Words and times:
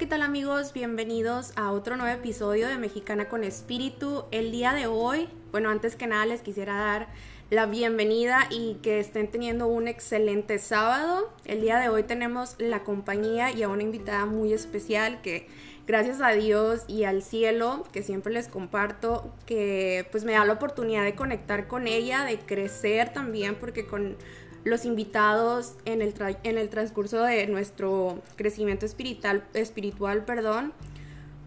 ¿qué 0.00 0.06
tal 0.06 0.22
amigos? 0.22 0.72
Bienvenidos 0.72 1.52
a 1.56 1.72
otro 1.72 1.98
nuevo 1.98 2.18
episodio 2.18 2.68
de 2.68 2.78
Mexicana 2.78 3.28
con 3.28 3.44
Espíritu. 3.44 4.24
El 4.30 4.50
día 4.50 4.72
de 4.72 4.86
hoy, 4.86 5.28
bueno, 5.52 5.68
antes 5.68 5.94
que 5.94 6.06
nada 6.06 6.24
les 6.24 6.40
quisiera 6.40 6.74
dar 6.74 7.08
la 7.50 7.66
bienvenida 7.66 8.46
y 8.48 8.78
que 8.82 8.98
estén 8.98 9.30
teniendo 9.30 9.66
un 9.66 9.88
excelente 9.88 10.58
sábado. 10.58 11.30
El 11.44 11.60
día 11.60 11.78
de 11.78 11.90
hoy 11.90 12.04
tenemos 12.04 12.54
la 12.56 12.82
compañía 12.82 13.52
y 13.52 13.62
a 13.62 13.68
una 13.68 13.82
invitada 13.82 14.24
muy 14.24 14.54
especial 14.54 15.20
que 15.20 15.48
gracias 15.86 16.22
a 16.22 16.30
Dios 16.30 16.84
y 16.88 17.04
al 17.04 17.22
cielo, 17.22 17.84
que 17.92 18.02
siempre 18.02 18.32
les 18.32 18.48
comparto, 18.48 19.30
que 19.44 20.08
pues 20.10 20.24
me 20.24 20.32
da 20.32 20.46
la 20.46 20.54
oportunidad 20.54 21.04
de 21.04 21.14
conectar 21.14 21.68
con 21.68 21.86
ella, 21.86 22.24
de 22.24 22.38
crecer 22.38 23.12
también, 23.12 23.54
porque 23.56 23.86
con 23.86 24.16
los 24.64 24.84
invitados 24.84 25.74
en 25.84 26.02
el, 26.02 26.14
en 26.42 26.58
el 26.58 26.68
transcurso 26.68 27.22
de 27.22 27.46
nuestro 27.46 28.22
crecimiento 28.36 28.86
espiritual, 28.86 29.44
espiritual, 29.54 30.24
perdón, 30.24 30.72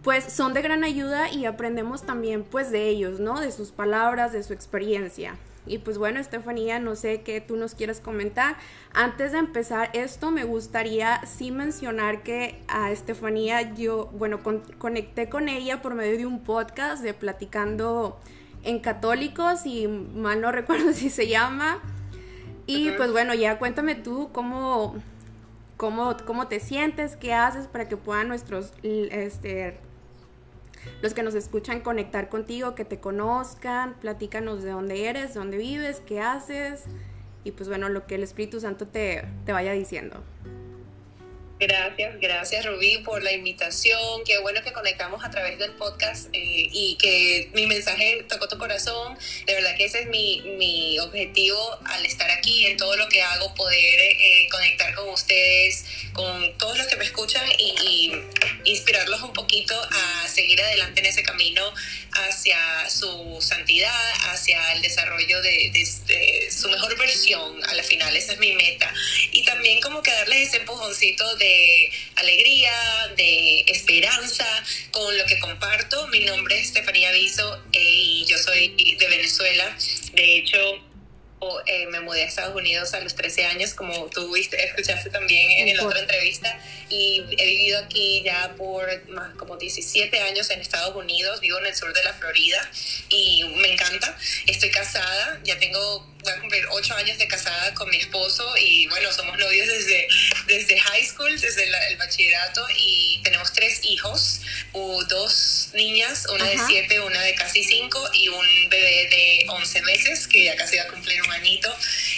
pues 0.04 0.26
son 0.26 0.54
de 0.54 0.62
gran 0.62 0.84
ayuda 0.84 1.32
y 1.32 1.46
aprendemos 1.46 2.04
también 2.04 2.44
pues 2.44 2.72
de 2.72 2.90
ellos, 2.90 3.20
¿no? 3.20 3.40
De 3.40 3.52
sus 3.52 3.72
palabras, 3.72 4.34
de 4.34 4.44
su 4.44 4.54
experiencia. 4.54 5.36
Y 5.66 5.78
pues 5.78 5.98
bueno, 5.98 6.20
Estefanía, 6.20 6.80
no 6.80 6.96
sé 6.96 7.22
qué 7.22 7.40
tú 7.40 7.56
nos 7.56 7.74
quieras 7.74 8.02
comentar. 8.02 8.58
Antes 8.94 9.32
de 9.32 9.38
empezar 9.38 9.90
esto, 9.94 10.30
me 10.30 10.44
gustaría 10.44 11.26
sí 11.26 11.52
mencionar 11.52 12.22
que 12.24 12.62
a 12.68 12.92
Estefanía 12.92 13.74
yo, 13.74 14.08
bueno, 14.08 14.42
conecté 14.78 15.30
con 15.30 15.48
ella 15.48 15.82
por 15.82 15.96
medio 15.96 16.18
de 16.18 16.26
un 16.26 16.44
podcast 16.44 17.02
de 17.02 17.14
Platicando 17.14 18.20
en 18.64 18.80
Católicos 18.80 19.66
y 19.66 19.88
mal 19.88 20.42
no 20.42 20.52
recuerdo 20.52 20.92
si 20.94 21.10
se 21.10 21.30
llama. 21.30 21.80
Y 22.66 22.92
pues 22.92 23.12
bueno, 23.12 23.34
ya 23.34 23.60
cuéntame 23.60 23.96
tú 23.96 24.30
cómo, 24.32 24.96
cómo, 25.78 26.16
cómo 26.26 26.48
te 26.48 26.60
sientes, 26.60 27.16
qué 27.16 27.34
haces 27.34 27.68
para 27.68 27.90
que 27.90 27.98
puedan 27.98 28.30
nuestros, 28.30 28.72
este, 28.84 29.78
los 31.02 31.14
que 31.14 31.24
nos 31.24 31.36
escuchan 31.36 31.82
conectar 31.82 32.30
contigo, 32.30 32.74
que 32.76 32.86
te 32.86 33.00
conozcan, 33.00 33.96
platícanos 33.96 34.64
de 34.64 34.72
dónde 34.72 35.08
eres, 35.08 35.34
dónde 35.34 35.58
vives, 35.58 36.02
qué 36.06 36.22
haces 36.22 36.86
y 37.44 37.52
pues 37.52 37.68
bueno, 37.68 37.90
lo 37.90 38.08
que 38.08 38.16
el 38.16 38.24
Espíritu 38.24 38.60
Santo 38.62 38.88
te, 38.88 39.28
te 39.46 39.52
vaya 39.52 39.74
diciendo. 39.74 40.24
Gracias, 41.66 42.20
gracias 42.20 42.66
Rubí 42.66 42.98
por 43.06 43.24
la 43.24 43.32
invitación. 43.32 44.22
Qué 44.26 44.38
bueno 44.40 44.62
que 44.64 44.74
conectamos 44.74 45.24
a 45.24 45.32
través 45.32 45.58
del 45.58 45.72
podcast 45.76 46.28
eh, 46.34 46.68
y 46.74 46.98
que 47.00 47.50
mi 47.54 47.68
mensaje 47.68 48.26
tocó 48.28 48.50
tu 48.50 48.58
corazón. 48.58 49.18
De 49.46 49.54
verdad 49.54 49.74
que 49.78 49.86
ese 49.86 50.02
es 50.02 50.08
mi, 50.08 50.42
mi 50.58 51.00
objetivo 51.00 51.80
al 51.86 52.06
estar 52.06 52.30
aquí 52.32 52.68
en 52.68 52.76
todo 52.76 52.98
lo 52.98 53.08
que 53.08 53.22
hago, 53.22 53.56
poder 53.56 54.00
eh, 54.02 54.50
conectar 54.52 54.94
con 54.94 55.08
ustedes, 55.08 55.86
con 56.12 56.58
todos 56.58 56.78
los 56.78 56.86
que 56.88 56.98
me 56.98 57.06
escuchan 57.06 57.48
y, 57.58 58.12
inspirarlos 58.66 59.22
un 59.22 59.34
poquito 59.34 59.76
a 59.76 60.28
seguir 60.28 60.62
adelante 60.62 61.02
en 61.02 61.08
ese 61.08 61.22
camino 61.22 61.74
hacia 62.14 62.58
su 62.90 63.38
santidad, 63.42 63.92
hacia 64.32 64.74
el 64.74 64.82
desarrollo 64.82 65.42
de, 65.42 65.72
de 66.08 66.52
su 66.52 66.70
mejor 66.70 66.98
versión 66.98 67.62
a 67.66 67.74
la 67.74 67.84
final. 67.84 68.16
Esa 68.16 68.34
es 68.34 68.40
mi 68.40 68.54
meta. 68.54 68.94
También 69.64 69.80
como 69.80 70.04
que 70.04 70.12
darles 70.12 70.50
ese 70.50 70.58
empujoncito 70.58 71.38
de 71.38 71.90
alegría, 72.18 72.74
de 73.16 73.62
esperanza 73.68 74.46
con 74.92 75.18
lo 75.18 75.26
que 75.26 75.40
comparto. 75.40 76.06
Mi 76.08 76.20
nombre 76.26 76.60
es 76.60 76.66
Estefanía 76.66 77.14
Viso 77.14 77.64
eh, 77.72 77.80
y 77.82 78.26
yo 78.26 78.38
soy 78.40 78.96
de 79.00 79.08
Venezuela. 79.08 79.74
De 80.16 80.36
hecho, 80.36 80.60
eh, 81.66 81.86
me 81.88 82.02
mudé 82.02 82.24
a 82.24 82.26
Estados 82.26 82.54
Unidos 82.54 82.94
a 82.94 83.00
los 83.00 83.16
13 83.16 83.46
años, 83.46 83.74
como 83.74 84.08
tú 84.08 84.36
escuchaste 84.36 85.10
también 85.10 85.66
en 85.66 85.78
la 85.78 85.86
otra 85.86 86.02
entrevista, 86.02 86.60
y 86.90 87.24
he 87.38 87.46
vivido 87.46 87.80
aquí 87.80 88.22
ya 88.26 88.54
por 88.58 88.86
más 89.12 89.34
como 89.36 89.56
17 89.56 90.20
años 90.20 90.50
en 90.50 90.60
Estados 90.60 90.94
Unidos, 90.94 91.40
vivo 91.40 91.58
en 91.60 91.68
el 91.68 91.76
sur 91.76 91.94
de 91.94 92.04
la 92.04 92.14
Florida 92.14 92.70
y 93.08 93.46
me 93.62 93.72
encanta. 93.72 94.18
Estoy 94.46 94.72
casada, 94.72 95.40
ya 95.46 95.58
tengo 95.58 96.13
voy 96.24 96.34
a 96.34 96.40
cumplir 96.40 96.66
ocho 96.72 96.96
años 96.96 97.18
de 97.18 97.28
casada 97.28 97.74
con 97.74 97.90
mi 97.90 97.98
esposo 97.98 98.46
y 98.58 98.88
bueno, 98.88 99.12
somos 99.12 99.38
novios 99.38 99.68
desde, 99.68 100.08
desde 100.48 100.80
high 100.80 101.06
school, 101.06 101.40
desde 101.40 101.64
el 101.64 101.98
bachillerato 101.98 102.66
y 102.78 103.20
tenemos 103.24 103.52
tres 103.54 103.82
hijos, 103.84 104.42
dos 105.10 105.70
niñas, 105.74 106.26
una 106.34 106.46
de 106.46 106.58
siete, 106.68 107.00
una 107.00 107.22
de 107.22 107.36
casi 107.36 107.64
cinco 107.64 108.10
y 108.14 108.30
un 108.30 108.70
bebé 108.70 109.08
de 109.10 109.46
once 109.50 109.82
meses 109.82 110.28
que 110.28 110.46
ya 110.46 110.56
casi 110.56 110.78
va 110.78 110.84
a 110.84 110.88
cumplir 110.88 111.22
un 111.22 111.32
añito. 111.32 111.76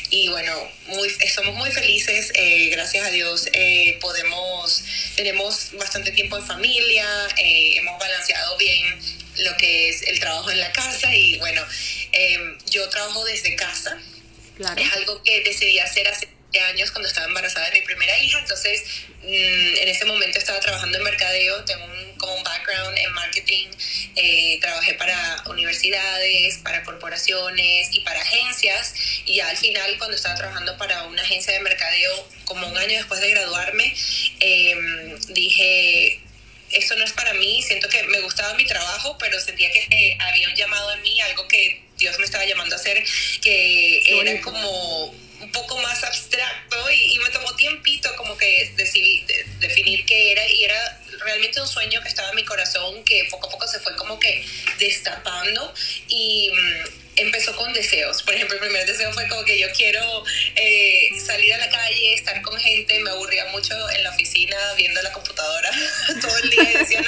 Y 0.09 0.29
bueno, 0.29 0.53
muy, 0.87 1.09
somos 1.33 1.55
muy 1.55 1.72
felices, 1.72 2.31
eh, 2.35 2.69
gracias 2.69 3.07
a 3.07 3.09
Dios 3.09 3.47
eh, 3.53 3.97
podemos, 4.01 4.83
tenemos 5.16 5.72
bastante 5.73 6.11
tiempo 6.11 6.37
en 6.37 6.45
familia, 6.45 7.05
eh, 7.37 7.77
hemos 7.77 7.99
balanceado 7.99 8.57
bien 8.57 9.25
lo 9.38 9.57
que 9.57 9.90
es 9.90 10.03
el 10.03 10.19
trabajo 10.19 10.51
en 10.51 10.59
la 10.59 10.72
casa 10.72 11.13
y 11.13 11.38
bueno, 11.40 11.62
Em, 12.16 12.57
yo 12.69 12.88
trabajo 12.90 13.25
desde 13.25 13.56
casa. 13.56 13.97
Es 14.78 14.94
algo 14.94 15.22
que 15.22 15.41
decidí 15.41 15.79
hacer 15.79 16.07
hace 16.07 16.29
años 16.69 16.90
cuando 16.91 17.09
estaba 17.09 17.28
embarazada 17.28 17.69
de 17.69 17.81
mi 17.81 17.85
primera 17.85 18.18
hija, 18.19 18.40
entonces 18.40 18.81
mm, 19.22 19.75
en 19.81 19.88
ese 19.90 20.06
momento 20.06 20.40
estaba 20.40 20.62
trabajando 20.62 20.97
en 20.97 21.03
mercadeo, 21.03 21.66
tengo 21.66 21.84
un, 21.84 22.18
como 22.18 22.35
un 22.35 22.44
background 22.46 22.97
en 22.97 23.12
marketing, 23.12 23.68
eh, 24.16 24.57
trabajé 24.62 24.94
para 24.94 25.44
universidades, 25.50 26.59
para 26.59 26.84
corporaciones 26.84 27.90
y 27.91 28.00
para 28.00 28.22
agencias. 28.22 28.94
Y 29.25 29.35
ya 29.35 29.50
al 29.50 29.57
final 29.57 29.97
cuando 29.97 30.16
estaba 30.16 30.35
trabajando 30.35 30.78
para 30.78 31.03
una 31.03 31.22
agencia 31.22 31.52
de 31.52 31.59
mercadeo, 31.59 32.29
como 32.46 32.66
un 32.66 32.78
año 32.78 32.96
después 32.96 33.19
de 33.19 33.31
graduarme, 33.31 33.94
em, 34.40 35.19
dije, 35.28 36.22
esto 36.75 36.96
no 36.96 37.03
es 37.03 37.13
para 37.13 37.34
mí, 37.34 37.62
siento 37.62 37.90
que 37.90 38.03
me 38.03 38.19
gustaba 38.22 38.53
mi 38.53 38.66
trabajo, 38.66 39.18
pero 39.18 39.40
sentía 39.40 39.72
que 39.72 39.88
eh, 39.90 40.18
había 40.19 40.50
un 40.50 40.56
llamado 40.56 40.94
en 40.94 41.02
mí, 41.02 41.19
algo 41.22 41.47
que 41.47 41.81
Dios 41.97 42.18
me 42.19 42.25
estaba 42.25 42.46
llamando 42.46 42.75
a 42.75 42.78
hacer, 42.78 43.03
que 43.41 44.22
era 44.22 44.41
como 44.41 45.14
un 45.41 45.52
poco 45.52 45.78
más 45.80 46.03
abstracto 46.03 46.91
y, 46.91 47.19
me 47.19 47.30
tomó 47.30 47.56
tiempito 47.56 48.09
como 48.16 48.38
que 48.38 48.72
decidí, 48.75 49.25
definir 49.59 50.06
qué 50.06 50.31
era 50.31 50.47
y 50.47 50.64
era 50.64 51.02
realmente 51.24 51.62
un 51.62 51.68
sueño 51.68 52.02
que 52.02 52.09
estaba 52.09 52.30
en 52.30 52.35
mi 52.35 52.46
corazón 52.46 53.03
que 53.03 53.28
poco 53.30 53.47
a 53.47 53.52
poco 53.52 53.68
se 53.68 53.80
fue 53.80 53.96
como 53.96 54.19
que 54.19 54.46
destapando 54.80 55.74
y 56.08 56.52
mm, 56.52 57.04
empezó 57.16 57.56
con 57.56 57.72
deseos. 57.74 58.24
Por 58.24 58.34
ejemplo, 58.34 58.56
el 58.56 58.62
primer 58.62 58.86
deseo 58.86 59.12
fue 59.14 59.28
como 59.28 59.44
que 59.46 59.59
yo 59.59 59.68
quiero 59.76 60.24
eh, 60.56 61.09
salir 61.20 61.53
a 61.53 61.58
la 61.58 61.70
calle, 61.70 62.14
estar 62.14 62.42
con 62.42 62.59
gente, 62.59 63.00
me 63.00 63.09
aburría 63.12 63.46
mucho 63.48 63.74
en 63.92 64.03
la 64.03 64.09
oficina 64.12 64.58
viendo 64.78 65.02
la 65.02 65.12
computadora 65.12 65.70
todo 66.22 66.38
el 66.38 66.50
día 66.50 66.72
y 66.72 66.78
decía, 66.78 67.02
no, 67.02 67.08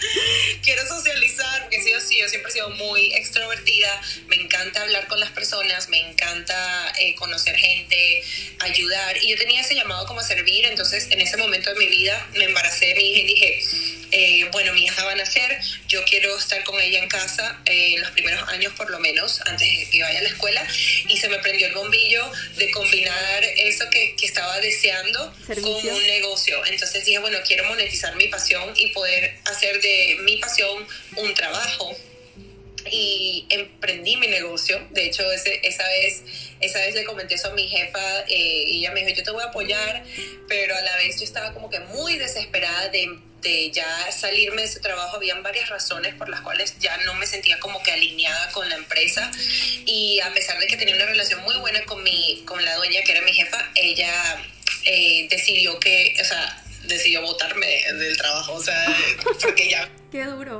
quiero 0.62 0.86
socializar, 0.86 1.62
porque 1.62 1.82
sí 1.82 1.92
o 1.92 2.00
sí, 2.00 2.18
yo 2.18 2.28
siempre 2.28 2.50
he 2.50 2.52
sido 2.52 2.70
muy 2.70 3.14
extrovertida, 3.14 4.00
me 4.28 4.36
encanta 4.36 4.82
hablar 4.82 5.06
con 5.06 5.20
las 5.20 5.30
personas, 5.30 5.88
me 5.88 5.98
encanta 6.10 6.92
eh, 6.98 7.14
conocer 7.14 7.56
gente, 7.56 8.22
ayudar, 8.60 9.16
y 9.22 9.30
yo 9.30 9.36
tenía 9.36 9.60
ese 9.60 9.74
llamado 9.74 10.06
como 10.06 10.20
a 10.20 10.24
servir, 10.24 10.64
entonces 10.66 11.08
en 11.10 11.20
ese 11.20 11.36
momento 11.36 11.72
de 11.72 11.78
mi 11.78 11.86
vida 11.86 12.26
me 12.34 12.44
embaracé 12.44 12.86
de 12.86 12.94
mi 12.94 13.10
hija 13.10 13.20
y 13.20 13.26
dije, 13.26 13.62
eh, 14.12 14.48
bueno, 14.52 14.72
mi 14.72 14.84
hija 14.84 15.04
va 15.04 15.12
a 15.12 15.16
nacer, 15.16 15.58
yo 15.88 16.04
quiero 16.04 16.36
estar 16.38 16.62
con 16.64 16.80
ella 16.80 17.00
en 17.02 17.08
casa 17.08 17.60
eh, 17.64 17.96
los 17.98 18.10
primeros 18.12 18.48
años 18.48 18.72
por 18.74 18.90
lo 18.90 18.98
menos, 19.00 19.40
antes 19.46 19.68
de 19.68 19.90
que 19.90 20.02
vaya 20.02 20.20
a 20.20 20.22
la 20.22 20.28
escuela, 20.28 20.66
y 21.08 21.16
se 21.18 21.28
me 21.28 21.38
prendió 21.38 21.66
el 21.66 21.74
bombillo 21.74 22.30
de 22.56 22.70
combinar 22.70 23.44
eso 23.44 23.88
que, 23.90 24.14
que 24.16 24.26
estaba 24.26 24.58
deseando 24.60 25.34
con 25.46 25.88
un 25.88 26.06
negocio. 26.06 26.64
Entonces 26.66 27.04
dije, 27.04 27.18
bueno, 27.18 27.38
quiero 27.46 27.64
monetizar 27.64 28.14
mi 28.16 28.28
pasión 28.28 28.72
y 28.76 28.88
poder 28.88 29.36
hacer 29.44 29.80
de 29.86 30.16
mi 30.22 30.36
pasión 30.38 30.86
un 31.16 31.34
trabajo. 31.34 31.94
Y 32.88 33.46
emprendí 33.50 34.16
mi 34.16 34.28
negocio. 34.28 34.80
De 34.90 35.06
hecho, 35.06 35.30
ese, 35.32 35.60
esa, 35.66 35.82
vez, 35.88 36.22
esa 36.60 36.78
vez 36.78 36.94
le 36.94 37.04
comenté 37.04 37.34
eso 37.34 37.48
a 37.48 37.54
mi 37.54 37.66
jefa 37.66 38.20
eh, 38.28 38.64
y 38.68 38.78
ella 38.78 38.92
me 38.92 39.00
dijo, 39.00 39.16
yo 39.16 39.24
te 39.24 39.30
voy 39.32 39.42
a 39.42 39.46
apoyar, 39.46 40.04
pero 40.46 40.76
a 40.76 40.80
la 40.80 40.96
vez 40.98 41.18
yo 41.18 41.24
estaba 41.24 41.52
como 41.52 41.68
que 41.68 41.80
muy 41.80 42.16
desesperada 42.16 42.88
de 42.90 43.18
de 43.46 43.70
ya 43.70 44.10
salirme 44.10 44.62
de 44.62 44.68
ese 44.68 44.80
trabajo, 44.80 45.16
habían 45.16 45.42
varias 45.42 45.68
razones 45.68 46.14
por 46.14 46.28
las 46.28 46.40
cuales 46.40 46.78
ya 46.78 46.96
no 46.98 47.14
me 47.14 47.26
sentía 47.26 47.58
como 47.60 47.82
que 47.82 47.92
alineada 47.92 48.50
con 48.52 48.68
la 48.68 48.76
empresa. 48.76 49.30
Y 49.84 50.20
a 50.20 50.32
pesar 50.32 50.58
de 50.58 50.66
que 50.66 50.76
tenía 50.76 50.96
una 50.96 51.06
relación 51.06 51.42
muy 51.42 51.56
buena 51.56 51.82
con, 51.84 52.02
mi, 52.02 52.42
con 52.44 52.64
la 52.64 52.74
dueña 52.76 53.02
que 53.02 53.12
era 53.12 53.22
mi 53.22 53.32
jefa, 53.32 53.70
ella 53.74 54.44
eh, 54.84 55.28
decidió 55.30 55.78
que, 55.78 56.16
o 56.20 56.24
sea, 56.24 56.64
decidió 56.86 57.22
botarme 57.22 57.66
del 57.94 58.16
trabajo, 58.16 58.54
o 58.54 58.62
sea, 58.62 58.86
porque 59.42 59.68
ya... 59.68 59.88
Qué 60.10 60.24
duro. 60.24 60.58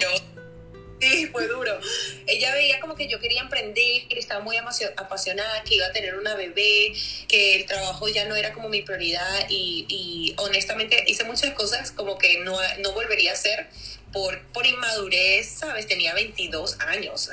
Sí, 1.01 1.27
fue 1.27 1.47
duro. 1.47 1.79
Ella 2.27 2.55
veía 2.55 2.81
como 2.81 2.95
que 2.95 3.07
yo 3.09 3.21
quería 3.21 3.43
emprender, 3.43 4.09
que 4.09 4.19
estaba 4.19 4.41
muy 4.41 4.57
apasionada, 4.57 5.63
que 5.65 5.75
iba 5.75 5.87
a 5.87 5.93
tener 5.93 6.17
una 6.17 6.35
bebé, 6.35 6.95
que 7.29 7.57
el 7.57 7.67
trabajo 7.67 8.09
ya 8.09 8.25
no 8.25 8.35
era 8.35 8.53
como 8.55 8.69
mi 8.69 8.83
prioridad 8.83 9.47
y, 9.49 10.35
honestamente 10.39 11.05
hice 11.07 11.25
muchas 11.25 11.55
cosas 11.55 11.93
como 11.93 12.19
que 12.19 12.39
no, 12.39 12.57
no 12.81 12.93
volvería 12.93 13.31
a 13.31 13.35
hacer 13.35 13.67
por, 14.13 14.41
por 14.53 14.67
inmadurez, 14.67 15.49
¿sabes? 15.59 15.87
Tenía 15.87 16.15
22 16.15 16.81
años, 16.81 17.31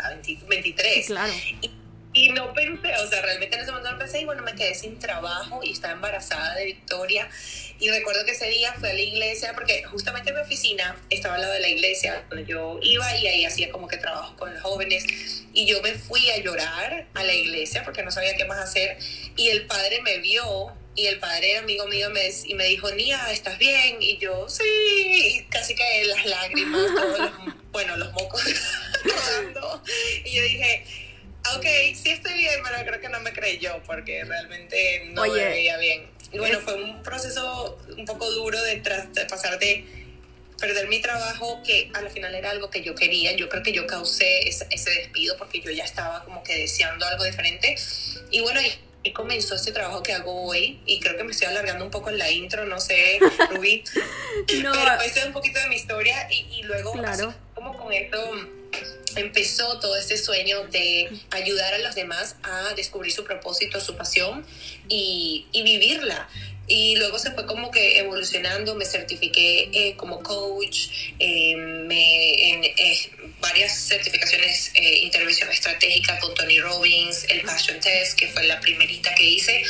23. 0.47 1.05
claro. 1.07 1.33
Y 1.61 1.69
y 2.13 2.29
no 2.29 2.53
pensé, 2.53 2.95
o 2.97 3.07
sea, 3.07 3.21
realmente 3.21 3.55
en 3.55 3.63
ese 3.63 3.71
momento 3.71 3.91
no 3.91 3.97
pensé 3.97 4.21
y 4.21 4.25
bueno, 4.25 4.43
me 4.43 4.53
quedé 4.53 4.75
sin 4.75 4.99
trabajo 4.99 5.61
y 5.63 5.71
estaba 5.71 5.93
embarazada 5.93 6.55
de 6.55 6.65
Victoria. 6.65 7.27
Y 7.79 7.89
recuerdo 7.89 8.23
que 8.23 8.31
ese 8.31 8.47
día 8.49 8.73
fui 8.73 8.89
a 8.89 8.93
la 8.93 9.01
iglesia 9.01 9.53
porque 9.53 9.83
justamente 9.83 10.31
mi 10.31 10.39
oficina 10.39 10.95
estaba 11.09 11.35
al 11.35 11.41
lado 11.41 11.53
de 11.53 11.59
la 11.59 11.69
iglesia 11.69 12.23
donde 12.29 12.45
yo 12.45 12.79
iba 12.81 13.17
y 13.17 13.27
ahí 13.27 13.45
hacía 13.45 13.71
como 13.71 13.87
que 13.87 13.97
trabajo 13.97 14.35
con 14.37 14.53
los 14.53 14.61
jóvenes. 14.61 15.43
Y 15.53 15.65
yo 15.65 15.81
me 15.81 15.93
fui 15.93 16.29
a 16.29 16.37
llorar 16.37 17.07
a 17.13 17.23
la 17.23 17.33
iglesia 17.33 17.83
porque 17.83 18.03
no 18.03 18.11
sabía 18.11 18.35
qué 18.35 18.45
más 18.45 18.59
hacer. 18.59 18.97
Y 19.35 19.49
el 19.49 19.65
padre 19.65 20.01
me 20.01 20.19
vio 20.19 20.71
y 20.95 21.07
el 21.07 21.19
padre 21.19 21.51
era 21.51 21.61
amigo 21.61 21.87
mío 21.87 22.11
me, 22.11 22.21
y 22.45 22.53
me 22.53 22.65
dijo, 22.65 22.91
Nia, 22.91 23.31
¿estás 23.31 23.57
bien? 23.57 23.97
Y 23.99 24.17
yo, 24.19 24.47
sí, 24.47 24.63
y 24.63 25.43
casi 25.49 25.73
que 25.73 26.05
las 26.05 26.25
lágrimas, 26.25 26.81
todos 26.95 27.19
los, 27.19 27.31
bueno, 27.71 27.97
los 27.97 28.11
mocos 28.13 28.43
rodando. 29.03 29.81
Y 30.23 30.35
yo 30.35 30.43
dije, 30.43 30.85
ok, 31.55 31.65
sí 31.95 32.09
estoy 32.09 32.33
bien, 32.33 32.61
pero 32.63 32.85
creo 32.85 33.01
que 33.01 33.09
no 33.09 33.19
me 33.19 33.33
creyó 33.33 33.81
porque 33.85 34.23
realmente 34.23 35.05
no 35.13 35.23
me 35.23 35.45
veía 35.45 35.77
bien. 35.77 36.09
Y 36.31 36.39
bueno, 36.39 36.59
fue 36.61 36.75
un 36.75 37.03
proceso 37.03 37.77
un 37.95 38.05
poco 38.05 38.29
duro 38.31 38.59
de, 38.61 38.77
de 38.81 39.25
pasar 39.25 39.59
de 39.59 39.85
perder 40.59 40.87
mi 40.87 41.01
trabajo, 41.01 41.61
que 41.63 41.91
al 41.93 42.09
final 42.09 42.33
era 42.33 42.49
algo 42.51 42.69
que 42.69 42.81
yo 42.81 42.95
quería. 42.95 43.33
Yo 43.33 43.49
creo 43.49 43.61
que 43.63 43.71
yo 43.71 43.85
causé 43.85 44.47
ese, 44.47 44.65
ese 44.71 44.89
despido 44.91 45.37
porque 45.37 45.61
yo 45.61 45.69
ya 45.71 45.83
estaba 45.83 46.23
como 46.23 46.41
que 46.43 46.57
deseando 46.57 47.05
algo 47.05 47.23
diferente. 47.25 47.75
Y 48.31 48.41
bueno, 48.41 48.61
y 49.03 49.11
comenzó 49.11 49.55
este 49.55 49.71
trabajo 49.71 50.01
que 50.01 50.13
hago 50.13 50.45
hoy 50.45 50.79
y 50.85 50.99
creo 51.01 51.17
que 51.17 51.23
me 51.25 51.31
estoy 51.31 51.47
alargando 51.47 51.83
un 51.83 51.91
poco 51.91 52.09
en 52.09 52.17
la 52.17 52.31
intro, 52.31 52.65
no 52.65 52.79
sé, 52.79 53.19
Rubí, 53.51 53.83
no. 54.61 54.71
pero 54.71 55.01
esta 55.01 55.19
es 55.19 55.25
un 55.25 55.33
poquito 55.33 55.59
de 55.59 55.67
mi 55.67 55.75
historia 55.75 56.27
y, 56.31 56.59
y 56.59 56.63
luego 56.63 56.93
claro. 56.93 57.33
como 57.53 57.77
con 57.77 57.91
esto 57.91 58.17
empezó 59.15 59.79
todo 59.79 59.95
este 59.95 60.17
sueño 60.17 60.63
de 60.67 61.09
ayudar 61.31 61.73
a 61.73 61.79
los 61.79 61.95
demás 61.95 62.35
a 62.43 62.73
descubrir 62.75 63.11
su 63.11 63.23
propósito, 63.23 63.79
su 63.79 63.95
pasión 63.95 64.45
y, 64.89 65.47
y 65.51 65.63
vivirla. 65.63 66.29
Y 66.65 66.95
luego 66.95 67.19
se 67.19 67.31
fue 67.31 67.45
como 67.45 67.71
que 67.71 67.99
evolucionando, 67.99 68.73
me 68.75 68.85
certifiqué 68.85 69.69
eh, 69.73 69.95
como 69.97 70.23
coach, 70.23 70.87
eh, 71.19 71.55
me, 71.57 72.51
en, 72.51 72.63
eh, 72.63 73.11
varias 73.41 73.77
certificaciones, 73.77 74.71
eh, 74.75 74.99
intervención 74.99 75.49
estratégica 75.51 76.17
con 76.19 76.33
Tony 76.33 76.61
Robbins, 76.61 77.25
el 77.27 77.41
Passion 77.41 77.81
Test, 77.81 78.17
que 78.17 78.29
fue 78.29 78.45
la 78.45 78.61
primerita 78.61 79.13
que 79.13 79.25
hice, 79.25 79.61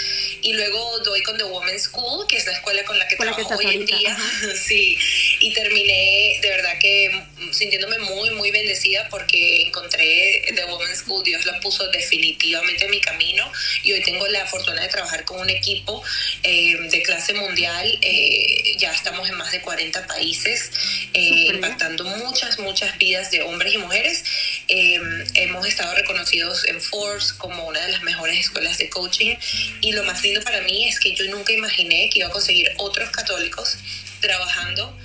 y 0.44 0.54
luego 0.54 1.00
doy 1.00 1.24
con 1.24 1.36
The 1.36 1.45
Women's 1.45 1.84
School, 1.84 2.28
que 2.28 2.38
es 2.38 2.45
la 2.45 2.51
escuela 2.51 2.84
con 2.84 3.00
la 3.00 3.07
que 3.07 3.16
trabajo 3.16 3.56
hoy 3.56 3.75
en 3.75 3.86
día, 3.88 4.16
sí, 4.56 4.95
y 5.40 5.51
terminé 5.54 6.40
de 6.44 6.50
verdad 6.50 6.78
que 6.80 7.24
sintiéndome 7.51 7.98
muy, 8.00 8.30
muy 8.31 8.51
bendecida 8.51 9.07
porque 9.10 9.63
encontré 9.63 10.44
The 10.56 10.66
Women's 10.66 11.00
School, 11.00 11.24
Dios 11.24 11.45
lo 11.45 11.60
puso 11.60 11.88
definitivamente 11.90 12.86
en 12.86 12.92
mi 12.92 13.01
camino, 13.01 13.51
y 13.84 13.94
hoy 13.94 14.01
tengo 14.04 14.28
la 14.28 14.45
fortuna 14.45 14.81
de 14.81 14.90
trabajar 14.90 15.25
con 15.25 15.40
un 15.40 15.50
equipo 15.50 16.04
eh, 16.44 16.78
de 16.90 17.04
clase 17.04 17.34
mundial, 17.34 17.98
eh, 18.01 18.75
ya 18.78 18.92
estamos 18.92 19.30
en 19.30 19.36
más 19.36 19.51
de 19.51 19.62
40 19.62 20.07
países, 20.07 20.72
impactando 21.13 22.04
muchas, 22.06 22.60
muchas 22.60 22.98
vidas 22.98 23.31
de 23.31 23.42
hombres 23.42 23.74
y 23.74 23.78
mujeres. 23.78 24.24
Eh, 24.68 25.00
hemos 25.36 25.66
estado 25.68 25.94
reconocidos 25.95 26.66
en 26.68 26.81
Forbes 26.81 27.34
como 27.34 27.68
una 27.68 27.86
de 27.86 27.92
las 27.92 28.04
mejores 28.04 28.40
escuelas 28.40 28.78
de 28.78 28.90
coaching 28.90 29.36
y 29.81 29.92
lo 29.92 30.04
más 30.04 30.24
lindo 30.24 30.42
para 30.42 30.62
mí 30.62 30.88
es 30.88 31.00
que 31.00 31.13
yo 31.13 31.25
nunca 31.25 31.54
imaginé 31.54 32.10
que 32.10 32.19
iba 32.19 32.28
a 32.28 32.31
conseguir 32.31 32.72
otros 32.78 33.10
católicos 33.12 33.78
trabajando 34.22 34.98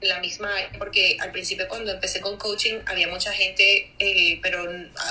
la 0.00 0.18
misma 0.20 0.50
porque 0.78 1.16
al 1.20 1.30
principio 1.30 1.68
cuando 1.68 1.92
empecé 1.92 2.20
con 2.20 2.36
coaching 2.36 2.78
había 2.86 3.08
mucha 3.08 3.32
gente, 3.32 3.92
eh, 3.98 4.38
pero 4.42 4.66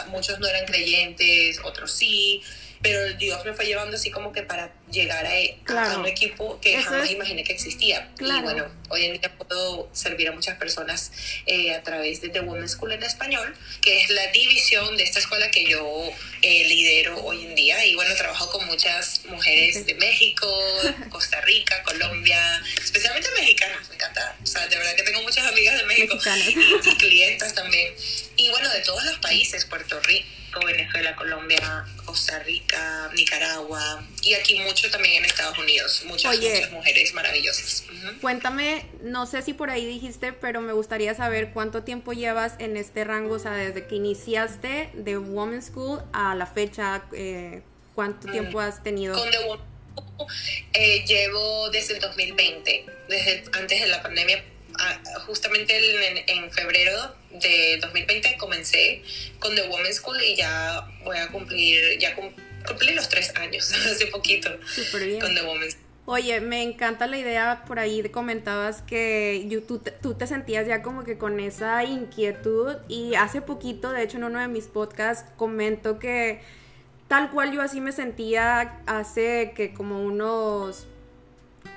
muchos 0.08 0.40
no 0.40 0.48
eran 0.48 0.66
creyentes, 0.66 1.60
otros 1.64 1.92
sí, 1.92 2.42
pero 2.82 3.14
Dios 3.14 3.44
me 3.46 3.54
fue 3.54 3.66
llevando 3.66 3.98
así 3.98 4.10
como 4.10 4.32
que 4.32 4.44
para 4.44 4.72
llegar 4.90 5.26
a, 5.26 5.98
un 5.98 6.06
equipo 6.06 6.60
que 6.62 6.82
jamás 6.82 7.12
imaginé 7.12 7.44
que 7.44 7.54
existía. 7.54 8.10
Y 8.20 8.42
bueno, 8.42 8.66
hoy 8.90 9.06
en 9.06 9.20
día 9.20 9.36
puedo 9.38 9.90
servir 9.94 10.30
a 10.30 10.32
muchas 10.32 10.58
personas 10.58 11.12
eh, 11.46 11.74
a 11.74 11.84
través 11.84 12.22
de 12.22 12.30
The 12.30 12.40
Women's 12.42 12.72
School 12.72 12.94
en 12.94 13.04
español, 13.04 13.56
que 13.82 14.02
es 14.02 14.10
la 14.10 14.28
división 14.32 14.96
de 14.98 15.04
esta 15.04 15.20
escuela 15.20 15.52
que 15.52 15.70
yo 15.70 16.10
eh, 16.42 16.68
lidero 16.68 17.18
hoy 17.24 17.46
en 17.46 17.56
día. 17.56 17.86
Y 17.86 17.96
bueno, 17.96 18.16
trabajo 18.16 18.50
con 18.50 18.66
muchas 18.68 19.26
mujeres 19.26 19.86
de 19.86 19.96
México, 19.96 20.48
Costa 21.10 21.42
Rica, 21.42 21.84
Colombia, 21.84 22.40
especialmente 22.82 23.30
mexicanas, 23.38 23.90
me 23.90 23.96
encanta. 23.96 24.38
O 24.42 24.46
sea, 24.46 24.68
de 24.68 24.78
verdad 24.78 24.96
que 24.96 25.04
tengo 25.04 25.22
muchas 25.22 25.46
amigas 25.46 25.78
de 25.78 25.84
México 25.86 26.18
y, 26.26 26.90
y 26.90 26.96
clientas 26.96 27.54
también. 27.54 27.94
Y 28.38 28.50
bueno, 28.50 28.70
de 28.70 28.80
todos 28.82 29.04
los 29.04 29.18
países, 29.18 29.66
Puerto 29.66 30.00
Rico 30.00 30.39
Venezuela, 30.66 31.16
Colombia, 31.16 31.86
Costa 32.06 32.40
Rica, 32.40 33.12
Nicaragua 33.16 34.04
y 34.22 34.34
aquí 34.34 34.60
mucho 34.60 34.90
también 34.90 35.18
en 35.18 35.26
Estados 35.26 35.58
Unidos. 35.58 36.04
Muchas, 36.06 36.36
muchas 36.36 36.72
mujeres 36.72 37.14
maravillosas. 37.14 37.86
Cuéntame, 38.22 38.86
no 39.02 39.26
sé 39.26 39.42
si 39.42 39.54
por 39.54 39.70
ahí 39.70 39.86
dijiste, 39.86 40.34
pero 40.34 40.62
me 40.62 40.74
gustaría 40.74 41.14
saber 41.14 41.52
cuánto 41.54 41.84
tiempo 41.84 42.14
llevas 42.14 42.56
en 42.60 42.78
este 42.78 43.04
rango, 43.04 43.36
o 43.36 43.40
sea, 43.40 43.54
desde 43.54 43.88
que 43.88 43.96
iniciaste 43.96 44.90
de 44.94 45.18
Women's 45.18 45.68
School 45.68 46.02
a 46.14 46.36
la 46.36 46.46
fecha, 46.46 47.04
eh, 47.14 47.62
¿cuánto 47.96 48.28
mm. 48.28 48.32
tiempo 48.32 48.60
has 48.60 48.84
tenido? 48.84 49.16
Con 49.16 49.30
The 49.30 49.38
Women's 49.40 49.62
School 49.62 49.70
eh, 50.74 51.06
llevo 51.06 51.70
desde 51.70 51.96
el 51.96 52.00
2020, 52.00 52.86
desde 53.08 53.44
antes 53.54 53.82
de 53.82 53.88
la 53.88 54.02
pandemia 54.02 54.44
justamente 55.26 55.76
en, 56.28 56.52
febrero 56.52 57.16
de 57.32 57.78
2020 57.82 58.38
comencé 58.38 59.02
con 59.40 59.56
The 59.56 59.68
Women's 59.70 59.98
School 59.98 60.22
y 60.24 60.36
ya 60.36 60.88
voy 61.04 61.18
a 61.18 61.28
cumplir, 61.28 62.00
ya 62.00 62.16
cumplí 62.16 62.94
los 62.94 63.10
tres 63.10 63.36
años, 63.36 63.72
hace 63.92 64.08
poquito, 64.08 64.50
con 65.20 65.36
The 65.36 65.42
Women's 65.44 65.78
Oye, 66.12 66.42
me 66.42 66.64
encanta 66.64 67.06
la 67.06 67.20
idea, 67.20 67.64
por 67.68 67.78
ahí 67.78 68.02
comentabas 68.10 68.82
que 68.82 69.48
tú, 69.68 69.80
tú, 70.02 70.16
te 70.16 70.26
sentías 70.26 70.66
ya 70.66 70.82
como 70.82 71.04
que 71.04 71.20
con 71.20 71.40
esa 71.40 71.84
inquietud 71.84 72.78
y 72.88 73.14
hace 73.14 73.44
poquito, 73.44 73.92
de 73.92 74.02
hecho 74.02 74.18
en 74.18 74.24
uno 74.24 74.40
de 74.40 74.48
mis 74.48 74.66
podcasts, 74.66 75.30
comento 75.38 76.00
que 76.00 76.42
tal 77.08 77.30
cual 77.30 77.52
yo 77.52 77.62
así 77.62 77.80
me 77.80 77.92
sentía 77.92 78.82
hace 78.88 79.54
que 79.56 79.72
como 79.72 80.02
unos 80.04 80.88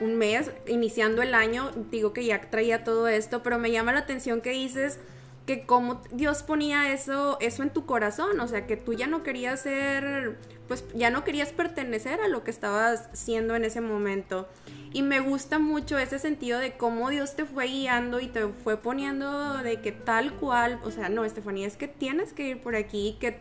un 0.00 0.16
mes, 0.16 0.50
iniciando 0.66 1.20
el 1.20 1.34
año, 1.34 1.70
digo 1.90 2.14
que 2.14 2.24
ya 2.24 2.40
traía 2.40 2.84
todo 2.84 3.08
esto, 3.08 3.42
pero 3.42 3.58
me 3.58 3.70
llama 3.70 3.92
la 3.92 3.98
atención 3.98 4.40
que 4.40 4.52
dices 4.52 4.98
que 5.56 5.66
como 5.66 6.00
Dios 6.10 6.42
ponía 6.42 6.92
eso, 6.92 7.36
eso 7.40 7.62
en 7.62 7.70
tu 7.70 7.84
corazón, 7.84 8.40
o 8.40 8.48
sea, 8.48 8.66
que 8.66 8.76
tú 8.76 8.94
ya 8.94 9.06
no 9.06 9.22
querías 9.22 9.60
ser, 9.60 10.38
pues 10.66 10.84
ya 10.94 11.10
no 11.10 11.24
querías 11.24 11.52
pertenecer 11.52 12.20
a 12.20 12.28
lo 12.28 12.42
que 12.42 12.50
estabas 12.50 13.10
siendo 13.12 13.54
en 13.54 13.64
ese 13.64 13.80
momento. 13.80 14.48
Y 14.92 15.02
me 15.02 15.20
gusta 15.20 15.58
mucho 15.58 15.98
ese 15.98 16.18
sentido 16.18 16.58
de 16.58 16.76
cómo 16.76 17.10
Dios 17.10 17.36
te 17.36 17.44
fue 17.44 17.66
guiando 17.66 18.20
y 18.20 18.28
te 18.28 18.48
fue 18.48 18.76
poniendo 18.78 19.58
de 19.58 19.80
que 19.80 19.92
tal 19.92 20.32
cual, 20.34 20.80
o 20.84 20.90
sea, 20.90 21.08
no, 21.08 21.24
Estefanía, 21.24 21.66
es 21.66 21.76
que 21.76 21.88
tienes 21.88 22.32
que 22.32 22.48
ir 22.48 22.60
por 22.60 22.74
aquí, 22.74 23.16
que 23.20 23.38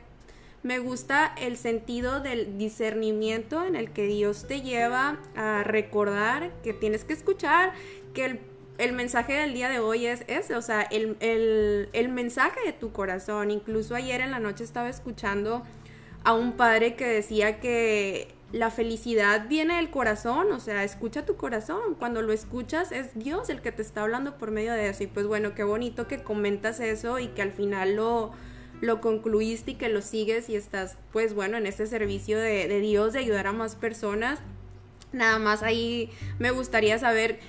me 0.63 0.80
gusta 0.80 1.34
el 1.39 1.58
sentido 1.58 2.20
del 2.20 2.58
discernimiento 2.58 3.63
en 3.63 3.75
el 3.75 3.91
que 3.91 4.06
Dios 4.06 4.48
te 4.48 4.62
lleva 4.62 5.18
a 5.36 5.63
recordar 5.63 6.51
que 6.62 6.74
tienes 6.74 7.03
que 7.03 7.13
escuchar, 7.13 7.74
que 8.13 8.25
el, 8.25 8.39
mensaje 8.94 9.34
del 9.34 9.54
día 9.54 9.70
de 9.70 9.80
hoy 9.80 10.08
es 10.08 10.24
ese, 10.28 10.56
o 10.56 10.62
sea, 10.62 10.82
el, 10.82 11.18
el, 11.20 12.10
mensaje 12.10 12.60
de 12.66 12.74
tu 12.74 12.92
corazón. 12.92 13.52
Incluso 13.52 13.96
ayer 13.96 14.22
en 14.22 14.32
la 14.32 14.40
noche 14.40 14.64
estaba 14.64 14.90
escuchando 14.90 15.64
a 16.24 16.34
un 16.34 16.54
padre 16.54 16.96
que 16.96 17.06
decía 17.06 17.60
que 17.60 18.34
la 18.52 18.70
felicidad 18.70 19.48
viene 19.48 19.78
del 19.78 19.90
corazón, 19.92 20.52
o 20.52 20.60
sea, 20.60 20.84
escucha 20.84 21.26
tu 21.26 21.38
corazón. 21.38 21.96
Cuando 21.98 22.22
lo 22.22 22.34
escuchas 22.34 22.92
es 22.92 23.14
Dios 23.14 23.50
el 23.50 23.62
que 23.62 23.72
te 23.72 23.82
está 23.82 24.02
hablando 24.02 24.38
por 24.38 24.52
medio 24.52 24.74
de 24.74 24.90
eso. 24.90 25.04
Y 25.04 25.08
pues 25.08 25.28
bueno, 25.28 25.56
qué 25.56 25.64
bonito 25.64 26.08
que 26.08 26.24
comentas 26.24 26.80
eso 26.80 27.20
y 27.20 27.28
que 27.28 27.42
al 27.42 27.52
final 27.52 27.96
lo 27.96 28.32
lo 28.82 29.00
concluiste 29.00 29.72
y 29.72 29.76
que 29.76 29.90
lo 29.90 30.02
sigues 30.02 30.50
y 30.50 30.56
estás, 30.56 30.98
pues 31.14 31.34
bueno, 31.36 31.58
en 31.58 31.68
ese 31.68 31.86
servicio 31.86 32.40
de, 32.40 32.80
Dios, 32.80 33.14
de 33.14 33.20
ayudar 33.20 33.48
a 33.48 33.54
más 33.54 33.76
personas. 33.76 34.40
Nada 35.14 35.38
más 35.38 35.62
ahí 35.62 36.10
me 36.40 36.52
gustaría 36.52 36.98
saber 36.98 37.40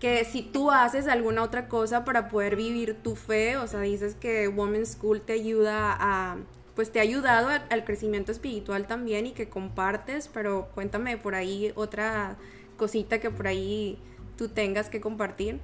que 0.00 0.24
si 0.24 0.42
tú 0.42 0.70
haces 0.70 1.08
alguna 1.08 1.42
otra 1.42 1.68
cosa 1.68 2.04
para 2.04 2.28
poder 2.28 2.56
vivir 2.56 2.96
tu 3.02 3.16
fe, 3.16 3.56
o 3.56 3.66
sea, 3.66 3.80
dices 3.80 4.14
que 4.14 4.48
Women's 4.48 4.92
School 4.92 5.20
te 5.20 5.32
ayuda 5.32 5.96
a, 5.98 6.36
pues 6.76 6.92
te 6.92 7.00
ha 7.00 7.02
ayudado 7.02 7.48
al 7.48 7.84
crecimiento 7.84 8.30
espiritual 8.30 8.86
también 8.86 9.26
y 9.26 9.32
que 9.32 9.48
compartes, 9.48 10.30
pero 10.32 10.68
cuéntame 10.74 11.16
por 11.18 11.34
ahí 11.34 11.72
otra 11.74 12.36
cosita 12.76 13.18
que 13.20 13.30
por 13.30 13.48
ahí 13.48 13.98
tú 14.36 14.48
tengas 14.48 14.88
que 14.88 15.00
compartir. 15.00 15.60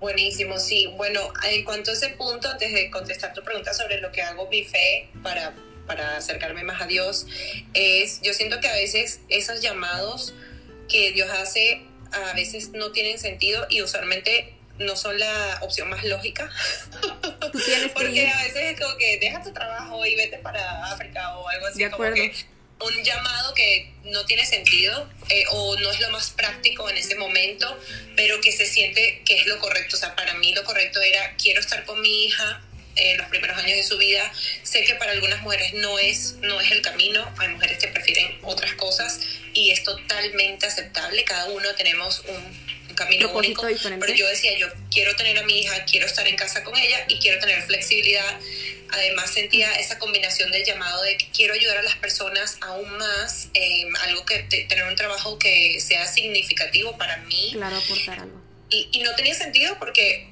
Buenísimo, 0.00 0.58
sí. 0.58 0.88
Bueno, 0.96 1.20
en 1.44 1.64
cuanto 1.64 1.90
a 1.90 1.94
ese 1.94 2.10
punto, 2.10 2.48
antes 2.48 2.72
de 2.72 2.90
contestar 2.90 3.32
tu 3.32 3.42
pregunta 3.42 3.74
sobre 3.74 4.00
lo 4.00 4.10
que 4.12 4.22
hago 4.22 4.48
mi 4.48 4.64
fe 4.64 5.08
para, 5.22 5.54
para 5.86 6.16
acercarme 6.16 6.62
más 6.62 6.80
a 6.80 6.86
Dios, 6.86 7.26
es, 7.74 8.20
yo 8.22 8.32
siento 8.34 8.60
que 8.60 8.68
a 8.68 8.74
veces 8.74 9.20
esos 9.28 9.60
llamados 9.60 10.34
que 10.88 11.12
Dios 11.12 11.30
hace 11.30 11.82
a 12.12 12.32
veces 12.34 12.70
no 12.70 12.92
tienen 12.92 13.18
sentido 13.18 13.66
y 13.68 13.82
usualmente 13.82 14.54
no 14.78 14.96
son 14.96 15.18
la 15.18 15.58
opción 15.62 15.88
más 15.90 16.04
lógica. 16.04 16.50
Tú 17.52 17.60
tienes 17.60 17.82
que 17.88 17.88
Porque 17.90 18.22
ir. 18.24 18.28
a 18.28 18.42
veces 18.44 18.72
es 18.72 18.80
como 18.80 18.96
que 18.96 19.18
deja 19.18 19.42
tu 19.42 19.52
trabajo 19.52 20.04
y 20.06 20.16
vete 20.16 20.38
para 20.38 20.92
África 20.92 21.36
o 21.36 21.48
algo 21.48 21.66
así. 21.66 21.78
De 21.78 21.90
como 21.90 22.04
acuerdo. 22.04 22.14
que 22.16 22.34
un 22.80 23.04
llamado 23.04 23.54
que 23.54 23.92
no 24.04 24.24
tiene 24.24 24.44
sentido 24.44 25.08
eh, 25.28 25.44
o 25.52 25.76
no 25.78 25.90
es 25.92 26.00
lo 26.00 26.10
más 26.10 26.30
práctico 26.30 26.88
en 26.90 26.96
ese 26.96 27.14
momento, 27.14 27.78
pero 28.16 28.40
que 28.40 28.50
se 28.50 28.66
siente 28.66 29.22
que 29.24 29.36
es 29.38 29.46
lo 29.46 29.58
correcto. 29.60 29.96
O 29.96 29.98
sea, 29.98 30.16
para 30.16 30.34
mí 30.34 30.52
lo 30.52 30.64
correcto 30.64 31.00
era 31.00 31.34
quiero 31.36 31.60
estar 31.60 31.84
con 31.84 32.00
mi 32.00 32.24
hija 32.24 32.62
en 32.96 33.18
los 33.18 33.26
primeros 33.28 33.56
años 33.58 33.76
de 33.76 33.82
su 33.84 33.98
vida. 33.98 34.32
Sé 34.62 34.84
que 34.84 34.94
para 34.96 35.12
algunas 35.12 35.40
mujeres 35.42 35.72
no 35.74 35.98
es, 35.98 36.34
no 36.40 36.60
es 36.60 36.70
el 36.72 36.82
camino, 36.82 37.26
hay 37.38 37.48
mujeres 37.48 37.78
que 37.78 37.88
prefieren 37.88 38.38
otras 38.42 38.72
cosas 38.74 39.20
y 39.54 39.70
es 39.70 39.82
totalmente 39.84 40.66
aceptable. 40.66 41.24
Cada 41.24 41.46
uno 41.46 41.74
tenemos 41.74 42.20
un, 42.28 42.72
camino 42.94 43.30
único. 43.32 43.66
diferente. 43.66 44.04
Pero 44.04 44.18
yo 44.18 44.28
decía, 44.28 44.56
yo 44.58 44.68
quiero 44.90 45.16
tener 45.16 45.38
a 45.38 45.42
mi 45.44 45.60
hija, 45.60 45.84
quiero 45.86 46.06
estar 46.06 46.26
en 46.28 46.36
casa 46.36 46.62
con 46.62 46.76
ella 46.76 47.04
y 47.08 47.18
quiero 47.18 47.40
tener 47.40 47.62
flexibilidad. 47.62 48.38
Además 48.90 49.30
sentía 49.32 49.72
esa 49.76 49.98
combinación 49.98 50.50
del 50.52 50.62
llamado 50.66 51.02
de 51.02 51.16
que 51.16 51.26
quiero 51.30 51.54
ayudar 51.54 51.78
a 51.78 51.82
las 51.82 51.96
personas 51.96 52.58
aún 52.60 52.98
más, 52.98 53.48
eh, 53.54 53.86
algo 54.02 54.26
que 54.26 54.40
te- 54.40 54.64
tener 54.64 54.84
un 54.84 54.94
trabajo 54.96 55.38
que 55.38 55.80
sea 55.80 56.06
significativo 56.06 56.98
para 56.98 57.16
mí. 57.18 57.50
Claro, 57.54 57.76
aportar 57.78 58.20
algo. 58.20 58.42
Y, 58.68 58.88
y 58.92 58.98
no 59.02 59.14
tenía 59.14 59.34
sentido 59.34 59.78
porque 59.78 60.28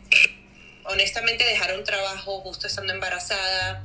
honestamente 0.90 1.44
dejar 1.44 1.74
un 1.74 1.84
trabajo 1.84 2.40
justo 2.40 2.66
estando 2.66 2.92
embarazada. 2.92 3.84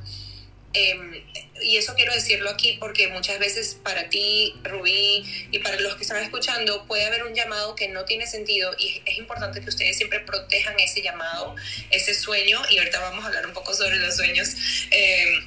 eh, 0.74 1.24
y 1.62 1.76
eso 1.78 1.94
quiero 1.94 2.12
decirlo 2.12 2.50
aquí 2.50 2.76
porque 2.78 3.08
muchas 3.08 3.38
veces 3.38 3.78
para 3.82 4.08
ti, 4.10 4.54
Rubí, 4.62 5.24
y 5.50 5.58
para 5.60 5.80
los 5.80 5.96
que 5.96 6.02
están 6.02 6.22
escuchando, 6.22 6.84
puede 6.86 7.06
haber 7.06 7.24
un 7.24 7.34
llamado 7.34 7.74
que 7.74 7.88
no 7.88 8.04
tiene 8.04 8.26
sentido 8.26 8.74
y 8.78 9.02
es 9.06 9.16
importante 9.16 9.60
que 9.60 9.68
ustedes 9.68 9.96
siempre 9.96 10.20
protejan 10.20 10.78
ese 10.78 11.02
llamado, 11.02 11.54
ese 11.90 12.14
sueño, 12.14 12.60
y 12.68 12.78
ahorita 12.78 13.00
vamos 13.00 13.24
a 13.24 13.28
hablar 13.28 13.46
un 13.46 13.54
poco 13.54 13.74
sobre 13.74 13.96
los 13.96 14.16
sueños, 14.16 14.50
eh, 14.90 15.38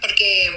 porque 0.00 0.50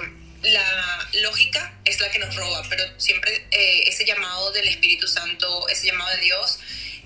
la 0.44 1.10
lógica 1.22 1.74
es 1.86 2.00
la 2.02 2.12
que 2.12 2.20
nos 2.20 2.36
roba, 2.36 2.64
pero 2.70 2.84
siempre 2.98 3.46
eh, 3.52 3.84
ese 3.88 4.06
llamado 4.06 4.52
del 4.52 4.68
Espíritu 4.68 5.08
Santo, 5.08 5.68
ese 5.70 5.88
llamado 5.88 6.14
de 6.16 6.22
Dios, 6.22 6.60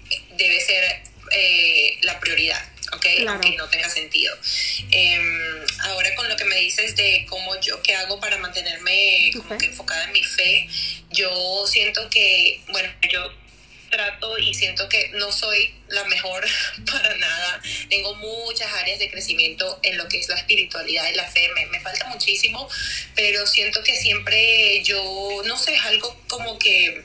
eh, 0.10 0.22
debe 0.38 0.60
ser 0.62 1.04
eh, 1.32 1.98
la 2.02 2.20
prioridad, 2.20 2.64
¿ok? 2.94 3.06
Claro. 3.18 3.32
Aunque 3.32 3.58
no 3.58 3.68
tenga 3.70 3.90
sentido. 3.90 4.36
Eh, 4.92 5.66
ahora 5.82 6.16
con 6.16 6.28
lo 6.30 6.36
que 6.36 6.46
me 6.46 6.56
dices 6.58 6.96
de 6.96 7.26
cómo 7.30 7.60
yo, 7.60 7.82
qué 7.82 7.96
hago 7.96 8.20
para 8.20 8.38
mantenerme 8.38 9.30
¿Tu 9.34 9.42
como 9.44 9.58
que 9.58 9.66
enfocada 9.68 10.06
en 10.06 10.12
mi 10.12 10.24
fe, 10.24 10.68
yo 11.12 11.66
siento 11.68 12.10
que, 12.10 12.62
bueno, 12.70 12.90
yo 13.12 13.32
trato 13.90 14.38
y 14.38 14.54
siento 14.54 14.90
que 14.90 15.10
no 15.14 15.32
soy 15.32 15.74
la 15.88 16.04
mejor 16.06 16.46
para 16.92 17.16
nada. 17.16 17.62
Tengo 17.90 18.16
muchas 18.16 18.72
áreas 18.74 19.00
de 19.00 19.10
crecimiento 19.10 19.80
en 19.84 19.98
lo 19.98 20.08
que 20.08 20.20
es 20.20 20.28
la 20.30 20.36
espiritualidad 20.36 21.10
y 21.10 21.16
la 21.16 21.26
fe. 21.26 21.50
Me, 21.56 21.66
me 21.68 21.80
falta 21.80 22.06
muchísimo, 22.08 22.68
pero 23.16 23.48
siento 23.48 23.82
que 23.84 23.96
siempre 23.96 24.84
yo, 24.84 25.42
no 25.46 25.58
sé, 25.58 25.76
es 25.76 25.82
algo 25.84 26.20
como 26.28 26.60
que 26.60 27.04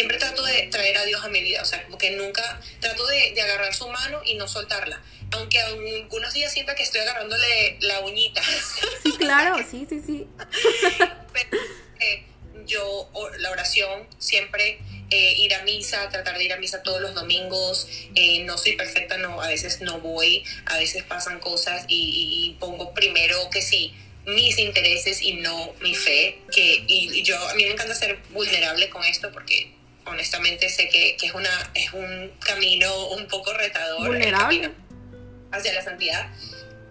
siempre 0.00 0.18
trato 0.18 0.42
de 0.44 0.62
traer 0.70 0.96
a 0.98 1.04
Dios 1.04 1.22
a 1.24 1.28
mi 1.28 1.42
vida. 1.42 1.60
O 1.62 1.64
sea, 1.64 1.82
como 1.84 1.98
que 1.98 2.10
nunca 2.12 2.60
trato 2.80 3.06
de, 3.06 3.32
de 3.34 3.42
agarrar 3.42 3.74
su 3.74 3.86
mano 3.88 4.20
y 4.24 4.34
no 4.34 4.48
soltarla. 4.48 5.00
Aunque 5.32 5.60
algunos 5.60 6.32
días 6.32 6.52
sienta 6.52 6.74
que 6.74 6.82
estoy 6.82 7.02
agarrándole 7.02 7.76
la 7.80 8.00
uñita. 8.00 8.42
Sí, 9.02 9.12
claro, 9.18 9.56
sí, 9.70 9.86
sí, 9.88 10.00
sí. 10.04 10.26
pero 11.32 11.62
eh, 12.00 12.24
yo 12.66 13.10
la 13.38 13.50
oración 13.50 14.06
siempre 14.18 14.78
eh, 15.10 15.34
ir 15.38 15.54
a 15.54 15.62
misa 15.62 16.08
tratar 16.08 16.38
de 16.38 16.44
ir 16.44 16.52
a 16.52 16.56
misa 16.56 16.82
todos 16.82 17.00
los 17.00 17.14
domingos 17.14 17.86
eh, 18.14 18.40
no 18.44 18.56
soy 18.58 18.72
perfecta 18.76 19.16
no 19.18 19.40
a 19.40 19.48
veces 19.48 19.80
no 19.80 19.98
voy 20.00 20.44
a 20.66 20.76
veces 20.78 21.02
pasan 21.04 21.40
cosas 21.40 21.84
y, 21.88 21.94
y- 21.96 22.46
y 22.46 22.54
pongo 22.60 22.92
primero 22.94 23.48
que 23.50 23.62
sí 23.62 23.94
mis 24.26 24.58
intereses 24.58 25.20
y 25.22 25.34
no 25.34 25.72
mi 25.80 25.94
fe 25.94 26.38
que 26.52 26.84
y, 26.86 27.10
y 27.18 27.22
yo 27.22 27.36
a 27.48 27.54
mí 27.54 27.64
me 27.64 27.72
encanta 27.72 27.94
ser 27.94 28.18
vulnerable 28.30 28.88
con 28.90 29.02
esto 29.04 29.30
porque 29.32 29.72
honestamente 30.06 30.68
sé 30.68 30.88
que, 30.88 31.16
que 31.16 31.26
es 31.26 31.34
una 31.34 31.70
es 31.74 31.92
un 31.92 32.32
camino 32.40 33.08
un 33.08 33.26
poco 33.28 33.52
retador 33.52 34.08
Vulnerable. 34.08 34.70
hacia 35.52 35.72
la 35.72 35.82
santidad. 35.82 36.30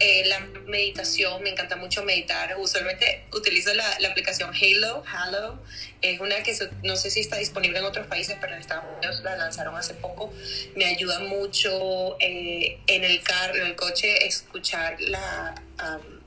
Eh, 0.01 0.23
la 0.27 0.39
meditación, 0.65 1.43
me 1.43 1.49
encanta 1.49 1.75
mucho 1.75 2.03
meditar. 2.03 2.55
Usualmente 2.57 3.25
utilizo 3.33 3.73
la, 3.73 3.99
la 3.99 4.07
aplicación 4.07 4.53
Halo. 4.55 5.03
Halo 5.05 5.61
es 6.01 6.21
una 6.21 6.41
que 6.41 6.57
no 6.83 6.95
sé 6.95 7.09
si 7.11 7.19
está 7.19 7.35
disponible 7.35 7.79
en 7.79 7.83
otros 7.85 8.07
países, 8.07 8.37
pero 8.39 8.53
en 8.53 8.61
Estados 8.61 8.85
Unidos 8.95 9.19
la 9.23 9.35
lanzaron 9.35 9.75
hace 9.75 9.95
poco. 9.95 10.33
Me 10.77 10.85
ayuda 10.85 11.19
mucho 11.19 12.15
eh, 12.21 12.79
en 12.87 13.03
el 13.03 13.21
carro, 13.23 13.55
en 13.57 13.65
el 13.67 13.75
coche, 13.75 14.25
escuchar 14.25 14.95
la, 15.01 15.53
am, 15.79 16.21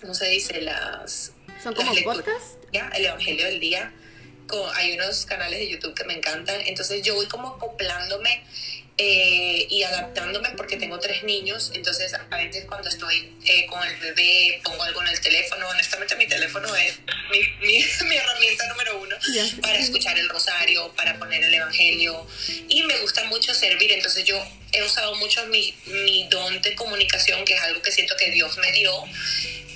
¿cómo 0.00 0.14
se 0.14 0.28
dice? 0.28 0.62
Las, 0.62 1.32
Son 1.62 1.74
las 1.74 1.84
como 1.86 2.02
podcasts. 2.02 2.56
ya, 2.72 2.90
el 2.94 3.04
Evangelio 3.04 3.44
del 3.44 3.60
Día. 3.60 3.92
Hay 4.74 4.92
unos 4.92 5.26
canales 5.26 5.58
de 5.58 5.68
YouTube 5.68 5.94
que 5.94 6.04
me 6.04 6.14
encantan. 6.14 6.60
Entonces 6.66 7.02
yo 7.02 7.14
voy 7.14 7.26
como 7.26 7.48
acoplándome 7.48 8.42
eh, 8.98 9.66
y 9.70 9.82
adaptándome 9.82 10.50
porque 10.50 10.76
tengo 10.76 10.98
tres 10.98 11.24
niños. 11.24 11.70
Entonces 11.74 12.12
a 12.14 12.36
veces 12.36 12.66
cuando 12.66 12.88
estoy 12.88 13.34
eh, 13.44 13.66
con 13.66 13.82
el 13.82 13.96
bebé 13.96 14.60
pongo 14.62 14.82
algo 14.82 15.00
en 15.02 15.08
el 15.08 15.20
teléfono. 15.20 15.68
Honestamente 15.68 16.16
mi 16.16 16.26
teléfono 16.26 16.74
es 16.76 16.98
mi, 17.30 17.38
mi, 17.66 17.84
mi 18.08 18.16
herramienta 18.16 18.66
número 18.68 19.00
uno 19.00 19.16
para 19.62 19.78
escuchar 19.78 20.18
el 20.18 20.28
rosario, 20.28 20.92
para 20.94 21.18
poner 21.18 21.42
el 21.42 21.54
Evangelio. 21.54 22.26
Y 22.68 22.82
me 22.82 22.98
gusta 22.98 23.24
mucho 23.24 23.54
servir. 23.54 23.92
Entonces 23.92 24.24
yo 24.24 24.42
he 24.72 24.82
usado 24.82 25.14
mucho 25.16 25.46
mi, 25.46 25.74
mi 25.86 26.28
don 26.28 26.60
de 26.60 26.74
comunicación, 26.74 27.44
que 27.44 27.54
es 27.54 27.60
algo 27.62 27.80
que 27.82 27.92
siento 27.92 28.14
que 28.16 28.30
Dios 28.30 28.56
me 28.58 28.72
dio, 28.72 28.92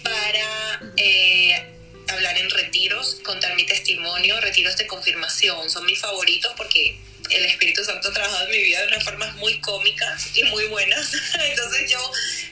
para... 0.02 0.80
eh, 0.96 1.75
hablar 2.08 2.36
en 2.38 2.50
retiros, 2.50 3.16
contar 3.24 3.54
mi 3.56 3.64
testimonio, 3.66 4.40
retiros 4.40 4.76
de 4.76 4.86
confirmación, 4.86 5.68
son 5.70 5.84
mis 5.86 5.98
favoritos 6.00 6.52
porque 6.56 6.98
el 7.30 7.44
Espíritu 7.44 7.84
Santo 7.84 8.08
ha 8.08 8.12
trabajado 8.12 8.44
en 8.46 8.50
mi 8.52 8.62
vida 8.62 8.80
de 8.82 8.88
unas 8.88 9.02
formas 9.04 9.34
muy 9.36 9.60
cómicas 9.60 10.28
y 10.36 10.44
muy 10.44 10.64
buenas. 10.66 11.12
Entonces 11.40 11.90
yo 11.90 11.98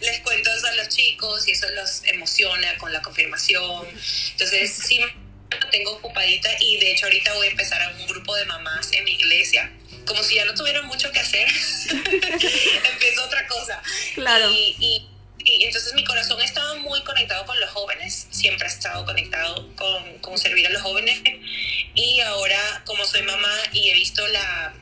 les 0.01 0.21
cuento 0.21 0.51
eso 0.53 0.67
a 0.67 0.73
los 0.75 0.89
chicos 0.89 1.47
y 1.47 1.53
eso 1.53 1.69
los 1.71 2.03
emociona 2.05 2.77
con 2.79 2.93
la 2.93 3.01
confirmación. 3.03 3.87
Entonces 4.33 4.73
sí 4.73 4.99
me 4.99 5.15
tengo 5.71 5.93
ocupadita 5.93 6.51
y 6.61 6.79
de 6.79 6.93
hecho 6.93 7.07
ahorita 7.07 7.33
voy 7.35 7.47
a 7.47 7.51
empezar 7.51 7.81
a 7.83 7.91
un 7.91 8.07
grupo 8.09 8.35
de 8.35 8.45
mamás 8.47 8.91
en 8.93 9.05
mi 9.05 9.13
iglesia. 9.13 9.71
Como 10.07 10.23
si 10.23 10.35
ya 10.35 10.45
no 10.45 10.55
tuvieran 10.55 10.87
mucho 10.87 11.11
que 11.13 11.21
hacer, 11.21 11.49
empiezo 12.93 13.25
otra 13.25 13.47
cosa. 13.47 13.81
Claro. 14.15 14.51
Y, 14.51 14.77
y- 14.81 15.14
y 15.61 15.65
entonces 15.65 15.95
mi 15.95 16.05
corazón 16.05 16.41
estaba 16.41 16.75
muy 16.77 17.03
conectado 17.03 17.45
con 17.47 17.59
los 17.61 17.71
jóvenes, 17.71 18.27
siempre 18.31 18.67
ha 18.67 18.71
estado 18.71 19.05
conectado 19.05 19.69
con, 19.77 20.19
con 20.19 20.39
servir 20.39 20.67
a 20.67 20.71
los 20.71 20.83
jóvenes. 20.83 21.21
Y 21.95 22.21
ahora, 22.21 22.83
como 22.85 23.05
soy 23.05 23.23
mamá 23.23 23.55
y 23.73 23.91
he 23.91 23.95
visto 23.95 24.27
la, 24.29 24.75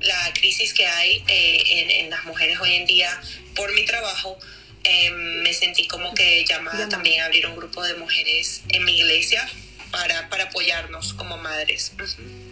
la 0.00 0.32
crisis 0.34 0.74
que 0.74 0.86
hay 0.86 1.24
eh, 1.28 1.62
en, 1.66 1.90
en 1.90 2.10
las 2.10 2.24
mujeres 2.24 2.58
hoy 2.60 2.74
en 2.74 2.86
día 2.86 3.20
por 3.54 3.72
mi 3.74 3.84
trabajo, 3.84 4.38
eh, 4.84 5.10
me 5.10 5.52
sentí 5.52 5.86
como 5.86 6.12
que 6.14 6.44
llamada 6.44 6.88
también 6.88 7.20
a 7.22 7.26
abrir 7.26 7.46
un 7.46 7.56
grupo 7.56 7.82
de 7.84 7.94
mujeres 7.94 8.62
en 8.68 8.84
mi 8.84 8.96
iglesia 8.98 9.48
para, 9.90 10.28
para 10.28 10.44
apoyarnos 10.44 11.12
como 11.14 11.36
madres. 11.36 11.92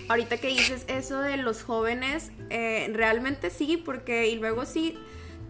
Ahorita 0.09 0.39
que 0.39 0.49
dices 0.49 0.85
eso 0.89 1.21
de 1.21 1.37
los 1.37 1.63
jóvenes, 1.63 2.31
eh, 2.51 2.89
realmente 2.93 3.51
sí, 3.51 3.77
porque 3.77 4.29
y 4.29 4.37
luego 4.37 4.67
sí 4.67 4.97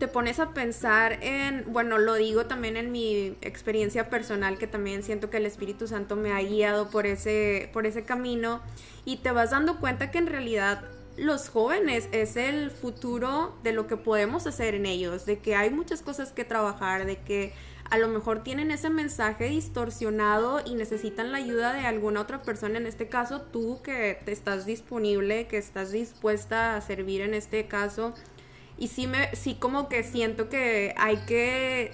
te 0.01 0.09
pones 0.09 0.41
a 0.41 0.55
pensar 0.55 1.23
en, 1.23 1.67
bueno, 1.69 1.99
lo 1.99 2.15
digo 2.15 2.47
también 2.47 2.79
en 2.79 2.91
mi 2.91 3.37
experiencia 3.43 4.09
personal, 4.09 4.57
que 4.57 4.67
también 4.67 5.03
siento 5.03 5.29
que 5.29 5.37
el 5.37 5.45
Espíritu 5.45 5.87
Santo 5.87 6.17
me 6.17 6.33
ha 6.33 6.41
guiado 6.41 6.89
por 6.89 7.07
ese, 7.07 7.69
por 7.75 7.87
ese 7.87 8.03
camino, 8.03 8.63
y 9.05 9.19
te 9.19 9.31
vas 9.31 9.51
dando 9.51 9.79
cuenta 9.79 10.11
que 10.11 10.17
en 10.17 10.27
realidad 10.27 10.83
los 11.19 11.51
jóvenes 11.51 12.09
es 12.13 12.37
el 12.37 12.71
futuro 12.71 13.55
de 13.63 13.75
lo 13.75 13.87
que 13.87 13.99
podemos 13.99 14.47
hacer 14.47 14.75
en 14.75 14.87
ellos, 14.87 15.27
de 15.27 15.39
que 15.39 15.55
hay 15.55 15.69
muchas 15.69 16.01
cosas 16.01 16.33
que 16.33 16.47
trabajar, 16.47 17.05
de 17.05 17.19
que 17.19 17.53
a 17.91 17.99
lo 17.99 18.09
mejor 18.09 18.43
tienen 18.43 18.71
ese 18.71 18.89
mensaje 18.89 19.51
distorsionado 19.51 20.63
y 20.65 20.77
necesitan 20.77 21.31
la 21.31 21.39
ayuda 21.39 21.75
de 21.75 21.81
alguna 21.81 22.23
otra 22.23 22.41
persona, 22.41 22.79
en 22.79 22.87
este 22.87 23.09
caso 23.09 23.43
tú 23.43 23.83
que 23.83 24.19
te 24.25 24.33
estás 24.33 24.65
disponible, 24.65 25.47
que 25.47 25.59
estás 25.59 25.93
dispuesta 25.93 26.75
a 26.75 26.81
servir 26.81 27.21
en 27.21 27.35
este 27.35 27.67
caso. 27.67 28.15
Y 28.81 28.89
sí, 28.89 29.07
me, 29.07 29.37
sí 29.37 29.55
como 29.55 29.89
que 29.89 30.03
siento 30.03 30.49
que 30.49 30.95
hay 30.97 31.19
que 31.19 31.93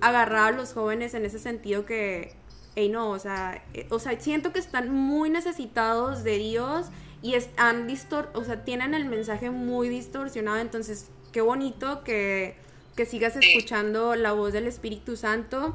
agarrar 0.00 0.54
a 0.54 0.56
los 0.56 0.72
jóvenes 0.72 1.12
en 1.14 1.26
ese 1.26 1.38
sentido 1.38 1.84
que, 1.84 2.32
hey, 2.74 2.88
no, 2.88 3.10
o 3.10 3.18
sea, 3.18 3.62
eh, 3.74 3.86
o 3.90 3.98
sea, 3.98 4.18
siento 4.18 4.50
que 4.50 4.58
están 4.58 4.90
muy 4.90 5.28
necesitados 5.28 6.24
de 6.24 6.38
Dios 6.38 6.86
y 7.22 7.34
están 7.34 7.86
distor 7.86 8.30
o 8.34 8.42
sea, 8.42 8.64
tienen 8.64 8.94
el 8.94 9.04
mensaje 9.04 9.50
muy 9.50 9.88
distorsionado, 9.88 10.58
entonces 10.58 11.10
qué 11.30 11.42
bonito 11.42 12.02
que, 12.04 12.56
que 12.96 13.04
sigas 13.04 13.36
escuchando 13.36 14.14
la 14.16 14.32
voz 14.32 14.52
del 14.52 14.66
Espíritu 14.66 15.16
Santo. 15.16 15.74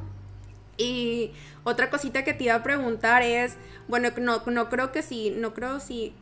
Y 0.77 1.31
otra 1.63 1.89
cosita 1.89 2.23
que 2.23 2.33
te 2.33 2.45
iba 2.45 2.55
a 2.55 2.63
preguntar 2.63 3.21
es, 3.21 3.55
bueno, 3.87 4.09
no, 4.17 4.41
no 4.45 4.69
creo 4.69 4.91
que 4.91 5.03
sí, 5.03 5.31
no 5.35 5.53
creo 5.53 5.79
si, 5.79 6.13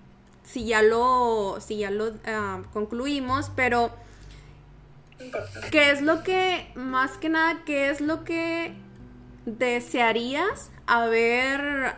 si 0.44 0.66
ya 0.66 0.82
lo, 0.82 1.60
si 1.62 1.78
ya 1.78 1.92
lo 1.92 2.14
ah, 2.26 2.64
concluimos, 2.74 3.52
pero 3.56 3.92
¿Qué 5.72 5.92
es 5.92 6.02
lo 6.02 6.24
que, 6.24 6.68
más 6.76 7.18
que 7.18 7.30
nada, 7.30 7.64
qué 7.66 7.90
es 7.90 8.02
lo 8.02 8.24
que 8.24 8.74
desearías 9.46 10.70
haber, 10.86 11.96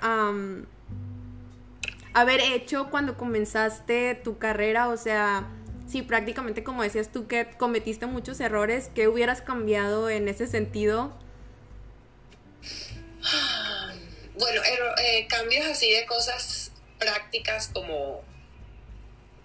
haber 2.13 2.39
hecho 2.39 2.89
cuando 2.89 3.17
comenzaste 3.17 4.15
tu 4.15 4.37
carrera? 4.37 4.89
O 4.89 4.97
sea, 4.97 5.47
si 5.87 6.01
prácticamente 6.01 6.63
como 6.63 6.83
decías 6.83 7.11
tú 7.11 7.27
que 7.27 7.49
cometiste 7.57 8.05
muchos 8.05 8.39
errores, 8.39 8.89
¿qué 8.93 9.07
hubieras 9.07 9.41
cambiado 9.41 10.09
en 10.09 10.27
ese 10.27 10.47
sentido? 10.47 11.13
Bueno, 14.37 14.61
eh, 15.03 15.27
cambios 15.27 15.65
así 15.65 15.91
de 15.91 16.05
cosas 16.05 16.71
prácticas 16.97 17.69
como 17.73 18.23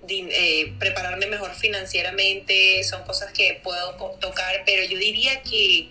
eh, 0.08 0.72
prepararme 0.78 1.26
mejor 1.26 1.54
financieramente, 1.54 2.82
son 2.84 3.04
cosas 3.04 3.32
que 3.32 3.60
puedo 3.62 3.94
tocar, 4.20 4.62
pero 4.66 4.84
yo 4.84 4.98
diría 4.98 5.42
que 5.42 5.88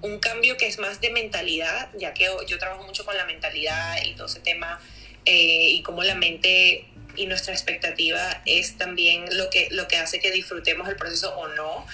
un 0.00 0.18
cambio 0.18 0.56
que 0.56 0.66
es 0.66 0.78
más 0.78 1.00
de 1.00 1.10
mentalidad, 1.10 1.90
ya 1.98 2.14
que 2.14 2.28
yo 2.46 2.58
trabajo 2.58 2.84
mucho 2.84 3.04
con 3.04 3.16
la 3.16 3.24
mentalidad 3.24 4.02
y 4.04 4.14
todo 4.14 4.26
ese 4.26 4.40
tema, 4.40 4.80
eh, 5.24 5.70
y 5.70 5.82
cómo 5.82 6.02
la 6.02 6.14
mente 6.14 6.86
y 7.16 7.26
nuestra 7.26 7.52
expectativa 7.52 8.42
es 8.46 8.76
también 8.76 9.24
lo 9.36 9.50
que, 9.50 9.68
lo 9.72 9.88
que 9.88 9.96
hace 9.96 10.20
que 10.20 10.30
disfrutemos 10.30 10.88
el 10.88 10.96
proceso 10.96 11.36
o 11.36 11.48
no. 11.48 11.86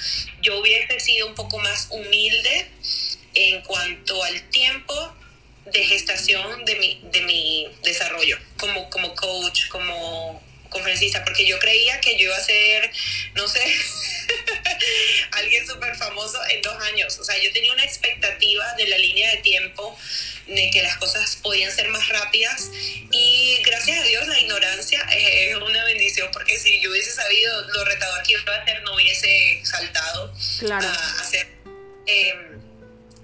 Yo 0.42 0.60
hubiese 0.60 1.00
sido 1.00 1.26
un 1.26 1.34
poco 1.34 1.58
más 1.58 1.88
humilde 1.90 2.68
en 3.34 3.62
cuanto 3.62 4.22
al 4.22 4.42
tiempo 4.50 4.94
de 5.64 5.84
gestación 5.84 6.64
de 6.66 6.76
mi, 6.76 7.00
de 7.10 7.22
mi 7.22 7.68
desarrollo 7.82 8.38
como, 8.58 8.90
como 8.90 9.14
coach, 9.14 9.68
como 9.68 10.42
conferencista, 10.74 11.24
porque 11.24 11.46
yo 11.46 11.58
creía 11.58 12.00
que 12.00 12.18
yo 12.18 12.24
iba 12.26 12.36
a 12.36 12.40
ser, 12.40 12.90
no 13.34 13.48
sé, 13.48 13.64
alguien 15.32 15.66
súper 15.66 15.96
famoso 15.96 16.38
en 16.50 16.60
dos 16.60 16.76
años. 16.82 17.18
O 17.18 17.24
sea, 17.24 17.40
yo 17.42 17.50
tenía 17.52 17.72
una 17.72 17.84
expectativa 17.84 18.74
de 18.74 18.88
la 18.88 18.98
línea 18.98 19.30
de 19.30 19.38
tiempo 19.38 19.96
de 20.46 20.70
que 20.70 20.82
las 20.82 20.98
cosas 20.98 21.38
podían 21.42 21.72
ser 21.72 21.88
más 21.88 22.06
rápidas 22.10 22.70
y 23.10 23.56
gracias 23.64 23.98
a 23.98 24.02
Dios 24.02 24.28
la 24.28 24.38
ignorancia 24.38 25.00
es 25.10 25.56
una 25.56 25.84
bendición 25.86 26.28
porque 26.34 26.58
si 26.58 26.82
yo 26.82 26.90
hubiese 26.90 27.12
sabido 27.12 27.62
lo 27.68 27.82
retador 27.86 28.22
que 28.24 28.34
iba 28.34 28.54
a 28.54 28.60
hacer 28.60 28.82
no 28.82 28.94
hubiese 28.94 29.62
saltado 29.64 30.34
a 30.70 31.20
hacer. 31.22 31.46
Em, 32.06 32.60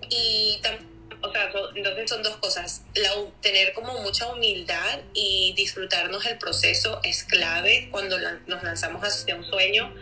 y 0.08 0.58
también 0.62 0.89
o 1.30 1.32
sea, 1.32 1.50
entonces 1.74 2.10
son 2.10 2.22
dos 2.22 2.36
cosas. 2.36 2.82
La, 2.94 3.10
tener 3.40 3.72
como 3.72 4.00
mucha 4.02 4.26
humildad 4.26 5.00
y 5.14 5.54
disfrutarnos 5.56 6.26
el 6.26 6.38
proceso 6.38 7.00
es 7.04 7.24
clave 7.24 7.88
cuando 7.90 8.18
nos 8.46 8.62
lanzamos 8.62 9.02
hacia 9.02 9.36
un 9.36 9.44
sueño. 9.44 9.94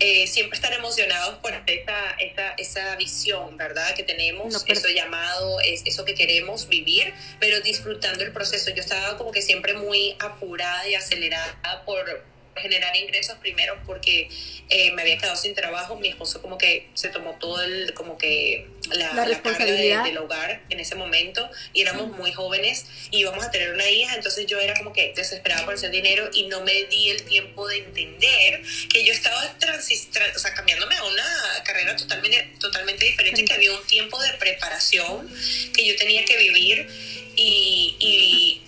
Eh, 0.00 0.28
siempre 0.28 0.54
estar 0.54 0.72
emocionados 0.72 1.38
por 1.38 1.52
esa, 1.66 2.10
esa, 2.20 2.50
esa 2.56 2.94
visión, 2.96 3.56
¿verdad? 3.56 3.96
Que 3.96 4.04
tenemos, 4.04 4.64
eso 4.66 4.88
llamado, 4.88 5.60
es 5.60 5.82
eso 5.86 6.04
que 6.04 6.14
queremos 6.14 6.68
vivir, 6.68 7.12
pero 7.40 7.60
disfrutando 7.60 8.22
el 8.22 8.32
proceso. 8.32 8.70
Yo 8.70 8.80
estaba 8.80 9.16
como 9.16 9.32
que 9.32 9.42
siempre 9.42 9.74
muy 9.74 10.14
apurada 10.20 10.86
y 10.86 10.94
acelerada 10.94 11.82
por 11.84 12.24
generar 12.58 12.94
ingresos 12.96 13.36
primero 13.38 13.78
porque 13.86 14.28
eh, 14.68 14.92
me 14.92 15.02
había 15.02 15.18
quedado 15.18 15.36
sin 15.36 15.54
trabajo, 15.54 15.96
mi 15.96 16.08
esposo 16.08 16.42
como 16.42 16.58
que 16.58 16.88
se 16.94 17.08
tomó 17.08 17.34
todo 17.34 17.62
el, 17.62 17.94
como 17.94 18.18
que 18.18 18.66
la, 18.90 19.24
responsabilidad. 19.24 20.04
del 20.04 20.18
hogar 20.18 20.62
en 20.70 20.80
ese 20.80 20.94
momento 20.94 21.48
y 21.72 21.82
éramos 21.82 22.08
muy 22.08 22.32
jóvenes 22.32 22.86
y 23.10 23.18
íbamos 23.18 23.44
a 23.44 23.50
tener 23.50 23.72
una 23.72 23.88
hija, 23.88 24.14
entonces 24.14 24.46
yo 24.46 24.58
era 24.60 24.74
como 24.74 24.92
que 24.92 25.12
desesperada 25.14 25.64
por 25.64 25.74
hacer 25.74 25.90
dinero 25.90 26.28
y 26.32 26.46
no 26.46 26.62
me 26.62 26.84
di 26.84 27.10
el 27.10 27.22
tiempo 27.24 27.66
de 27.68 27.78
entender 27.78 28.62
que 28.92 29.04
yo 29.04 29.12
estaba 29.12 29.56
transis, 29.58 30.08
o 30.34 30.38
sea, 30.38 30.54
cambiándome 30.54 30.96
a 30.96 31.04
una 31.04 31.24
carrera 31.64 31.96
totalmente, 31.96 32.52
totalmente 32.58 33.04
diferente, 33.04 33.44
que 33.44 33.52
había 33.52 33.72
un 33.72 33.86
tiempo 33.86 34.20
de 34.20 34.32
preparación 34.34 35.28
que 35.74 35.86
yo 35.86 35.96
tenía 35.96 36.24
que 36.24 36.36
vivir 36.36 36.88
y, 37.36 37.96
y 37.98 38.67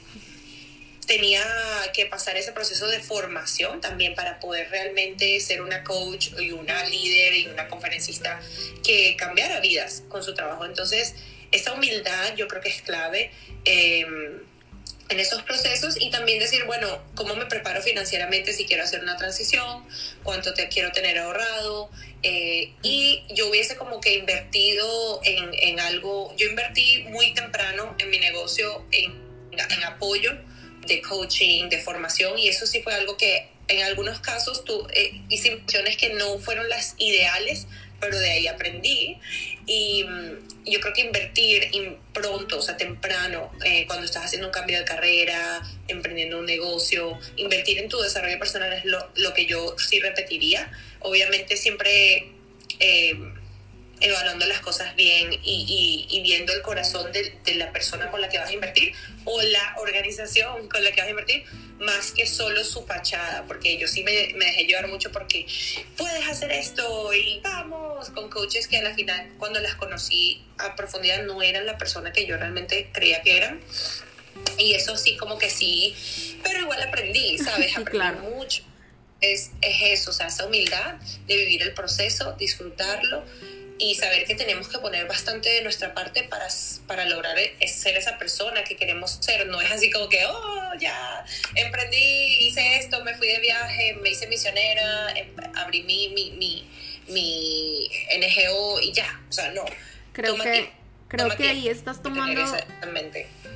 tenía 1.11 1.43
que 1.92 2.07
pasar 2.07 2.37
ese 2.37 2.53
proceso 2.53 2.87
de 2.87 3.01
formación 3.01 3.81
también 3.81 4.14
para 4.14 4.38
poder 4.38 4.70
realmente 4.70 5.40
ser 5.40 5.61
una 5.61 5.83
coach 5.83 6.29
y 6.38 6.53
una 6.53 6.85
líder 6.85 7.35
y 7.35 7.46
una 7.49 7.66
conferencista 7.66 8.40
que 8.85 9.16
cambiara 9.16 9.59
vidas 9.59 10.05
con 10.09 10.23
su 10.23 10.35
trabajo. 10.35 10.64
Entonces, 10.64 11.16
esa 11.51 11.73
humildad 11.73 12.37
yo 12.37 12.46
creo 12.46 12.62
que 12.62 12.68
es 12.68 12.83
clave. 12.83 13.33
Em, 13.64 14.38
en 15.09 15.18
esos 15.18 15.42
procesos 15.42 16.01
y 16.01 16.11
también 16.11 16.38
decir, 16.38 16.62
bueno, 16.66 17.03
¿cómo 17.16 17.35
me 17.35 17.46
preparo 17.46 17.83
financieramente 17.83 18.53
si 18.53 18.64
quiero 18.64 18.85
hacer 18.85 19.03
una 19.03 19.16
transición? 19.16 19.85
¿Cuánto 20.23 20.55
te 20.55 20.68
quiero 20.68 20.92
tener 20.92 21.18
ahorrado? 21.18 21.90
Eh, 22.23 22.73
y 22.85 23.25
yo 23.31 23.49
hubiese 23.49 23.75
como 23.75 24.01
que 24.01 24.14
invertido 24.14 25.20
en, 25.25 25.51
en, 25.55 25.81
algo, 25.81 26.33
yo 26.37 26.46
invertí 26.46 27.07
muy 27.09 27.35
temprano 27.35 27.96
en 27.99 28.11
mi 28.11 28.20
negocio 28.20 28.87
en, 28.92 29.20
en 29.51 29.83
apoyo 29.83 30.38
de 30.87 31.03
coaching, 31.03 31.69
de 31.69 31.79
formación, 31.79 32.38
y 32.38 32.49
eso 32.49 32.66
sí 32.66 32.83
fue 32.83 32.95
algo 32.95 33.16
que 33.16 33.49
en 33.69 33.83
algunos 33.85 34.21
casos 34.21 34.64
tú, 34.64 34.87
eh, 34.93 35.21
hice 35.29 35.49
inversiones 35.49 35.97
que 35.97 36.11
no 36.14 36.38
fueron 36.38 36.69
las 36.69 36.95
ideales, 36.99 37.66
pero 38.01 38.19
de 38.19 38.31
ahí 38.31 38.47
aprendí. 38.47 39.19
Y 39.66 40.05
mm, 40.05 40.71
yo 40.71 40.81
creo 40.81 40.93
que 40.93 41.03
invertir 41.03 41.71
pronto, 42.12 42.59
o 42.59 42.62
sea, 42.62 42.77
temprano, 42.77 43.53
eh, 43.64 43.87
cuando 43.87 44.07
estás 44.07 44.25
haciendo 44.25 44.49
un 44.49 44.53
cambio 44.53 44.79
de 44.79 44.85
carrera, 44.85 45.62
emprendiendo 45.87 46.38
un 46.38 46.47
negocio, 46.47 47.19
invertir 47.37 47.79
en 47.79 47.88
tu 47.88 48.01
desarrollo 48.01 48.38
personal 48.38 48.73
es 48.73 48.85
lo, 48.85 49.11
lo 49.14 49.33
que 49.35 49.47
yo 49.47 49.77
sí 49.79 50.01
repetiría. 50.01 50.71
Obviamente 51.01 51.57
siempre... 51.57 52.33
Eh, 52.81 53.14
evaluando 54.00 54.46
las 54.46 54.60
cosas 54.60 54.96
bien 54.96 55.32
y, 55.32 56.06
y, 56.08 56.20
viendo 56.22 56.52
el 56.52 56.62
corazón 56.62 57.12
de, 57.12 57.38
de, 57.44 57.54
la 57.56 57.70
persona 57.70 58.10
con 58.10 58.20
la 58.20 58.28
que 58.28 58.38
vas 58.38 58.48
a 58.48 58.52
invertir 58.52 58.94
o 59.24 59.42
la 59.42 59.74
organización 59.78 60.68
con 60.68 60.82
la 60.82 60.90
que 60.92 61.00
vas 61.00 61.08
a 61.08 61.10
invertir, 61.10 61.44
más 61.80 62.12
que 62.12 62.26
solo 62.26 62.62
su 62.64 62.84
fachada, 62.86 63.44
porque 63.46 63.78
yo 63.78 63.88
sí 63.88 64.02
me, 64.02 64.32
me 64.34 64.46
dejé 64.46 64.64
llevar 64.64 64.88
mucho 64.88 65.10
porque 65.10 65.46
puedes 65.96 66.26
hacer 66.28 66.52
esto 66.52 67.12
y 67.12 67.40
vamos, 67.42 68.10
con 68.10 68.30
coaches 68.30 68.68
que 68.68 68.78
a 68.78 68.82
la 68.82 68.94
final 68.94 69.32
cuando 69.38 69.60
las 69.60 69.74
conocí 69.74 70.44
a 70.58 70.76
profundidad 70.76 71.22
no 71.24 71.42
eran 71.42 71.66
la 71.66 71.78
persona 71.78 72.12
que 72.12 72.26
yo 72.26 72.36
realmente 72.36 72.90
creía 72.92 73.22
que 73.22 73.36
eran. 73.36 73.60
Y 74.58 74.74
eso 74.74 74.96
sí, 74.96 75.16
como 75.16 75.38
que 75.38 75.50
sí, 75.50 75.94
pero 76.42 76.60
igual 76.60 76.80
aprendí, 76.82 77.38
¿sabes? 77.44 77.76
aprendí 77.76 78.20
mucho. 78.22 78.62
Es, 79.20 79.50
es 79.60 80.00
eso, 80.00 80.10
o 80.10 80.14
sea, 80.14 80.28
esa 80.28 80.46
humildad 80.46 80.94
de 81.26 81.36
vivir 81.36 81.62
el 81.62 81.74
proceso, 81.74 82.32
disfrutarlo 82.38 83.22
y 83.81 83.95
saber 83.95 84.27
que 84.27 84.35
tenemos 84.35 84.69
que 84.69 84.79
poner 84.79 85.07
bastante 85.07 85.49
de 85.49 85.62
nuestra 85.62 85.95
parte 85.95 86.25
para, 86.25 86.47
para 86.87 87.07
lograr 87.07 87.37
e, 87.38 87.66
ser 87.66 87.97
esa 87.97 88.19
persona 88.19 88.62
que 88.62 88.77
queremos 88.77 89.19
ser. 89.21 89.47
No 89.47 89.61
es 89.61 89.73
así 89.73 89.90
como 89.90 90.09
que, 90.11 90.25
oh, 90.27 90.73
ya, 90.79 91.25
emprendí, 91.55 92.47
hice 92.47 92.77
esto, 92.77 93.03
me 93.03 93.14
fui 93.14 93.29
de 93.29 93.40
viaje, 93.40 93.95
me 94.03 94.11
hice 94.11 94.27
misionera, 94.27 95.12
em, 95.16 95.35
abrí 95.57 95.83
mi, 95.85 96.11
mi, 96.11 96.31
mi, 96.33 96.69
mi 97.09 97.90
NGO 98.19 98.81
y 98.81 98.93
ya. 98.93 99.21
O 99.31 99.33
sea, 99.33 99.51
no. 99.53 99.64
Creo 100.12 100.37
que, 100.37 100.71
creo 101.09 101.35
que 101.35 101.49
ahí 101.49 101.69
estás 101.69 102.03
tomando 102.03 102.43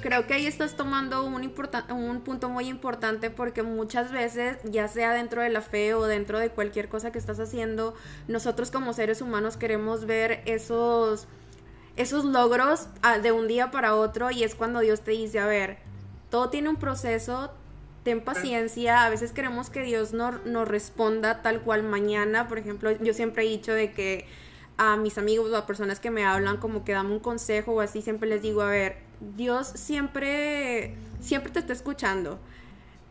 creo 0.04 0.26
que 0.26 0.34
ahí 0.34 0.46
estás 0.46 0.76
tomando 0.76 1.24
un, 1.24 1.50
un 1.88 2.20
punto 2.20 2.50
muy 2.50 2.68
importante 2.68 3.30
porque 3.30 3.62
muchas 3.62 4.12
veces, 4.12 4.58
ya 4.64 4.86
sea 4.86 5.14
dentro 5.14 5.40
de 5.40 5.48
la 5.48 5.62
fe 5.62 5.94
o 5.94 6.04
dentro 6.04 6.38
de 6.38 6.50
cualquier 6.50 6.90
cosa 6.90 7.10
que 7.10 7.18
estás 7.18 7.40
haciendo, 7.40 7.94
nosotros 8.28 8.70
como 8.70 8.92
seres 8.92 9.22
humanos 9.22 9.56
queremos 9.56 10.04
ver 10.04 10.42
esos, 10.44 11.26
esos 11.96 12.26
logros 12.26 12.86
ah, 13.00 13.18
de 13.18 13.32
un 13.32 13.48
día 13.48 13.70
para 13.70 13.94
otro 13.94 14.30
y 14.30 14.44
es 14.44 14.54
cuando 14.54 14.80
Dios 14.80 15.00
te 15.00 15.12
dice, 15.12 15.38
a 15.38 15.46
ver, 15.46 15.78
todo 16.28 16.50
tiene 16.50 16.68
un 16.68 16.76
proceso, 16.76 17.50
ten 18.02 18.22
paciencia, 18.22 19.06
a 19.06 19.08
veces 19.08 19.32
queremos 19.32 19.70
que 19.70 19.84
Dios 19.84 20.12
nos, 20.12 20.44
nos 20.44 20.68
responda 20.68 21.40
tal 21.40 21.62
cual 21.62 21.82
mañana, 21.82 22.46
por 22.46 22.58
ejemplo, 22.58 22.90
yo 22.90 23.14
siempre 23.14 23.46
he 23.46 23.48
dicho 23.48 23.72
de 23.72 23.92
que 23.94 24.26
a 24.76 24.98
mis 24.98 25.16
amigos 25.16 25.50
o 25.50 25.56
a 25.56 25.64
personas 25.64 25.98
que 25.98 26.10
me 26.10 26.26
hablan 26.26 26.58
como 26.58 26.84
que 26.84 26.92
dame 26.92 27.12
un 27.12 27.20
consejo 27.20 27.72
o 27.72 27.80
así, 27.80 28.02
siempre 28.02 28.28
les 28.28 28.42
digo, 28.42 28.60
a 28.60 28.68
ver, 28.68 29.13
Dios 29.20 29.68
siempre, 29.68 30.94
siempre 31.20 31.52
te 31.52 31.60
está 31.60 31.72
escuchando. 31.72 32.38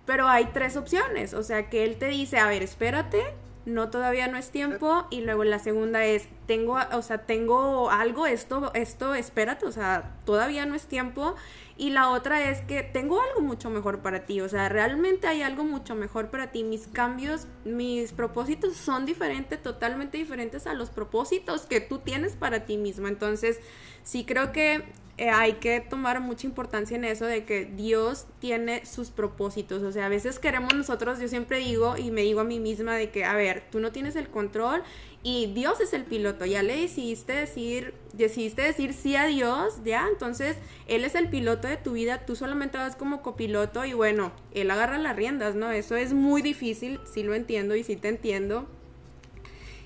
Pero 0.05 0.27
hay 0.27 0.45
tres 0.53 0.75
opciones, 0.75 1.33
o 1.33 1.43
sea 1.43 1.69
que 1.69 1.85
Él 1.85 1.97
te 1.97 2.07
dice, 2.07 2.37
a 2.37 2.47
ver, 2.47 2.61
espérate, 2.61 3.23
no 3.65 3.89
todavía 3.89 4.27
no 4.27 4.37
es 4.37 4.49
tiempo 4.49 5.05
y 5.09 5.21
luego 5.21 5.43
la 5.45 5.59
segunda 5.59 6.03
es 6.05 6.27
tengo 6.47 6.77
o 6.91 7.01
sea 7.01 7.19
tengo 7.19 7.89
algo 7.89 8.25
esto 8.25 8.71
esto 8.73 9.15
espérate 9.15 9.65
o 9.65 9.71
sea 9.71 10.17
todavía 10.25 10.65
no 10.65 10.75
es 10.75 10.85
tiempo 10.87 11.35
y 11.77 11.91
la 11.91 12.09
otra 12.09 12.49
es 12.49 12.59
que 12.61 12.83
tengo 12.83 13.21
algo 13.21 13.39
mucho 13.39 13.69
mejor 13.69 13.99
para 13.99 14.25
ti 14.25 14.41
o 14.41 14.49
sea 14.49 14.67
realmente 14.67 15.27
hay 15.27 15.43
algo 15.43 15.63
mucho 15.63 15.95
mejor 15.95 16.29
para 16.29 16.51
ti 16.51 16.63
mis 16.63 16.87
cambios 16.87 17.47
mis 17.63 18.11
propósitos 18.11 18.75
son 18.75 19.05
diferentes 19.05 19.61
totalmente 19.61 20.17
diferentes 20.17 20.67
a 20.67 20.73
los 20.73 20.89
propósitos 20.89 21.65
que 21.65 21.79
tú 21.79 21.99
tienes 21.99 22.35
para 22.35 22.65
ti 22.65 22.75
mismo 22.75 23.07
entonces 23.07 23.61
sí 24.03 24.25
creo 24.25 24.51
que 24.51 24.83
eh, 25.17 25.29
hay 25.29 25.53
que 25.53 25.79
tomar 25.79 26.21
mucha 26.21 26.47
importancia 26.47 26.97
en 26.97 27.03
eso 27.03 27.25
de 27.25 27.45
que 27.45 27.65
Dios 27.65 28.25
tiene 28.39 28.83
sus 28.85 29.11
propósitos. 29.11 29.83
O 29.83 29.91
sea, 29.91 30.07
a 30.07 30.09
veces 30.09 30.39
queremos 30.39 30.73
nosotros, 30.73 31.19
yo 31.19 31.27
siempre 31.27 31.59
digo 31.59 31.97
y 31.97 32.09
me 32.09 32.21
digo 32.21 32.39
a 32.39 32.43
mí 32.43 32.59
misma 32.59 32.95
de 32.95 33.11
que, 33.11 33.23
a 33.23 33.35
ver, 33.35 33.63
tú 33.71 33.79
no 33.79 33.91
tienes 33.91 34.15
el 34.15 34.29
control 34.29 34.81
y 35.21 35.53
Dios 35.53 35.79
es 35.81 35.93
el 35.93 36.03
piloto. 36.03 36.45
Ya 36.45 36.63
le 36.63 36.75
decidiste 36.81 37.33
decir, 37.33 37.93
decidiste 38.13 38.63
decir 38.63 38.93
sí 38.93 39.15
a 39.15 39.27
Dios, 39.27 39.81
ya, 39.85 40.07
entonces 40.11 40.57
Él 40.87 41.05
es 41.05 41.13
el 41.13 41.29
piloto 41.29 41.67
de 41.67 41.77
tu 41.77 41.93
vida, 41.93 42.25
tú 42.25 42.35
solamente 42.35 42.79
vas 42.79 42.95
como 42.95 43.21
copiloto 43.21 43.85
y 43.85 43.93
bueno, 43.93 44.31
Él 44.51 44.71
agarra 44.71 44.97
las 44.97 45.15
riendas, 45.15 45.53
¿no? 45.53 45.71
Eso 45.71 45.95
es 45.95 46.13
muy 46.13 46.41
difícil, 46.41 46.99
sí 47.05 47.21
lo 47.21 47.35
entiendo 47.35 47.75
y 47.75 47.83
sí 47.83 47.97
te 47.97 48.09
entiendo 48.09 48.67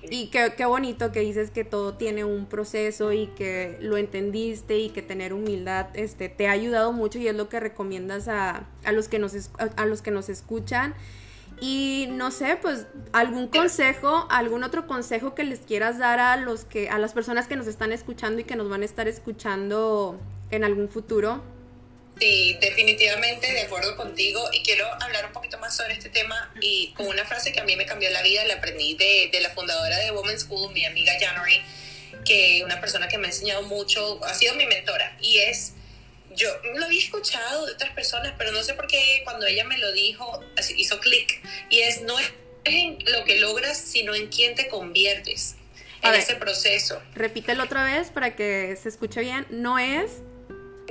y 0.02 0.28
qué, 0.28 0.54
qué, 0.56 0.64
bonito 0.64 1.12
que 1.12 1.20
dices 1.20 1.50
que 1.50 1.64
todo 1.64 1.94
tiene 1.94 2.24
un 2.24 2.46
proceso 2.46 3.12
y 3.12 3.26
que 3.28 3.78
lo 3.80 3.96
entendiste 3.96 4.78
y 4.78 4.90
que 4.90 5.02
tener 5.02 5.32
humildad 5.32 5.88
este, 5.94 6.28
te 6.28 6.48
ha 6.48 6.52
ayudado 6.52 6.92
mucho 6.92 7.18
y 7.18 7.28
es 7.28 7.34
lo 7.34 7.48
que 7.48 7.60
recomiendas 7.60 8.28
a, 8.28 8.66
a 8.84 8.92
los, 8.92 9.08
que 9.08 9.18
nos, 9.18 9.34
a 9.58 9.86
los 9.86 10.02
que 10.02 10.10
nos 10.10 10.28
escuchan. 10.28 10.94
Y 11.60 12.08
no 12.12 12.30
sé, 12.30 12.56
pues 12.60 12.86
algún 13.12 13.48
consejo, 13.48 14.26
algún 14.30 14.62
otro 14.62 14.86
consejo 14.86 15.34
que 15.34 15.42
les 15.42 15.60
quieras 15.60 15.98
dar 15.98 16.20
a 16.20 16.36
los 16.36 16.64
que 16.64 16.88
a 16.88 16.98
las 16.98 17.12
personas 17.12 17.48
que 17.48 17.56
nos 17.56 17.66
están 17.66 17.90
escuchando 17.90 18.40
y 18.40 18.44
que 18.44 18.54
nos 18.54 18.68
van 18.68 18.82
a 18.82 18.84
estar 18.84 19.08
escuchando 19.08 20.20
en 20.50 20.62
algún 20.62 20.88
futuro. 20.88 21.42
Sí, 22.18 22.56
definitivamente 22.60 23.52
de 23.52 23.60
acuerdo 23.60 23.96
contigo 23.96 24.48
y 24.52 24.62
quiero 24.62 24.86
hablar 25.00 25.26
un 25.26 25.32
poquito 25.32 25.58
más 25.58 25.76
sobre 25.76 25.92
este 25.92 26.08
tema 26.08 26.52
y 26.60 26.92
con 26.94 27.06
una 27.06 27.24
frase 27.24 27.52
que 27.52 27.60
a 27.60 27.64
mí 27.64 27.76
me 27.76 27.86
cambió 27.86 28.10
la 28.10 28.22
vida, 28.22 28.44
la 28.44 28.54
aprendí 28.54 28.94
de, 28.94 29.28
de 29.30 29.40
la 29.40 29.50
fundadora 29.50 29.98
de 29.98 30.10
Women's 30.10 30.42
School, 30.42 30.72
mi 30.72 30.84
amiga 30.84 31.12
January, 31.20 31.62
que 32.24 32.62
una 32.64 32.80
persona 32.80 33.06
que 33.06 33.18
me 33.18 33.26
ha 33.26 33.30
enseñado 33.30 33.62
mucho, 33.62 34.22
ha 34.24 34.34
sido 34.34 34.54
mi 34.54 34.66
mentora 34.66 35.16
y 35.20 35.38
es, 35.38 35.74
yo 36.34 36.48
lo 36.74 36.86
había 36.86 36.98
escuchado 36.98 37.66
de 37.66 37.72
otras 37.72 37.92
personas, 37.92 38.34
pero 38.36 38.50
no 38.50 38.64
sé 38.64 38.74
por 38.74 38.88
qué 38.88 39.20
cuando 39.22 39.46
ella 39.46 39.64
me 39.64 39.78
lo 39.78 39.92
dijo, 39.92 40.44
hizo 40.76 40.98
clic 40.98 41.40
y 41.70 41.80
es, 41.80 42.02
no 42.02 42.18
es 42.18 42.32
en 42.64 42.98
lo 43.12 43.24
que 43.24 43.38
logras, 43.38 43.78
sino 43.78 44.14
en 44.14 44.26
quién 44.26 44.56
te 44.56 44.66
conviertes 44.66 45.54
en 46.02 46.14
ese 46.14 46.34
proceso. 46.34 47.00
Repítelo 47.14 47.64
otra 47.64 47.84
vez 47.84 48.10
para 48.10 48.34
que 48.34 48.76
se 48.80 48.88
escuche 48.88 49.20
bien, 49.20 49.46
no 49.50 49.78
es 49.78 50.22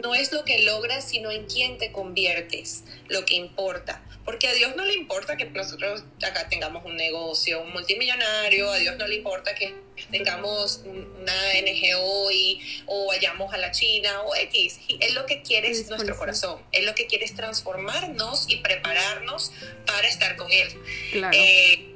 no 0.02 0.16
es 0.16 0.32
lo 0.32 0.44
que 0.46 0.60
logras, 0.60 1.08
sino 1.08 1.32
en 1.32 1.46
quién 1.46 1.78
te 1.78 1.92
conviertes, 1.92 2.84
lo 3.08 3.26
que 3.26 3.36
importa. 3.36 4.04
Porque 4.26 4.48
a 4.48 4.54
Dios 4.54 4.76
no 4.76 4.84
le 4.84 4.94
importa 4.94 5.38
que 5.38 5.46
nosotros 5.46 6.04
acá 6.22 6.50
tengamos 6.50 6.84
un 6.86 6.98
negocio, 6.98 7.62
un 7.62 7.72
multimillonario, 7.72 8.70
a 8.70 8.78
Dios 8.78 8.98
no 8.98 9.08
le 9.08 9.16
importa 9.16 9.56
que 9.56 9.74
tengamos 10.12 10.82
una 10.86 11.34
NGO 11.62 12.32
y, 12.32 12.84
o 12.88 13.08
vayamos 13.08 13.54
a 13.54 13.58
la 13.58 13.72
China 13.72 14.22
o 14.24 14.36
X. 14.36 14.80
Él 15.00 15.14
lo 15.14 15.26
que 15.26 15.42
quiere 15.42 15.70
es 15.70 15.90
nuestro 15.90 16.18
corazón, 16.18 16.62
Él 16.74 16.86
lo 16.86 16.94
que 16.94 17.08
quiere 17.08 17.24
es 17.24 17.36
transformarnos 17.36 18.50
y 18.50 18.58
prepararnos 18.58 19.54
para 19.86 20.08
estar 20.08 20.36
con 20.36 20.52
Él. 20.52 20.68
Claro. 21.14 21.38
Eh, 21.38 21.96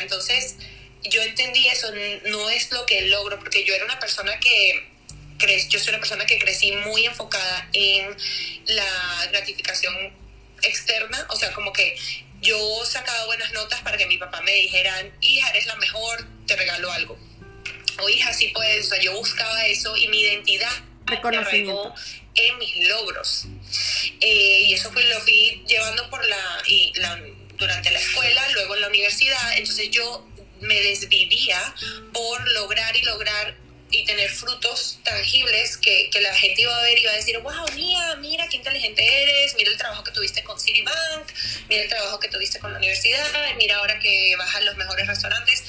entonces, 0.00 0.56
yo 1.02 1.22
entendí 1.22 1.66
eso, 1.66 1.88
no 2.26 2.50
es 2.50 2.70
lo 2.72 2.86
que 2.86 3.02
logro, 3.02 3.38
porque 3.38 3.64
yo 3.64 3.74
era 3.74 3.84
una 3.84 3.98
persona 3.98 4.38
que 4.40 4.89
yo 5.68 5.78
soy 5.78 5.90
una 5.90 5.98
persona 5.98 6.26
que 6.26 6.38
crecí 6.38 6.72
muy 6.72 7.06
enfocada 7.06 7.68
en 7.72 8.16
la 8.66 9.26
gratificación 9.30 9.94
externa, 10.62 11.26
o 11.30 11.36
sea, 11.36 11.52
como 11.52 11.72
que 11.72 11.96
yo 12.40 12.84
sacaba 12.84 13.26
buenas 13.26 13.52
notas 13.52 13.80
para 13.82 13.96
que 13.96 14.06
mi 14.06 14.18
papá 14.18 14.40
me 14.42 14.52
dijeran, 14.52 15.12
hija, 15.20 15.50
eres 15.50 15.66
la 15.66 15.76
mejor, 15.76 16.26
te 16.46 16.56
regalo 16.56 16.90
algo. 16.92 17.18
O 18.02 18.08
hija, 18.08 18.32
sí 18.32 18.48
puedes, 18.48 18.86
o 18.86 18.88
sea, 18.90 19.00
yo 19.00 19.12
buscaba 19.12 19.66
eso 19.66 19.96
y 19.96 20.08
mi 20.08 20.20
identidad 20.20 20.72
reconocimiento 21.06 21.94
en 22.34 22.58
mis 22.58 22.88
logros. 22.88 23.46
Eh, 24.20 24.62
y 24.66 24.74
eso 24.74 24.90
fue 24.92 25.02
lo 25.04 25.20
fui 25.20 25.62
llevando 25.66 26.08
por 26.08 26.24
la, 26.26 26.62
y 26.66 26.92
la, 26.96 27.20
durante 27.56 27.90
la 27.90 27.98
escuela, 27.98 28.48
luego 28.50 28.74
en 28.76 28.80
la 28.82 28.88
universidad, 28.88 29.58
entonces 29.58 29.90
yo 29.90 30.26
me 30.60 30.80
desvivía 30.80 31.58
por 32.12 32.50
lograr 32.52 32.96
y 32.96 33.02
lograr 33.02 33.56
y 33.90 34.04
tener 34.04 34.30
frutos 34.30 34.98
tangibles 35.04 35.76
que, 35.76 36.10
que, 36.10 36.20
la 36.20 36.32
gente 36.34 36.62
iba 36.62 36.76
a 36.76 36.82
ver 36.82 36.98
y 36.98 37.02
iba 37.02 37.12
a 37.12 37.16
decir, 37.16 37.38
wow, 37.38 37.66
mía, 37.74 38.16
mira 38.20 38.46
qué 38.48 38.56
inteligente 38.56 39.22
eres, 39.22 39.54
mira 39.56 39.70
el 39.70 39.76
trabajo 39.76 40.04
que 40.04 40.12
tuviste 40.12 40.44
con 40.44 40.58
Citibank, 40.60 41.32
mira 41.68 41.82
el 41.82 41.88
trabajo 41.88 42.20
que 42.20 42.28
tuviste 42.28 42.58
con 42.60 42.72
la 42.72 42.78
universidad, 42.78 43.26
mira 43.56 43.76
ahora 43.76 43.98
que 43.98 44.34
vas 44.36 44.54
a 44.54 44.60
los 44.60 44.76
mejores 44.76 45.06
restaurantes. 45.06 45.64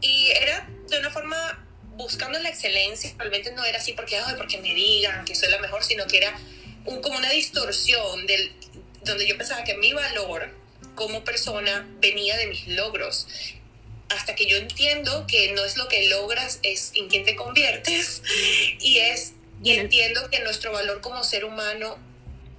Y 0.00 0.30
era 0.30 0.68
de 0.88 0.98
una 0.98 1.10
forma 1.10 1.64
buscando 1.96 2.38
la 2.40 2.48
excelencia, 2.48 3.12
realmente 3.16 3.52
no 3.52 3.64
era 3.64 3.78
así 3.78 3.92
porque, 3.92 4.18
ay, 4.18 4.34
porque 4.36 4.58
me 4.58 4.74
digan 4.74 5.24
que 5.24 5.34
soy 5.34 5.50
la 5.50 5.58
mejor, 5.58 5.84
sino 5.84 6.06
que 6.06 6.18
era 6.18 6.36
un, 6.84 7.00
como 7.00 7.16
una 7.18 7.30
distorsión 7.30 8.26
del, 8.26 8.52
donde 9.02 9.26
yo 9.26 9.38
pensaba 9.38 9.62
que 9.64 9.74
mi 9.74 9.92
valor 9.92 10.50
como 10.94 11.24
persona 11.24 11.86
venía 12.00 12.36
de 12.36 12.46
mis 12.46 12.66
logros 12.68 13.26
hasta 14.08 14.34
que 14.34 14.46
yo 14.46 14.56
entiendo 14.56 15.26
que 15.26 15.52
no 15.52 15.64
es 15.64 15.76
lo 15.76 15.88
que 15.88 16.08
logras, 16.08 16.60
es 16.62 16.92
en 16.94 17.08
quién 17.08 17.24
te 17.24 17.36
conviertes. 17.36 18.22
Y 18.80 18.98
es 18.98 19.32
y 19.62 19.70
entiendo 19.72 20.28
que 20.30 20.40
nuestro 20.40 20.72
valor 20.72 21.00
como 21.00 21.24
ser 21.24 21.44
humano 21.44 21.96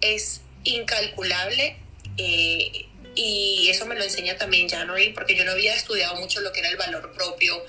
es 0.01 0.41
incalculable 0.63 1.77
eh, 2.17 2.87
y 3.13 3.67
eso 3.69 3.85
me 3.85 3.95
lo 3.95 4.03
enseña 4.03 4.37
también 4.37 4.67
January 4.67 5.13
porque 5.13 5.35
yo 5.35 5.45
no 5.45 5.51
había 5.51 5.75
estudiado 5.75 6.15
mucho 6.15 6.41
lo 6.41 6.51
que 6.51 6.61
era 6.61 6.69
el 6.69 6.77
valor 6.77 7.13
propio 7.13 7.63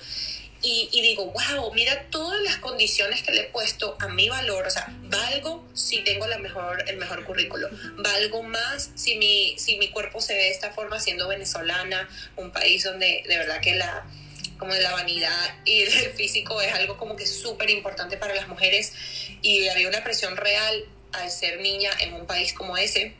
y, 0.61 1.01
digo, 1.01 1.25
wow, 1.25 1.73
mira 1.73 2.07
todas 2.09 2.41
las 2.41 2.57
condiciones 2.57 3.21
que 3.21 3.31
le 3.31 3.41
he 3.41 3.45
puesto 3.45 3.95
a 3.99 4.07
mi 4.07 4.27
valor, 4.27 4.65
o 4.65 4.69
sea, 4.69 4.87
valgo 5.03 5.65
si 5.73 5.99
tengo 6.03 6.27
la 6.27 6.39
mejor, 6.39 6.83
el 6.87 6.97
mejor 6.97 7.23
currículo, 7.23 7.69
valgo 7.97 8.43
más 8.43 8.91
si 8.95 9.15
mi, 9.15 9.57
si 9.57 9.77
mi 9.77 9.89
cuerpo 9.89 10.19
se 10.19 10.33
ve 10.33 10.39
de 10.39 10.51
esta 10.51 10.71
forma 10.71 10.99
siendo 10.99 11.27
venezolana, 11.27 12.09
un 12.35 12.51
país 12.51 12.83
donde 12.83 13.23
de 13.27 13.37
verdad 13.37 13.61
que 13.61 13.75
la 13.75 14.05
como 14.57 14.73
de 14.73 14.81
la 14.81 14.91
vanidad 14.91 15.55
y 15.65 15.81
el 15.83 15.91
físico 16.13 16.59
es 16.61 16.73
algo 16.73 16.97
como 16.97 17.15
que 17.15 17.27
súper 17.27 17.69
importante 17.69 18.17
para 18.17 18.33
las 18.33 18.47
mujeres 18.47 18.93
y 19.41 19.67
había 19.67 19.87
una 19.87 20.03
presión 20.03 20.35
real 20.35 20.85
al 21.13 21.29
ser 21.29 21.61
niña 21.61 21.91
en 21.99 22.13
un 22.13 22.25
país 22.25 22.53
como 22.53 22.77
ese. 22.77 23.15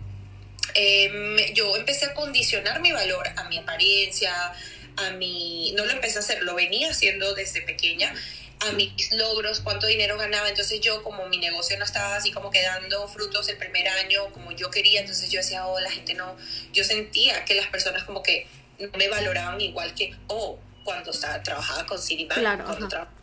Eh, 0.73 1.52
yo 1.54 1.76
empecé 1.76 2.06
a 2.06 2.13
condicionar 2.13 2.82
mi 2.82 2.91
valor 2.91 3.28
a 3.36 3.45
mi 3.45 3.58
apariencia, 3.58 4.54
a 4.98 5.12
mi, 5.12 5.72
no 5.76 5.86
lo 5.86 5.92
empecé 5.92 6.18
a 6.18 6.22
hacer, 6.22 6.44
lo 6.44 6.56
venía 6.56 6.90
haciendo 6.90 7.34
desde 7.34 7.62
pequeña, 7.62 8.14
a 8.60 8.72
mis 8.72 9.12
logros, 9.14 9.62
cuánto 9.62 9.88
dinero 9.88 10.18
ganaba. 10.18 10.50
Entonces 10.50 10.82
yo 10.82 11.04
como 11.04 11.28
mi 11.28 11.38
negocio 11.38 11.78
no 11.78 11.86
estaba 11.86 12.16
así 12.16 12.32
como 12.32 12.50
quedando 12.50 13.08
frutos 13.08 13.48
el 13.50 13.58
primer 13.58 13.88
año 13.88 14.32
como 14.34 14.52
yo 14.52 14.72
quería, 14.72 15.02
entonces 15.02 15.30
yo 15.30 15.40
decía, 15.40 15.66
oh, 15.68 15.80
la 15.80 15.92
gente 15.92 16.14
no, 16.16 16.36
yo 16.74 16.84
sentía 16.84 17.46
que 17.46 17.56
las 17.56 17.68
personas 17.68 18.04
como 18.04 18.24
que 18.24 18.48
no 18.80 18.90
me 18.98 19.08
valoraban 19.08 19.60
igual 19.62 19.94
que, 19.94 20.16
oh, 20.28 20.60
cuando 20.84 21.12
estaba, 21.12 21.42
trabajaba 21.44 21.86
con 21.86 22.02
Citibank, 22.02 22.40
claro, 22.40 22.66
cuando 22.66 22.88
trabajaba 22.88 23.18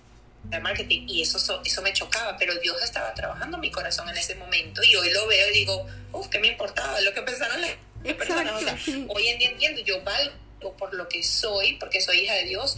de 0.45 0.61
marketing 0.61 1.07
y 1.09 1.23
eso, 1.23 1.39
eso 1.65 1.83
me 1.83 1.93
chocaba, 1.93 2.37
pero 2.37 2.55
Dios 2.57 2.77
estaba 2.83 3.15
trabajando 3.15 3.57
mi 3.59 3.71
corazón 3.71 4.09
en 4.11 4.17
ese 4.17 4.35
momento 4.35 4.83
y 4.85 4.95
hoy 4.95 5.11
lo 5.11 5.27
veo 5.27 5.49
y 5.49 5.53
digo, 5.53 5.87
uff, 6.13 6.29
¿qué 6.29 6.39
me 6.39 6.49
importaba? 6.49 7.01
Lo 7.01 7.15
que 7.15 7.23
pensaron 7.23 7.61
las 7.63 8.15
personas. 8.15 8.63
hoy 9.09 9.29
en 9.29 9.39
día 9.39 9.51
entiendo, 9.51 9.81
yo 9.81 10.03
valgo 10.03 10.44
por 10.73 10.95
lo 10.95 11.09
que 11.09 11.23
soy, 11.23 11.75
porque 11.75 12.01
soy 12.01 12.21
hija 12.21 12.35
de 12.35 12.45
Dios, 12.45 12.77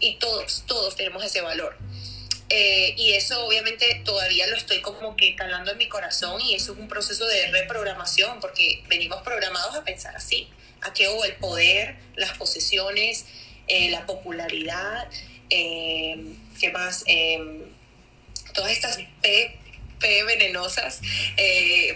y 0.00 0.16
todos, 0.16 0.64
todos 0.66 0.96
tenemos 0.96 1.24
ese 1.24 1.40
valor. 1.40 1.76
Eh, 2.50 2.94
y 2.96 3.12
eso 3.12 3.44
obviamente 3.44 4.00
todavía 4.06 4.46
lo 4.46 4.56
estoy 4.56 4.80
como 4.80 5.16
que 5.16 5.36
calando 5.36 5.70
en 5.70 5.76
mi 5.76 5.86
corazón 5.86 6.40
y 6.40 6.54
eso 6.54 6.72
es 6.72 6.78
un 6.78 6.88
proceso 6.88 7.26
de 7.26 7.48
reprogramación 7.48 8.40
porque 8.40 8.82
venimos 8.88 9.20
programados 9.20 9.76
a 9.76 9.84
pensar 9.84 10.16
así, 10.16 10.48
a 10.80 10.94
que 10.94 11.08
oh, 11.08 11.24
el 11.24 11.34
poder, 11.34 11.96
las 12.16 12.38
posesiones, 12.38 13.26
eh, 13.66 13.90
la 13.90 14.06
popularidad, 14.06 15.10
eh, 15.50 16.16
¿qué 16.58 16.70
más? 16.70 17.04
Em, 17.06 17.64
todas 18.54 18.72
estas 18.72 18.98
P 19.98 20.24
venenosas, 20.24 21.00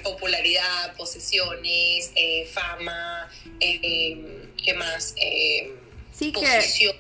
popularidad, 0.03 0.95
posesiones, 0.97 2.12
fama, 2.53 3.31
em, 3.61 4.55
¿qué 4.62 4.75
más? 4.75 5.15
Eh, 5.17 5.73
sí, 6.12 6.33
posición 6.33 6.97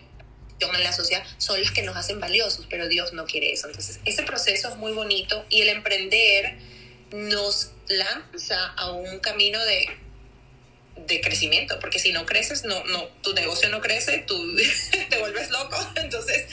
en 0.70 0.84
la 0.84 0.92
sociedad 0.92 1.24
son 1.38 1.60
las 1.60 1.72
que 1.72 1.82
nos 1.82 1.96
hacen 1.96 2.20
valiosos, 2.20 2.66
pero 2.70 2.88
Dios 2.88 3.12
no 3.12 3.26
quiere 3.26 3.52
eso. 3.52 3.66
Entonces, 3.66 3.98
ese 4.04 4.22
proceso 4.22 4.68
es 4.68 4.76
muy 4.76 4.92
bonito 4.92 5.44
y 5.48 5.62
el 5.62 5.68
emprender 5.68 6.56
nos 7.12 7.72
lanza 7.88 8.66
a 8.76 8.92
un 8.92 9.18
camino 9.18 9.62
de, 9.64 9.88
de 10.96 11.20
crecimiento, 11.20 11.78
porque 11.80 11.98
si 11.98 12.12
no 12.12 12.24
creces, 12.26 12.64
no, 12.64 12.84
no, 12.84 13.04
tu 13.22 13.34
negocio 13.34 13.68
no 13.70 13.80
crece, 13.80 14.24
tú 14.26 14.56
te 15.10 15.18
vuelves 15.18 15.50
loco. 15.50 15.76
Entonces, 15.96 16.46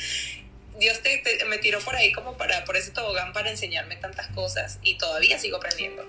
Dios 0.79 1.01
te, 1.01 1.21
me 1.45 1.57
tiró 1.57 1.79
por 1.79 1.95
ahí 1.95 2.11
como 2.11 2.37
para, 2.37 2.65
por 2.65 2.77
ese 2.77 2.91
tobogán 2.91 3.33
para 3.33 3.49
enseñarme 3.49 3.95
tantas 3.97 4.27
cosas 4.27 4.79
y 4.81 4.97
todavía 4.97 5.37
sigo 5.37 5.57
aprendiendo. 5.57 6.03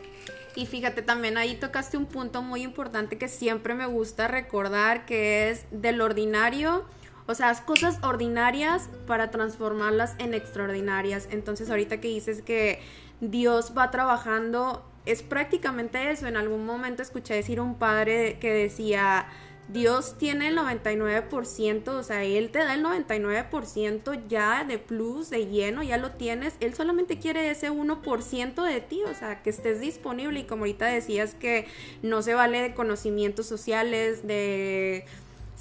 Y 0.55 0.67
fíjate, 0.67 1.03
también 1.03 1.37
ahí 1.37 1.55
tocaste 1.55 1.97
un 1.97 2.07
punto 2.07 2.43
muy 2.43 2.63
importante 2.63 3.19
que 3.19 3.29
siempre 3.29 3.75
me 3.75 3.87
gusta 3.87 4.29
recordar, 4.29 5.07
que 5.07 5.51
es 5.51 5.67
del 5.71 6.01
ordinario, 6.01 6.87
o 7.27 7.35
sea, 7.35 7.55
cosas 7.65 7.99
ordinarias 8.03 8.89
para 9.07 9.31
transformarlas 9.31 10.15
en 10.19 10.35
extraordinarias. 10.35 11.29
Entonces 11.31 11.71
ahorita 11.71 12.01
que 12.01 12.09
dices 12.09 12.43
que 12.43 12.81
Dios 13.21 13.73
va 13.77 13.91
trabajando, 13.91 14.85
es 15.07 15.23
prácticamente 15.23 16.11
eso. 16.11 16.27
En 16.27 16.37
algún 16.37 16.67
momento 16.67 17.03
escuché 17.03 17.35
decir 17.35 17.61
un 17.61 17.79
padre 17.79 18.39
que 18.41 18.53
decía, 18.53 19.29
Dios 19.73 20.17
tiene 20.19 20.49
el 20.49 20.59
99%, 20.59 21.89
o 21.89 22.03
sea, 22.03 22.25
Él 22.25 22.51
te 22.51 22.59
da 22.59 22.75
el 22.75 22.85
99% 22.85 24.27
ya 24.29 24.65
de 24.65 24.79
plus, 24.79 25.31
de 25.31 25.47
lleno, 25.47 25.83
ya 25.83 25.97
lo 25.97 26.13
tienes. 26.13 26.55
Él 26.61 26.75
solamente 26.75 27.19
quiere 27.19 27.51
ese 27.51 27.71
1% 27.71 28.65
de 28.65 28.81
ti, 28.81 29.03
o 29.05 29.15
sea, 29.15 29.43
que 29.43 29.51
estés 29.51 29.81
disponible. 29.81 30.41
Y 30.41 30.45
como 30.45 30.63
ahorita 30.63 30.87
decías 30.87 31.35
que 31.35 31.67
no 32.03 32.23
se 32.23 32.35
vale 32.35 32.61
de 32.61 32.75
conocimientos 32.75 33.47
sociales, 33.47 34.27
de 34.27 35.05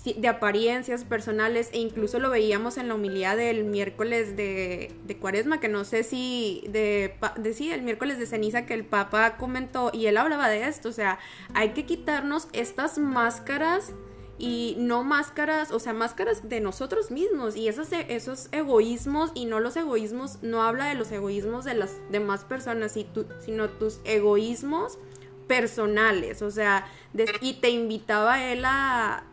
de 0.06 0.28
apariencias 0.28 1.04
personales 1.04 1.70
e 1.74 1.80
incluso 1.80 2.20
lo 2.20 2.30
veíamos 2.30 2.78
en 2.78 2.88
la 2.88 2.96
humildad 2.96 3.38
del 3.38 3.66
miércoles 3.66 4.36
de, 4.36 5.18
cuaresma, 5.20 5.60
que 5.60 5.68
no 5.68 5.84
sé 5.84 6.04
si 6.04 6.64
de, 6.70 7.16
de 7.38 7.54
sí, 7.54 7.72
el 7.72 7.82
miércoles 7.82 8.18
de 8.18 8.26
ceniza 8.26 8.66
que 8.66 8.74
el 8.74 8.86
Papa 8.86 9.38
comentó 9.38 9.92
y 9.94 10.06
él 10.06 10.18
hablaba 10.18 10.48
de 10.48 10.68
esto, 10.68 10.90
o 10.90 10.94
sea, 10.94 11.20
hay 11.54 11.70
que 11.70 11.86
quitarnos 11.86 12.48
estas 12.54 12.98
máscaras 12.98 13.94
y 14.38 14.76
no 14.80 15.04
máscaras, 15.04 15.72
o 15.72 15.80
sea, 15.80 15.94
máscaras 15.94 16.48
de 16.48 16.62
nosotros 16.62 17.12
mismos 17.12 17.58
y 17.58 17.68
esos, 17.68 17.90
esos 17.92 18.48
egoísmos 18.54 19.32
y 19.36 19.46
no 19.46 19.60
los 19.60 19.76
egoísmos, 19.76 20.42
no 20.42 20.64
habla 20.64 20.86
de 20.86 20.96
los 20.96 21.12
egoísmos 21.12 21.66
de 21.66 21.74
las 21.74 21.98
demás 22.10 22.46
personas, 22.46 22.98
sino 23.40 23.70
tus 23.70 24.00
egoísmos 24.06 24.98
personales, 25.48 26.42
o 26.42 26.52
sea, 26.52 26.88
y 27.42 27.56
te 27.56 27.70
invitaba 27.70 28.46
él 28.46 28.64
a, 28.66 29.26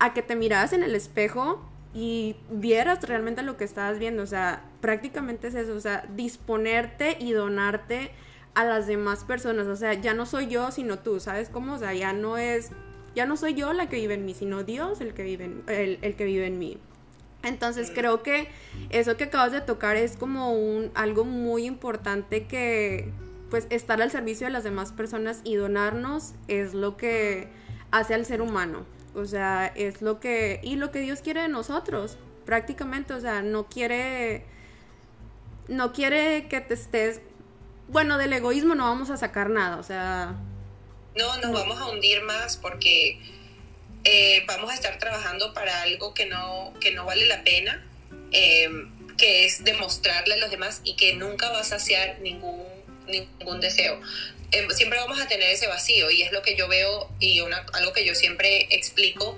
a 0.00 0.12
que 0.14 0.22
te 0.22 0.34
miraras 0.34 0.72
en 0.72 0.82
el 0.82 0.94
espejo 0.96 1.62
y 1.94 2.36
vieras 2.50 3.02
realmente 3.02 3.42
lo 3.42 3.56
que 3.56 3.64
estabas 3.64 3.98
viendo. 3.98 4.22
O 4.22 4.26
sea, 4.26 4.64
prácticamente 4.80 5.48
es 5.48 5.54
eso, 5.54 5.74
o 5.74 5.80
sea, 5.80 6.06
disponerte 6.14 7.16
y 7.20 7.32
donarte 7.32 8.10
a 8.54 8.64
las 8.64 8.86
demás 8.86 9.24
personas. 9.24 9.66
O 9.66 9.76
sea, 9.76 9.94
ya 9.94 10.14
no 10.14 10.26
soy 10.26 10.48
yo, 10.48 10.70
sino 10.70 10.98
tú, 10.98 11.20
¿sabes 11.20 11.48
cómo? 11.48 11.74
O 11.74 11.78
sea, 11.78 11.94
ya 11.94 12.12
no 12.12 12.38
es, 12.38 12.70
ya 13.14 13.26
no 13.26 13.36
soy 13.36 13.54
yo 13.54 13.72
la 13.72 13.88
que 13.88 13.96
vive 13.96 14.14
en 14.14 14.24
mí, 14.24 14.34
sino 14.34 14.64
Dios 14.64 15.00
el 15.00 15.14
que 15.14 15.22
vive 15.22 15.44
en, 15.44 15.62
el, 15.68 16.16
que 16.16 16.24
vive 16.24 16.46
en 16.46 16.58
mí. 16.58 16.78
Entonces 17.42 17.90
creo 17.94 18.22
que 18.22 18.48
eso 18.90 19.16
que 19.16 19.24
acabas 19.24 19.52
de 19.52 19.60
tocar 19.60 19.96
es 19.96 20.16
como 20.16 20.52
un 20.52 20.90
algo 20.94 21.24
muy 21.24 21.64
importante 21.64 22.46
que 22.46 23.12
pues 23.48 23.66
estar 23.70 24.00
al 24.00 24.10
servicio 24.10 24.46
de 24.46 24.52
las 24.52 24.62
demás 24.62 24.92
personas 24.92 25.40
y 25.42 25.56
donarnos 25.56 26.34
es 26.48 26.74
lo 26.74 26.96
que 26.96 27.48
hace 27.90 28.14
al 28.14 28.26
ser 28.26 28.42
humano. 28.42 28.84
O 29.14 29.24
sea, 29.26 29.72
es 29.74 30.02
lo 30.02 30.20
que... 30.20 30.60
Y 30.62 30.76
lo 30.76 30.90
que 30.90 31.00
Dios 31.00 31.20
quiere 31.20 31.42
de 31.42 31.48
nosotros, 31.48 32.16
prácticamente. 32.44 33.14
O 33.14 33.20
sea, 33.20 33.42
no 33.42 33.68
quiere... 33.68 34.44
No 35.68 35.92
quiere 35.92 36.48
que 36.48 36.60
te 36.60 36.74
estés... 36.74 37.20
Bueno, 37.88 38.18
del 38.18 38.32
egoísmo 38.32 38.74
no 38.74 38.84
vamos 38.84 39.10
a 39.10 39.16
sacar 39.16 39.50
nada, 39.50 39.76
o 39.78 39.82
sea... 39.82 40.36
No, 41.16 41.36
nos 41.38 41.52
vamos 41.52 41.78
a 41.80 41.86
hundir 41.86 42.22
más 42.22 42.56
porque 42.56 43.18
eh, 44.04 44.44
vamos 44.46 44.70
a 44.70 44.74
estar 44.74 44.98
trabajando 44.98 45.52
para 45.52 45.82
algo 45.82 46.14
que 46.14 46.26
no, 46.26 46.72
que 46.80 46.92
no 46.92 47.04
vale 47.04 47.26
la 47.26 47.42
pena, 47.44 47.84
em, 48.30 48.90
que 49.16 49.44
es 49.44 49.64
demostrarle 49.64 50.34
a 50.34 50.36
los 50.38 50.50
demás 50.50 50.80
y 50.84 50.94
que 50.94 51.14
nunca 51.14 51.50
va 51.50 51.60
a 51.60 51.64
saciar 51.64 52.20
ningún, 52.20 52.64
ningún 53.08 53.60
deseo. 53.60 54.00
Em, 54.52 54.68
siempre 54.70 54.98
vamos 54.98 55.20
a 55.20 55.28
tener 55.28 55.50
ese 55.50 55.66
vacío 55.66 56.10
y 56.10 56.22
es 56.22 56.32
lo 56.32 56.42
que 56.42 56.56
yo 56.56 56.66
veo 56.68 57.08
y 57.20 57.40
una, 57.40 57.64
algo 57.72 57.92
que 57.92 58.04
yo 58.04 58.14
siempre 58.14 58.66
explico 58.70 59.36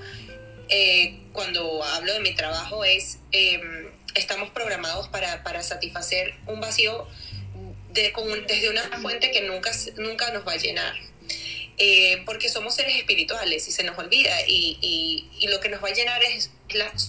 eh, 0.68 1.18
cuando 1.32 1.84
hablo 1.84 2.14
de 2.14 2.20
mi 2.20 2.34
trabajo 2.34 2.84
es 2.84 3.18
em, 3.32 3.90
estamos 4.14 4.50
programados 4.50 5.08
para, 5.08 5.42
para, 5.42 5.62
satisfacer 5.62 6.34
un 6.46 6.60
vacío 6.60 7.06
de, 7.92 8.12
desde 8.46 8.70
una 8.70 8.82
fuente 9.00 9.30
que 9.30 9.42
nunca, 9.42 9.70
nunca 9.96 10.32
nos 10.32 10.46
va 10.46 10.52
a 10.52 10.56
llenar. 10.56 10.94
Eh, 11.78 12.22
porque 12.26 12.48
somos 12.48 12.74
seres 12.74 12.96
espirituales 12.96 13.66
y 13.66 13.72
se 13.72 13.82
nos 13.82 13.98
olvida 13.98 14.30
y, 14.46 14.78
y, 15.40 15.48
lo 15.48 15.58
que 15.58 15.68
nos 15.70 15.82
va 15.82 15.88
a 15.88 15.92
llenar 15.92 16.22
es 16.22 16.50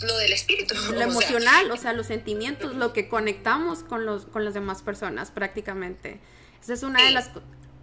lo 0.02 0.18
del 0.18 0.34
espíritu. 0.34 0.74
Lo 0.92 1.02
emocional, 1.02 1.70
o 1.70 1.78
sea, 1.78 1.94
los 1.94 2.08
sentimientos, 2.08 2.74
lo 2.74 2.92
que 2.92 3.08
conectamos 3.08 3.84
con, 3.84 4.06
los, 4.06 4.26
con 4.26 4.46
las 4.46 4.54
demás 4.54 4.82
personas 4.82 5.32
prácticamente. 5.32 6.20
Esa 6.62 6.74
es 6.74 6.84
una 6.84 7.04
de 7.04 7.12
las 7.12 7.30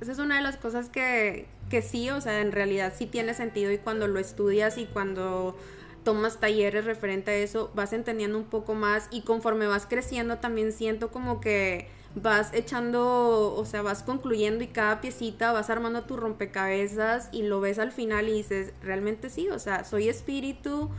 esa 0.01 0.13
es 0.13 0.19
una 0.19 0.37
de 0.37 0.43
las 0.43 0.57
cosas 0.57 0.89
que, 0.89 1.47
que 1.69 1.83
sí, 1.83 2.11
o 2.11 2.21
sea, 2.21 2.41
en 2.41 2.53
realidad 2.53 2.93
sí 2.97 3.07
tiene 3.07 3.35
sentido 3.35 3.71
y 3.71 3.79
cuando 3.79 4.07
lo 4.09 4.19
estudias 4.19 4.79
y 4.79 4.87
cuando 4.87 5.57
tomas 6.05 6.41
talleres 6.41 6.85
referente 6.85 7.31
a 7.31 7.35
eso, 7.37 7.71
vas 7.75 7.93
entendiendo 7.93 8.39
un 8.39 8.45
poco 8.45 8.75
más 8.75 9.09
y 9.11 9.23
conforme 9.23 9.67
vas 9.67 9.87
creciendo 9.87 10.39
también 10.39 10.73
siento 10.73 11.11
como 11.11 11.41
que 11.41 11.89
vas 12.15 12.53
echando, 12.55 13.55
o 13.55 13.65
sea, 13.65 13.83
vas 13.83 14.03
concluyendo 14.03 14.65
y 14.65 14.69
cada 14.69 15.01
piecita 15.01 15.53
vas 15.53 15.71
armando 15.71 16.03
tu 16.03 16.17
rompecabezas 16.17 17.29
y 17.33 17.43
lo 17.43 17.61
ves 17.61 17.79
al 17.79 17.93
final 17.93 18.29
y 18.29 18.33
dices, 18.33 18.73
realmente 18.83 19.31
sí, 19.31 19.49
o 19.49 19.59
sea, 19.59 19.85
soy 19.85 20.09
espíritu, 20.09 20.91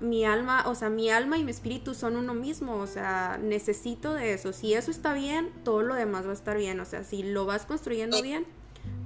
mi 0.00 0.24
alma, 0.24 0.68
o 0.68 0.74
sea, 0.74 0.90
mi 0.90 1.10
alma 1.10 1.38
y 1.38 1.44
mi 1.44 1.50
espíritu 1.50 1.94
son 1.94 2.16
uno 2.16 2.34
mismo, 2.34 2.76
o 2.76 2.86
sea, 2.86 3.38
necesito 3.40 4.14
de 4.14 4.34
eso. 4.34 4.52
Si 4.52 4.74
eso 4.74 4.90
está 4.90 5.14
bien, 5.14 5.52
todo 5.64 5.82
lo 5.82 5.94
demás 5.94 6.26
va 6.26 6.30
a 6.30 6.34
estar 6.34 6.56
bien, 6.56 6.80
o 6.80 6.84
sea, 6.84 7.04
si 7.04 7.22
lo 7.22 7.46
vas 7.46 7.66
construyendo 7.66 8.20
bien, 8.22 8.46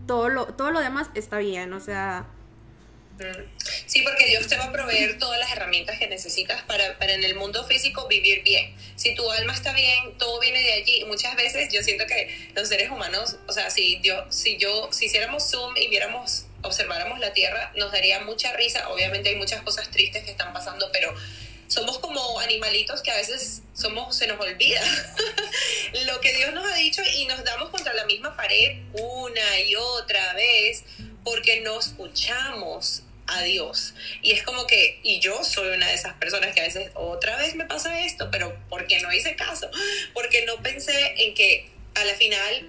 todo 0.07 0.29
lo, 0.29 0.47
todo 0.47 0.71
lo 0.71 0.81
demás 0.81 1.09
está 1.15 1.39
bien, 1.39 1.73
o 1.73 1.81
sea... 1.81 2.27
Sí, 3.87 4.03
porque 4.03 4.27
Dios 4.27 4.47
te 4.47 4.57
va 4.57 4.67
a 4.67 4.73
proveer 4.73 5.19
todas 5.19 5.41
las 5.41 5.51
herramientas 5.51 5.99
que 5.99 6.07
necesitas 6.07 6.63
para, 6.63 6.99
para 6.99 7.15
en 7.15 7.25
el 7.25 7.35
mundo 7.35 7.65
físico 7.67 8.07
vivir 8.07 8.45
bien. 8.45 8.73
Si 8.95 9.15
tu 9.17 9.29
alma 9.33 9.55
está 9.55 9.73
bien, 9.73 10.17
todo 10.19 10.39
viene 10.39 10.63
de 10.63 10.73
allí. 10.75 11.05
Muchas 11.05 11.35
veces 11.35 11.73
yo 11.73 11.83
siento 11.83 12.07
que 12.07 12.53
los 12.55 12.69
seres 12.69 12.91
humanos, 12.91 13.37
o 13.49 13.53
sea, 13.53 13.71
si, 13.71 13.97
Dios, 13.97 14.33
si 14.33 14.57
yo, 14.57 14.89
si 14.93 15.07
hiciéramos 15.07 15.51
Zoom 15.51 15.77
y 15.77 15.89
viéramos 15.89 16.47
observáramos 16.63 17.19
la 17.19 17.33
Tierra, 17.33 17.73
nos 17.77 17.93
daría 17.93 18.21
mucha 18.21 18.53
risa. 18.55 18.89
Obviamente 18.91 19.31
hay 19.31 19.37
muchas 19.37 19.63
cosas 19.63 19.91
tristes 19.91 20.25
que 20.25 20.31
están 20.31 20.53
pasando, 20.53 20.91
pero 20.93 21.15
somos 21.69 21.99
como 21.99 22.41
animalitos 22.41 23.03
que 23.03 23.11
a 23.11 23.17
veces 23.17 23.63
somos, 23.75 24.17
se 24.17 24.27
nos 24.27 24.41
olvida 24.41 24.81
lo 26.07 26.21
que 26.21 26.33
Dios 26.35 26.53
nos 26.55 26.67
ha 26.71 26.75
dicho 26.77 27.03
y 27.15 27.27
nos 27.27 27.45
damos 27.45 27.69
contra 27.71 27.93
la 27.95 28.07
misma 28.07 28.35
pared 28.37 28.79
una 28.95 29.61
y 29.61 29.77
otra 29.77 30.33
vez 30.35 30.85
porque 31.25 31.61
no 31.61 31.79
escuchamos 31.79 33.03
a 33.27 33.43
Dios. 33.43 33.95
Y 34.23 34.33
es 34.33 34.43
como 34.43 34.67
que, 34.67 35.01
y 35.03 35.21
yo 35.21 35.45
soy 35.45 35.69
una 35.69 35.87
de 35.87 35.95
esas 35.95 36.15
personas 36.15 36.55
que 36.55 36.63
a 36.63 36.65
veces 36.65 36.91
otra 36.95 37.37
vez 37.37 37.55
me 37.55 37.67
pasa 37.67 38.01
esto, 38.01 38.31
pero 38.31 38.59
porque 38.71 39.01
no 39.01 39.13
hice 39.13 39.37
caso, 39.37 39.71
porque 40.15 40.47
no 40.47 40.63
pensé 40.63 41.15
en 41.19 41.35
que 41.35 41.69
a 41.95 42.05
la 42.05 42.15
final 42.15 42.67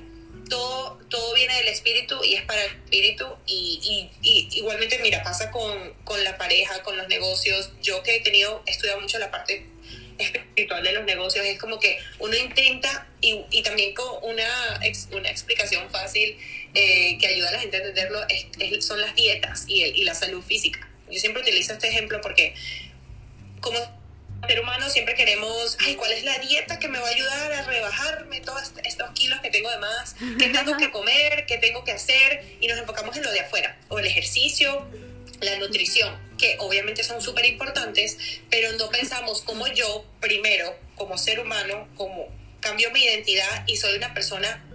todo, 0.50 1.00
todo 1.10 1.34
viene 1.34 1.56
del 1.56 1.68
espíritu 1.68 2.22
y 2.24 2.36
es 2.36 2.44
para 2.44 2.64
el 2.64 2.72
espíritu 2.72 3.26
y, 3.46 4.10
igualmente, 4.52 5.00
mira, 5.00 5.24
pasa 5.24 5.52
con, 5.52 5.94
la 6.24 6.38
pareja, 6.38 6.82
con 6.84 6.98
los 6.98 7.08
negocios. 7.08 7.72
Yo 7.82 8.04
que 8.04 8.18
he 8.18 8.20
tenido, 8.22 8.62
he 8.66 8.72
estudiado 8.72 9.00
mucho 9.00 9.20
la 9.20 9.32
parte 9.32 9.66
espiritual 10.18 10.84
de 10.84 10.92
los 10.92 11.06
negocios, 11.06 11.46
es 11.46 11.58
como 11.58 11.80
que 11.80 11.98
uno 12.20 12.36
intenta 12.36 13.08
y, 13.22 13.62
también 13.64 13.94
con 13.94 14.08
una, 14.24 14.80
una 15.12 15.30
explicación 15.30 15.90
fácil 15.90 16.38
eh, 16.74 17.18
que 17.20 17.28
ayuda 17.28 17.50
a 17.50 17.52
la 17.54 17.60
gente 17.60 17.78
a 17.78 17.80
entenderlo 17.80 18.20
son 18.82 19.00
las 19.00 19.16
dietas 19.16 19.66
y, 19.68 19.84
y 19.84 20.04
la 20.04 20.14
salud 20.14 20.44
física. 20.44 20.90
Yo 21.10 21.20
siempre 21.20 21.42
utilizo 21.42 21.74
este 21.74 21.88
ejemplo 21.88 22.20
porque 22.22 22.54
como 23.62 23.99
ser 24.48 24.60
humano 24.60 24.90
siempre 24.90 25.16
queremos, 25.16 25.78
ay, 25.86 25.96
¿cuál 25.96 26.12
es 26.12 26.24
la 26.24 26.38
dieta 26.40 26.80
que 26.80 26.88
me 26.88 27.00
va 27.00 27.08
a 27.08 27.12
ayudar 27.12 27.54
a 27.54 27.62
rebajarme 27.64 28.42
todos 28.42 28.72
estos 28.84 29.12
kilos 29.12 29.40
que 29.42 29.50
tengo 29.50 29.70
de 29.70 29.78
más? 29.78 30.16
¿Qué 30.38 30.50
tengo 30.50 30.78
que 30.78 30.92
comer? 30.92 31.46
¿Qué 31.46 31.58
tengo 31.58 31.84
que 31.84 31.92
hacer? 31.92 32.44
Y 32.60 32.68
nos 32.68 32.80
enfocamos 32.80 33.16
en 33.18 33.24
lo 33.24 33.32
de 33.32 33.42
afuera, 33.42 33.78
o 33.90 34.00
el 34.00 34.06
ejercicio, 34.06 34.88
la 35.42 35.56
nutrición, 35.58 36.18
que 36.38 36.56
obviamente 36.60 37.04
son 37.04 37.22
súper 37.22 37.46
importantes, 37.46 38.18
pero 38.50 38.72
no 38.74 38.90
pensamos 38.90 39.42
como 39.42 39.68
yo, 39.68 40.06
primero, 40.20 40.76
como 40.96 41.18
ser 41.18 41.40
humano, 41.40 41.88
como 41.96 42.28
cambio 42.60 42.92
mi 42.92 43.04
identidad 43.04 43.64
y 43.68 43.78
soy 43.78 43.96
una 43.96 44.14
persona 44.14 44.66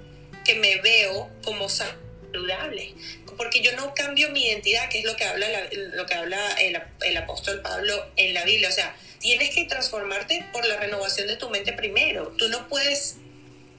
que 0.45 0.55
me 0.55 0.77
veo 0.77 1.31
como 1.43 1.69
saludable, 1.69 2.95
porque 3.37 3.61
yo 3.61 3.73
no 3.77 3.95
cambio 3.95 4.31
mi 4.31 4.47
identidad, 4.47 4.89
que 4.89 5.01
es 5.01 5.05
lo 5.05 5.17
que 5.17 5.25
habla, 5.25 5.49
lo 5.73 6.07
que 6.07 6.15
habla 6.15 6.53
el, 6.61 6.81
el 7.03 7.17
apóstol 7.17 7.61
Pablo 7.63 8.11
en 8.17 8.35
la 8.35 8.45
Biblia, 8.45 8.69
o 8.69 8.73
sea, 8.73 8.95
tienes 9.25 9.55
que 9.55 9.65
transformarte 9.65 10.45
por 10.53 10.67
la 10.67 10.77
renovación 10.77 11.27
de 11.27 11.37
tu 11.37 11.49
mente 11.49 11.73
primero. 11.73 12.35
Tú 12.37 12.47
no 12.51 12.69
puedes 12.69 13.17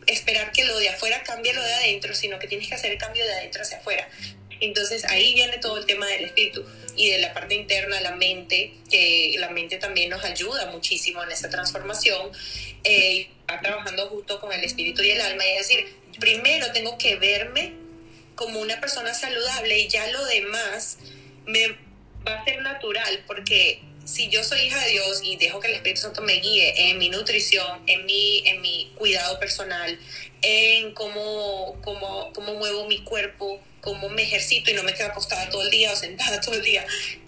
esperar 0.08 0.52
que 0.52 0.64
lo 0.64 0.76
de 0.80 0.90
afuera 0.90 1.22
cambie 1.22 1.54
lo 1.54 1.62
de 1.62 1.72
adentro, 1.72 2.16
sino 2.16 2.40
que 2.40 2.48
tienes 2.48 2.68
que 2.68 2.74
hacer 2.74 2.92
el 2.94 2.98
cambio 2.98 3.24
de 3.24 3.32
adentro 3.32 3.62
hacia 3.62 3.78
afuera. 3.78 4.10
Entonces 4.60 5.06
ahí 5.06 5.36
viene 5.36 5.60
todo 5.60 5.78
el 5.78 5.86
tema 5.86 6.08
del 6.08 6.26
espíritu 6.26 6.66
y 6.96 7.12
de 7.12 7.20
la 7.20 7.32
parte 7.36 7.54
interna, 7.54 8.02
la 8.02 8.16
mente, 8.16 8.74
que 8.90 9.36
la 9.38 9.52
mente 9.52 9.78
también 9.78 10.10
nos 10.10 10.24
ayuda 10.24 10.66
muchísimo 10.72 11.22
en 11.22 11.32
esa 11.32 11.48
transformación. 11.48 12.32
Eh, 12.84 13.30
va 13.48 13.62
trabajando 13.62 14.08
justo 14.08 14.42
con 14.42 14.52
el 14.52 14.64
espíritu 14.64 15.04
y 15.04 15.12
el 15.12 15.22
alma, 15.22 15.46
es 15.46 15.68
decir, 15.68 15.96
primero 16.20 16.72
tengo 16.72 16.98
que 16.98 17.18
verme 17.18 17.74
como 18.34 18.62
una 18.62 18.82
persona 18.82 19.14
saludable 19.14 19.78
y 19.78 19.90
ya 19.90 20.08
lo 20.08 20.26
demás 20.26 20.98
me 21.46 21.68
va 22.28 22.42
a 22.42 22.46
ser 22.46 22.64
natural 22.64 23.24
porque 23.28 23.84
si 24.06 24.30
yo 24.30 24.44
soy 24.44 24.62
hija 24.62 24.80
de 24.86 24.92
Dios 24.92 25.20
y 25.24 25.36
dejo 25.36 25.60
que 25.60 25.68
el 25.68 25.74
Espíritu 25.74 26.02
Santo 26.02 26.22
me 26.22 26.34
guíe 26.34 26.90
en 26.90 26.98
mi 27.00 27.10
nutrición, 27.10 27.82
en 27.88 28.06
mi, 28.06 28.48
en 28.48 28.62
mi 28.62 28.92
cuidado 28.96 29.40
personal, 29.40 30.00
en 30.42 30.94
cómo, 30.94 31.80
cómo, 31.84 32.32
cómo 32.34 32.54
muevo 32.54 32.88
mi 32.88 33.04
cuerpo, 33.04 33.60
cómo 33.82 34.08
me 34.10 34.24
ejercito 34.24 34.72
y 34.72 34.76
no 34.76 34.84
me 34.84 34.94
quedo 34.94 35.08
acostada 35.08 35.50
todo 35.50 35.64
el 35.64 35.72
día 35.72 35.92
o 35.92 35.96
sentada 35.96 36.40
todo 36.42 36.56
el 36.56 36.62
día, 36.62 36.86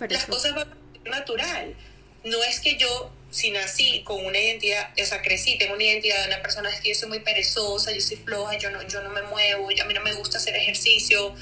las 0.08 0.26
cosas 0.26 0.54
van 0.54 0.68
a 0.70 0.94
ser 0.94 1.12
natural. 1.12 1.76
No 2.24 2.44
es 2.44 2.60
que 2.60 2.78
yo, 2.78 3.12
si 3.32 3.50
nací 3.52 4.04
con 4.04 4.24
una 4.24 4.38
identidad, 4.38 4.92
o 5.02 5.06
sea, 5.06 5.22
crecí, 5.22 5.58
tengo 5.58 5.74
una 5.74 5.84
identidad 5.84 6.22
de 6.22 6.28
una 6.28 6.42
persona 6.42 6.70
es 6.70 6.82
que 6.82 6.90
yo 6.90 6.96
soy 6.96 7.10
muy 7.10 7.20
perezosa, 7.20 7.92
yo 7.92 8.02
soy 8.02 8.18
floja, 8.18 8.58
yo 8.58 8.70
no, 8.70 8.86
yo 8.88 9.02
no 9.02 9.10
me 9.10 9.24
muevo, 9.24 9.70
a 9.70 9.86
mí 9.86 9.94
no 9.94 10.02
me 10.02 10.14
gusta 10.14 10.38
hacer 10.38 10.56
ejercicio. 10.56 11.34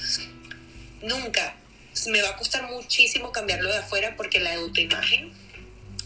Nunca 1.02 1.56
me 2.08 2.22
va 2.22 2.30
a 2.30 2.36
costar 2.36 2.70
muchísimo 2.70 3.32
cambiarlo 3.32 3.72
de 3.72 3.78
afuera 3.78 4.16
porque 4.16 4.40
la 4.40 4.54
autoimagen 4.56 5.32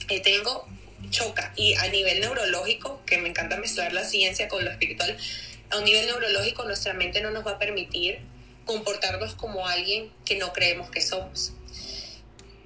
que 0.08 0.19
tengo 0.19 0.67
choca. 1.10 1.54
Y 1.56 1.75
a 1.75 1.88
nivel 1.88 2.19
neurológico, 2.19 3.02
que 3.06 3.17
me 3.17 3.30
encanta 3.30 3.58
mezclar 3.58 3.93
la 3.93 4.04
ciencia 4.04 4.47
con 4.47 4.63
lo 4.63 4.71
espiritual, 4.71 5.17
a 5.71 5.78
un 5.78 5.84
nivel 5.84 6.06
neurológico 6.08 6.63
nuestra 6.65 6.93
mente 6.93 7.21
no 7.21 7.32
nos 7.32 7.45
va 7.45 7.52
a 7.52 7.60
permitir 7.60 8.19
comportarnos 8.65 9.36
como 9.36 9.67
alguien 9.67 10.12
que 10.25 10.38
no 10.38 10.54
creemos 10.54 10.89
que 10.89 11.02
somos. 11.02 11.54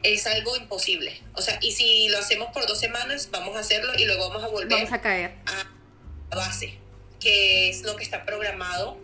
Es 0.03 0.27
algo 0.27 0.57
imposible. 0.57 1.21
O 1.33 1.41
sea, 1.41 1.57
y 1.62 1.71
si 1.71 2.09
lo 2.09 2.17
hacemos 2.17 2.49
por 2.51 2.67
dos 2.67 2.79
semanas, 2.79 3.29
vamos 3.31 3.55
a 3.55 3.59
hacerlo 3.59 3.93
y 3.97 4.05
luego 4.05 4.27
vamos 4.27 4.43
a 4.43 4.47
volver 4.47 4.69
vamos 4.69 4.91
a 4.91 5.01
caer 5.01 5.31
a 5.45 6.36
base, 6.36 6.73
que 7.21 7.69
es 7.69 7.83
lo 7.83 7.95
que 7.95 8.03
está 8.03 8.25
programado 8.25 8.97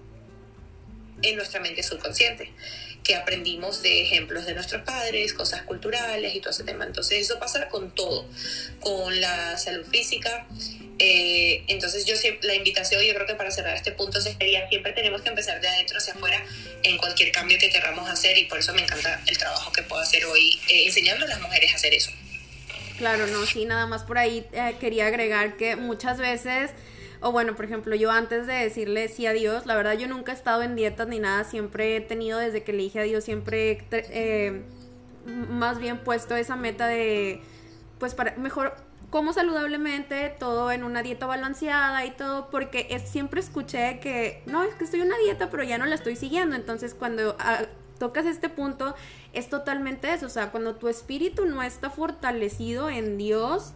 en 1.21 1.35
nuestra 1.35 1.59
mente 1.59 1.83
subconsciente 1.83 2.51
que 3.03 3.15
aprendimos 3.15 3.81
de 3.81 4.03
ejemplos 4.03 4.45
de 4.45 4.53
nuestros 4.53 4.83
padres, 4.83 5.33
cosas 5.33 5.63
culturales 5.63 6.35
y 6.35 6.39
todo 6.39 6.51
ese 6.51 6.63
tema. 6.63 6.85
Entonces 6.85 7.19
eso 7.19 7.39
pasa 7.39 7.69
con 7.69 7.93
todo, 7.95 8.25
con 8.79 9.19
la 9.19 9.57
salud 9.57 9.85
física. 9.85 10.47
Eh, 10.99 11.63
entonces 11.67 12.05
yo 12.05 12.13
la 12.41 12.55
invitación, 12.55 13.01
yo 13.01 13.13
creo 13.13 13.25
que 13.25 13.35
para 13.35 13.51
cerrar 13.51 13.75
este 13.75 13.93
punto 13.93 14.19
sería, 14.19 14.67
siempre 14.67 14.91
tenemos 14.91 15.21
que 15.21 15.29
empezar 15.29 15.61
de 15.61 15.67
adentro 15.69 15.97
hacia 15.97 16.13
afuera 16.13 16.43
en 16.83 16.97
cualquier 16.97 17.31
cambio 17.31 17.57
que 17.57 17.69
queramos 17.69 18.09
hacer 18.09 18.37
y 18.37 18.45
por 18.45 18.59
eso 18.59 18.73
me 18.73 18.81
encanta 18.81 19.21
el 19.25 19.37
trabajo 19.37 19.71
que 19.71 19.81
puedo 19.83 20.01
hacer 20.01 20.25
hoy 20.25 20.59
eh, 20.67 20.85
enseñando 20.85 21.25
a 21.25 21.29
las 21.29 21.41
mujeres 21.41 21.71
a 21.71 21.75
hacer 21.75 21.93
eso. 21.93 22.11
Claro, 22.97 23.27
no, 23.27 23.45
sí, 23.45 23.63
nada 23.63 23.85
más 23.85 24.03
por 24.03 24.17
ahí 24.17 24.45
eh, 24.51 24.75
quería 24.81 25.07
agregar 25.07 25.55
que 25.55 25.77
muchas 25.77 26.17
veces 26.17 26.71
o 27.21 27.31
bueno, 27.31 27.55
por 27.55 27.65
ejemplo, 27.65 27.95
yo 27.95 28.11
antes 28.11 28.47
de 28.47 28.53
decirle 28.53 29.07
sí 29.07 29.25
a 29.25 29.33
Dios, 29.33 29.65
la 29.65 29.75
verdad 29.75 29.97
yo 29.97 30.07
nunca 30.07 30.31
he 30.31 30.35
estado 30.35 30.61
en 30.61 30.75
dietas 30.75 31.07
ni 31.07 31.19
nada, 31.19 31.43
siempre 31.43 31.95
he 31.95 32.01
tenido 32.01 32.39
desde 32.39 32.63
que 32.63 32.73
le 32.73 32.83
dije 32.83 32.99
a 32.99 33.03
Dios, 33.03 33.23
siempre 33.23 33.85
eh, 33.91 34.63
más 35.25 35.79
bien 35.79 35.99
puesto 35.99 36.35
esa 36.35 36.55
meta 36.55 36.87
de, 36.87 37.41
pues 37.99 38.15
para 38.15 38.35
mejor 38.37 38.73
como 39.09 39.33
saludablemente, 39.33 40.35
todo 40.39 40.71
en 40.71 40.83
una 40.83 41.01
dieta 41.01 41.25
balanceada 41.25 42.05
y 42.05 42.11
todo, 42.11 42.49
porque 42.49 42.87
es, 42.91 43.09
siempre 43.09 43.39
escuché 43.39 43.99
que, 43.99 44.43
no, 44.45 44.63
es 44.63 44.75
que 44.75 44.83
estoy 44.83 45.01
en 45.01 45.07
una 45.07 45.17
dieta, 45.17 45.49
pero 45.49 45.63
ya 45.63 45.77
no 45.77 45.85
la 45.85 45.95
estoy 45.95 46.15
siguiendo. 46.15 46.55
Entonces, 46.55 46.93
cuando 46.93 47.35
ah, 47.39 47.63
tocas 47.97 48.25
este 48.25 48.49
punto, 48.49 48.95
es 49.33 49.49
totalmente 49.49 50.13
eso. 50.13 50.27
O 50.27 50.29
sea, 50.29 50.51
cuando 50.51 50.75
tu 50.75 50.87
espíritu 50.87 51.45
no 51.45 51.63
está 51.63 51.89
fortalecido 51.89 52.89
en 52.89 53.17
Dios, 53.17 53.73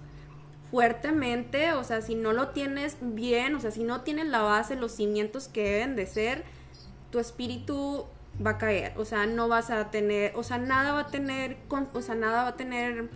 fuertemente, 0.73 1.71
o 1.73 1.83
sea, 1.83 2.01
si 2.01 2.15
no 2.15 2.33
lo 2.33 2.49
tienes 2.49 2.97
bien, 2.99 3.53
o 3.53 3.59
sea, 3.59 3.69
si 3.69 3.83
no 3.83 4.01
tienes 4.01 4.25
la 4.25 4.41
base, 4.41 4.75
los 4.75 4.91
cimientos 4.91 5.47
que 5.47 5.63
deben 5.63 5.95
de 5.95 6.07
ser, 6.07 6.43
tu 7.11 7.19
espíritu 7.19 8.07
va 8.43 8.51
a 8.51 8.57
caer, 8.57 8.91
o 8.97 9.05
sea, 9.05 9.27
no 9.27 9.47
vas 9.47 9.69
a 9.69 9.91
tener, 9.91 10.35
o 10.35 10.41
sea, 10.41 10.57
nada 10.57 10.93
va 10.93 11.01
a 11.01 11.07
tener, 11.09 11.57
o 11.69 12.01
sea, 12.01 12.15
nada 12.15 12.41
va 12.41 12.47
a 12.47 12.55
tener 12.55 13.07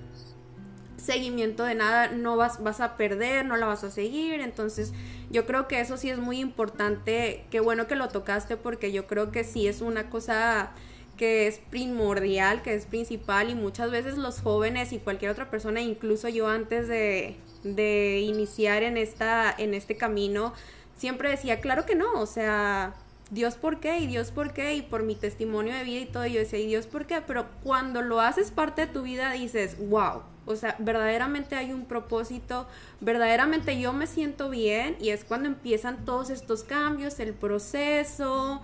seguimiento 0.97 1.63
de 1.63 1.73
nada, 1.73 2.09
no 2.09 2.37
vas, 2.37 2.61
vas 2.61 2.79
a 2.79 2.95
perder, 2.95 3.43
no 3.43 3.57
la 3.57 3.65
vas 3.65 3.83
a 3.83 3.89
seguir, 3.89 4.39
entonces 4.39 4.93
yo 5.31 5.47
creo 5.47 5.67
que 5.67 5.79
eso 5.79 5.97
sí 5.97 6.11
es 6.11 6.19
muy 6.19 6.39
importante, 6.39 7.43
qué 7.49 7.59
bueno 7.59 7.87
que 7.87 7.95
lo 7.95 8.07
tocaste 8.09 8.55
porque 8.55 8.91
yo 8.91 9.07
creo 9.07 9.31
que 9.31 9.43
sí 9.43 9.67
es 9.67 9.81
una 9.81 10.11
cosa 10.11 10.73
que 11.17 11.47
es 11.47 11.57
primordial, 11.71 12.61
que 12.61 12.75
es 12.75 12.85
principal 12.85 13.49
y 13.49 13.55
muchas 13.55 13.89
veces 13.89 14.15
los 14.19 14.41
jóvenes 14.41 14.93
y 14.93 14.99
cualquier 14.99 15.31
otra 15.31 15.49
persona, 15.49 15.81
incluso 15.81 16.29
yo 16.29 16.47
antes 16.47 16.87
de, 16.87 17.35
de 17.75 18.19
iniciar 18.21 18.83
en, 18.83 18.97
esta, 18.97 19.53
en 19.57 19.73
este 19.73 19.97
camino, 19.97 20.53
siempre 20.97 21.29
decía, 21.29 21.59
claro 21.59 21.85
que 21.85 21.95
no, 21.95 22.19
o 22.19 22.25
sea, 22.25 22.95
Dios 23.29 23.55
por 23.55 23.79
qué 23.79 23.99
y 23.99 24.07
Dios 24.07 24.31
por 24.31 24.53
qué 24.53 24.75
y 24.75 24.81
por 24.81 25.03
mi 25.03 25.15
testimonio 25.15 25.73
de 25.75 25.83
vida 25.83 25.99
y 25.99 26.05
todo, 26.05 26.25
yo 26.25 26.39
decía, 26.39 26.59
¿y 26.59 26.67
Dios 26.67 26.87
por 26.87 27.05
qué? 27.05 27.21
Pero 27.25 27.47
cuando 27.63 28.01
lo 28.01 28.21
haces 28.21 28.51
parte 28.51 28.85
de 28.85 28.93
tu 28.93 29.03
vida 29.03 29.31
dices, 29.33 29.77
wow, 29.89 30.21
o 30.45 30.55
sea, 30.55 30.75
verdaderamente 30.79 31.55
hay 31.55 31.73
un 31.73 31.85
propósito, 31.85 32.67
verdaderamente 33.01 33.79
yo 33.79 33.91
me 33.91 34.07
siento 34.07 34.49
bien 34.49 34.95
y 34.99 35.09
es 35.09 35.25
cuando 35.25 35.49
empiezan 35.49 36.05
todos 36.05 36.29
estos 36.29 36.63
cambios, 36.63 37.19
el 37.19 37.33
proceso, 37.33 38.61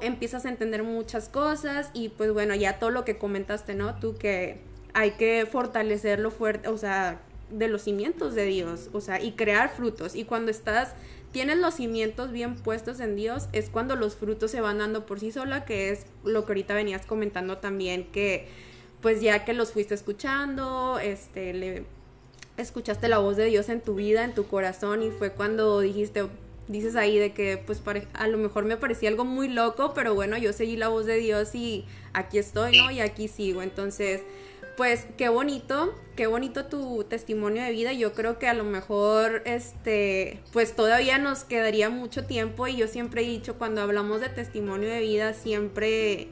empiezas 0.00 0.46
a 0.46 0.48
entender 0.48 0.82
muchas 0.82 1.28
cosas 1.28 1.90
y 1.92 2.08
pues 2.08 2.32
bueno, 2.32 2.54
ya 2.54 2.78
todo 2.78 2.88
lo 2.88 3.04
que 3.04 3.18
comentaste, 3.18 3.74
¿no? 3.74 3.96
Tú 3.96 4.16
que 4.16 4.62
hay 4.94 5.12
que 5.12 5.46
fortalecerlo 5.50 6.30
fuerte, 6.30 6.68
o 6.68 6.78
sea, 6.78 7.20
de 7.50 7.68
los 7.68 7.82
cimientos 7.82 8.34
de 8.34 8.46
Dios, 8.46 8.90
o 8.92 9.00
sea, 9.00 9.22
y 9.22 9.32
crear 9.32 9.74
frutos. 9.74 10.14
Y 10.14 10.24
cuando 10.24 10.50
estás, 10.50 10.94
tienes 11.32 11.58
los 11.58 11.74
cimientos 11.74 12.32
bien 12.32 12.56
puestos 12.56 13.00
en 13.00 13.16
Dios, 13.16 13.48
es 13.52 13.70
cuando 13.70 13.96
los 13.96 14.16
frutos 14.16 14.50
se 14.50 14.60
van 14.60 14.78
dando 14.78 15.06
por 15.06 15.20
sí 15.20 15.32
sola, 15.32 15.64
que 15.64 15.90
es 15.90 16.06
lo 16.24 16.44
que 16.44 16.52
ahorita 16.52 16.74
venías 16.74 17.06
comentando 17.06 17.58
también, 17.58 18.04
que 18.04 18.48
pues 19.00 19.20
ya 19.20 19.44
que 19.44 19.52
los 19.52 19.72
fuiste 19.72 19.94
escuchando, 19.94 20.98
este, 20.98 21.52
le 21.52 21.84
escuchaste 22.56 23.08
la 23.08 23.18
voz 23.18 23.36
de 23.36 23.46
Dios 23.46 23.68
en 23.68 23.80
tu 23.80 23.94
vida, 23.94 24.24
en 24.24 24.34
tu 24.34 24.46
corazón, 24.46 25.02
y 25.02 25.10
fue 25.10 25.30
cuando 25.30 25.80
dijiste, 25.80 26.26
dices 26.68 26.96
ahí 26.96 27.18
de 27.18 27.32
que 27.32 27.58
pues 27.58 27.82
a 28.14 28.28
lo 28.28 28.38
mejor 28.38 28.64
me 28.64 28.76
parecía 28.76 29.08
algo 29.08 29.24
muy 29.24 29.48
loco, 29.48 29.92
pero 29.94 30.14
bueno, 30.14 30.38
yo 30.38 30.52
seguí 30.52 30.76
la 30.76 30.88
voz 30.88 31.06
de 31.06 31.16
Dios 31.16 31.54
y 31.54 31.84
aquí 32.12 32.38
estoy, 32.38 32.78
¿no? 32.78 32.90
Y 32.90 33.00
aquí 33.00 33.28
sigo. 33.28 33.62
Entonces, 33.62 34.22
pues 34.76 35.06
qué 35.16 35.28
bonito, 35.28 35.94
qué 36.16 36.26
bonito 36.26 36.66
tu 36.66 37.04
testimonio 37.04 37.62
de 37.62 37.70
vida. 37.70 37.92
Yo 37.92 38.12
creo 38.12 38.38
que 38.38 38.48
a 38.48 38.54
lo 38.54 38.64
mejor, 38.64 39.42
este, 39.44 40.40
pues 40.52 40.74
todavía 40.74 41.18
nos 41.18 41.44
quedaría 41.44 41.90
mucho 41.90 42.26
tiempo 42.26 42.66
y 42.66 42.76
yo 42.76 42.88
siempre 42.88 43.22
he 43.22 43.24
dicho, 43.24 43.56
cuando 43.56 43.82
hablamos 43.82 44.20
de 44.20 44.28
testimonio 44.28 44.88
de 44.88 45.00
vida, 45.00 45.34
siempre, 45.34 46.28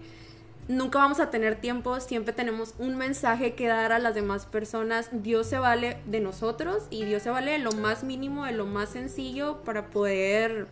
nunca 0.68 0.98
vamos 0.98 1.20
a 1.20 1.30
tener 1.30 1.60
tiempo, 1.60 2.00
siempre 2.00 2.32
tenemos 2.32 2.74
un 2.78 2.96
mensaje 2.96 3.54
que 3.54 3.68
dar 3.68 3.92
a 3.92 3.98
las 3.98 4.14
demás 4.14 4.46
personas. 4.46 5.08
Dios 5.12 5.46
se 5.46 5.58
vale 5.58 5.98
de 6.06 6.20
nosotros 6.20 6.84
y 6.90 7.04
Dios 7.04 7.22
se 7.22 7.30
vale 7.30 7.52
de 7.52 7.58
lo 7.58 7.72
más 7.72 8.04
mínimo, 8.04 8.44
de 8.44 8.52
lo 8.52 8.66
más 8.66 8.90
sencillo 8.90 9.62
para 9.64 9.86
poder 9.90 10.66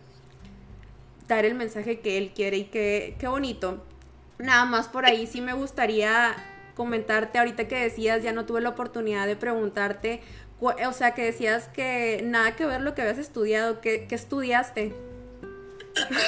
dar 1.27 1.45
el 1.45 1.55
mensaje 1.55 2.01
que 2.01 2.17
Él 2.17 2.31
quiere 2.35 2.57
y 2.57 2.63
que, 2.65 3.15
qué 3.19 3.27
bonito. 3.27 3.81
Nada 4.39 4.65
más 4.65 4.87
por 4.87 5.05
ahí 5.05 5.27
sí 5.27 5.39
me 5.39 5.53
gustaría 5.53 6.35
comentarte 6.75 7.37
ahorita 7.37 7.67
que 7.67 7.75
decías, 7.75 8.23
ya 8.23 8.31
no 8.31 8.45
tuve 8.45 8.61
la 8.61 8.69
oportunidad 8.69 9.27
de 9.27 9.35
preguntarte, 9.35 10.21
o 10.59 10.93
sea, 10.93 11.13
que 11.13 11.23
decías 11.23 11.67
que 11.69 12.21
nada 12.23 12.55
que 12.55 12.65
ver 12.65 12.81
lo 12.81 12.93
que 12.93 13.01
habías 13.01 13.17
estudiado, 13.17 13.81
¿qué, 13.81 14.07
estudiaste? 14.09 14.93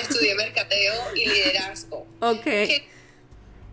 Estudié 0.01 0.35
mercadeo 0.35 1.15
y 1.15 1.25
liderazgo. 1.25 2.07
Ok. 2.19 2.47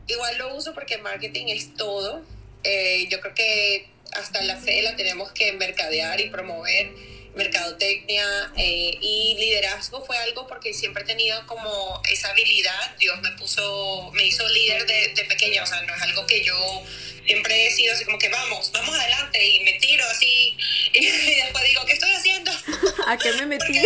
igual 0.07 0.39
lo 0.39 0.57
uso 0.57 0.75
porque 0.75 0.99
marketing 0.99 1.47
es 1.49 1.75
todo. 1.75 2.23
Eh, 2.63 3.09
yo 3.11 3.21
creo 3.21 3.35
que 3.35 3.89
hasta 4.13 4.43
la 4.43 4.57
fe 4.57 4.83
la 4.83 4.97
tenemos 4.97 5.33
que 5.33 5.53
mercadear 5.53 6.21
y 6.21 6.31
promover 6.31 6.93
mercadotecnia 7.35 8.53
eh, 8.57 8.99
y 9.01 9.37
liderazgo 9.39 10.05
fue 10.05 10.17
algo 10.19 10.47
porque 10.47 10.75
siempre 10.75 11.03
he 11.03 11.07
tenido 11.07 11.47
como 11.47 12.01
esa 12.11 12.31
habilidad. 12.31 12.97
Dios 12.99 13.21
me 13.21 13.31
puso, 13.33 14.11
me 14.13 14.27
hizo 14.27 14.47
líder 14.49 14.87
de, 14.87 15.13
de 15.15 15.25
pequeña, 15.25 15.63
o 15.63 15.67
sea, 15.67 15.81
no 15.83 15.95
es 15.95 16.03
algo 16.03 16.27
que 16.27 16.45
yo 16.45 16.83
siempre 17.31 17.67
he 17.67 17.71
sido 17.71 17.95
así 17.95 18.05
como 18.05 18.19
que 18.19 18.29
vamos, 18.29 18.73
vamos 18.73 18.93
adelante 18.99 19.47
y 19.47 19.61
me 19.61 19.75
tiro 19.75 20.05
así 20.11 20.57
y, 20.93 21.07
después 21.07 21.65
digo, 21.65 21.85
¿qué 21.87 21.93
estoy 21.93 22.11
haciendo? 22.11 22.51
¿A 23.07 23.17
qué 23.17 23.33
me 23.35 23.47
metí? 23.47 23.79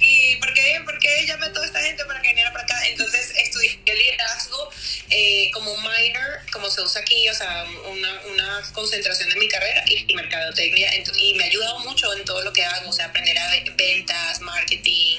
¿Y 0.00 0.36
por 0.36 0.54
qué, 0.54 0.80
por 0.84 0.96
qué 1.00 1.26
llamé 1.26 1.46
a 1.46 1.52
toda 1.52 1.66
esta 1.66 1.82
gente 1.82 2.04
para 2.04 2.22
que 2.22 2.28
viniera 2.28 2.52
para 2.52 2.62
acá? 2.62 2.86
Entonces 2.86 3.32
estudié 3.36 3.80
liderazgo 3.84 4.70
eh, 5.10 5.50
como 5.52 5.76
minor, 5.76 6.40
como 6.52 6.70
se 6.70 6.82
usa 6.82 7.00
aquí, 7.00 7.28
o 7.28 7.34
sea, 7.34 7.64
una, 7.90 8.20
una 8.32 8.62
concentración 8.72 9.28
de 9.28 9.36
mi 9.36 9.48
carrera 9.48 9.82
y, 9.88 10.14
mercadotecnia 10.14 10.88
y 11.18 11.34
me 11.34 11.44
ha 11.44 11.46
ayudado 11.48 11.80
mucho 11.80 12.14
en 12.14 12.24
todo 12.24 12.42
lo 12.42 12.52
que 12.52 12.64
hago, 12.64 12.90
o 12.90 12.92
sea, 12.92 13.06
aprender 13.06 13.36
a 13.38 13.50
ventas, 13.76 14.40
marketing, 14.40 15.18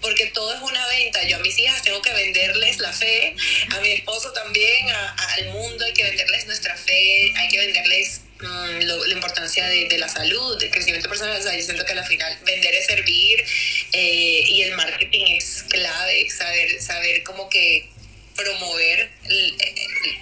porque 0.00 0.26
todo 0.26 0.54
es 0.54 0.60
una 0.62 0.86
venta. 0.88 1.22
Yo 1.24 1.36
a 1.36 1.40
mis 1.40 1.58
hijas 1.58 1.82
tengo 1.82 2.00
que 2.02 2.12
venderles 2.12 2.78
la 2.78 2.92
fe, 2.92 3.34
a 3.70 3.80
mi 3.80 3.92
esposo 3.92 4.32
también, 4.32 4.88
al 4.90 5.48
mundo 5.50 5.84
hay 5.84 5.92
que 5.92 6.04
venderles 6.04 6.46
nuestra 6.46 6.76
fe, 6.76 7.32
hay 7.36 7.48
que 7.48 7.58
venderles 7.58 8.22
mm, 8.40 8.80
la 8.80 9.12
importancia 9.14 9.66
de, 9.66 9.98
la 9.98 10.08
salud, 10.08 10.58
del 10.58 10.70
crecimiento 10.70 11.08
personal. 11.08 11.38
O 11.38 11.42
sea, 11.42 11.54
yo 11.54 11.62
siento 11.62 11.84
que 11.84 11.92
al 11.92 12.06
final 12.06 12.38
vender 12.44 12.74
es 12.74 12.86
servir 12.86 13.44
eh, 13.92 14.42
y 14.46 14.62
el 14.62 14.72
marketing 14.72 15.36
es 15.36 15.64
clave, 15.68 16.28
saber, 16.30 16.80
saber 16.80 17.22
cómo 17.22 17.48
que 17.48 17.88
promover 18.36 19.10
eh, 19.28 19.74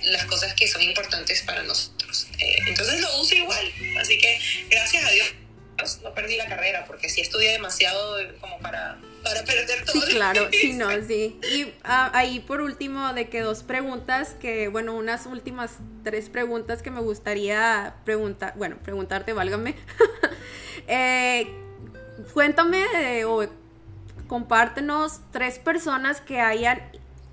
las 0.05 0.25
cosas 0.25 0.55
que 0.55 0.67
son 0.67 0.83
importantes 0.83 1.43
para 1.43 1.63
nosotros. 1.63 2.27
Eh, 2.39 2.57
entonces 2.67 3.01
lo 3.01 3.21
uso 3.21 3.35
igual. 3.35 3.73
Así 4.01 4.19
que 4.19 4.39
gracias 4.71 5.05
a 5.05 5.11
Dios 5.11 5.35
no 6.03 6.13
perdí 6.13 6.37
la 6.37 6.47
carrera 6.47 6.85
porque 6.87 7.09
sí 7.09 7.21
estudié 7.21 7.53
demasiado 7.53 8.19
como 8.41 8.59
para, 8.59 8.99
para 9.29 9.45
perder 9.45 9.85
todo. 9.85 10.01
Sí, 10.01 10.13
claro, 10.15 10.49
sí, 10.53 10.73
no, 10.73 10.89
sí. 11.07 11.39
Y 11.53 11.73
ah, 11.85 12.11
ahí 12.15 12.41
por 12.41 12.61
último, 12.61 13.13
de 13.13 13.29
que 13.29 13.41
dos 13.41 13.63
preguntas, 13.63 14.35
que 14.41 14.69
bueno, 14.69 14.95
unas 14.95 15.27
últimas 15.27 15.77
tres 16.05 16.29
preguntas 16.29 16.83
que 16.83 16.91
me 16.91 17.01
gustaría 17.01 17.95
preguntar, 18.05 18.55
bueno, 18.57 18.77
preguntarte, 18.83 19.33
válgame. 19.33 19.75
eh, 20.89 21.47
cuéntame 22.33 22.83
eh, 22.95 23.25
o 23.25 23.47
compártenos 24.27 25.21
tres 25.33 25.59
personas 25.59 26.21
que 26.21 26.41
hayan 26.41 26.81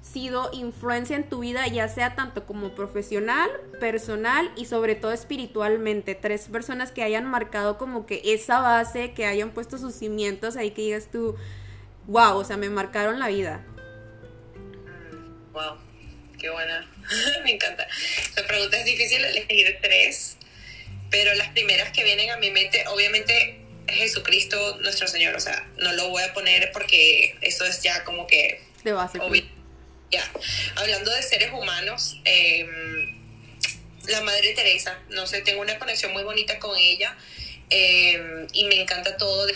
sido 0.02 0.50
influencia 0.54 1.16
en 1.16 1.28
tu 1.28 1.40
vida, 1.40 1.68
ya 1.68 1.88
sea 1.90 2.16
tanto 2.16 2.46
como 2.46 2.76
profesional, 2.76 3.50
personal 3.80 4.52
y 4.56 4.66
sobre 4.66 4.96
todo 4.96 5.12
espiritualmente. 5.12 6.16
Tres 6.16 6.48
personas 6.48 6.92
que 6.92 7.04
hayan 7.04 7.26
marcado 7.26 7.78
como 7.78 8.06
que 8.06 8.22
esa 8.24 8.60
base, 8.62 9.14
que 9.14 9.26
hayan 9.26 9.52
puesto 9.52 9.78
sus 9.78 9.96
cimientos 9.96 10.56
ahí 10.58 10.72
que 10.72 10.84
digas 10.84 11.08
tú, 11.12 11.36
wow, 12.08 12.38
o 12.38 12.46
sea, 12.46 12.58
me 12.58 12.70
marcaron 12.70 13.20
la 13.20 13.28
vida. 13.28 13.66
Wow, 15.52 15.78
qué 16.40 16.50
buena. 16.50 16.90
me 17.44 17.52
encanta. 17.52 17.88
La 18.36 18.48
pregunta 18.48 18.78
es 18.78 18.86
difícil 18.86 19.24
elegir 19.24 19.80
tres, 19.82 20.38
pero 21.10 21.34
las 21.36 21.50
primeras 21.50 21.92
que 21.92 22.04
vienen 22.04 22.32
a 22.32 22.38
mi 22.38 22.52
mente, 22.52 22.86
obviamente 22.88 23.62
Jesucristo 23.88 24.78
nuestro 24.82 25.08
Señor, 25.08 25.36
o 25.36 25.40
sea, 25.40 25.68
no 25.78 25.94
lo 25.94 26.10
voy 26.10 26.24
a 26.24 26.34
poner 26.34 26.72
porque 26.72 27.38
eso 27.42 27.66
es 27.66 27.82
ya 27.82 28.04
como 28.04 28.28
que... 28.28 28.62
De 28.84 28.92
base. 28.92 29.20
Ya, 30.12 30.32
hablando 30.76 31.12
de 31.12 31.24
seres 31.24 31.52
humanos, 31.52 32.22
eh, 32.26 32.66
la 34.08 34.22
Madre 34.22 34.54
Teresa, 34.54 35.00
no 35.10 35.26
sé, 35.26 35.42
tengo 35.42 35.62
una 35.62 35.80
conexión 35.80 36.14
muy 36.14 36.24
bonita 36.24 36.60
con 36.60 36.78
ella 36.78 37.18
eh, 37.70 38.48
y 38.54 38.66
me 38.66 38.82
encanta 38.82 39.18
todo. 39.18 39.48
De 39.48 39.56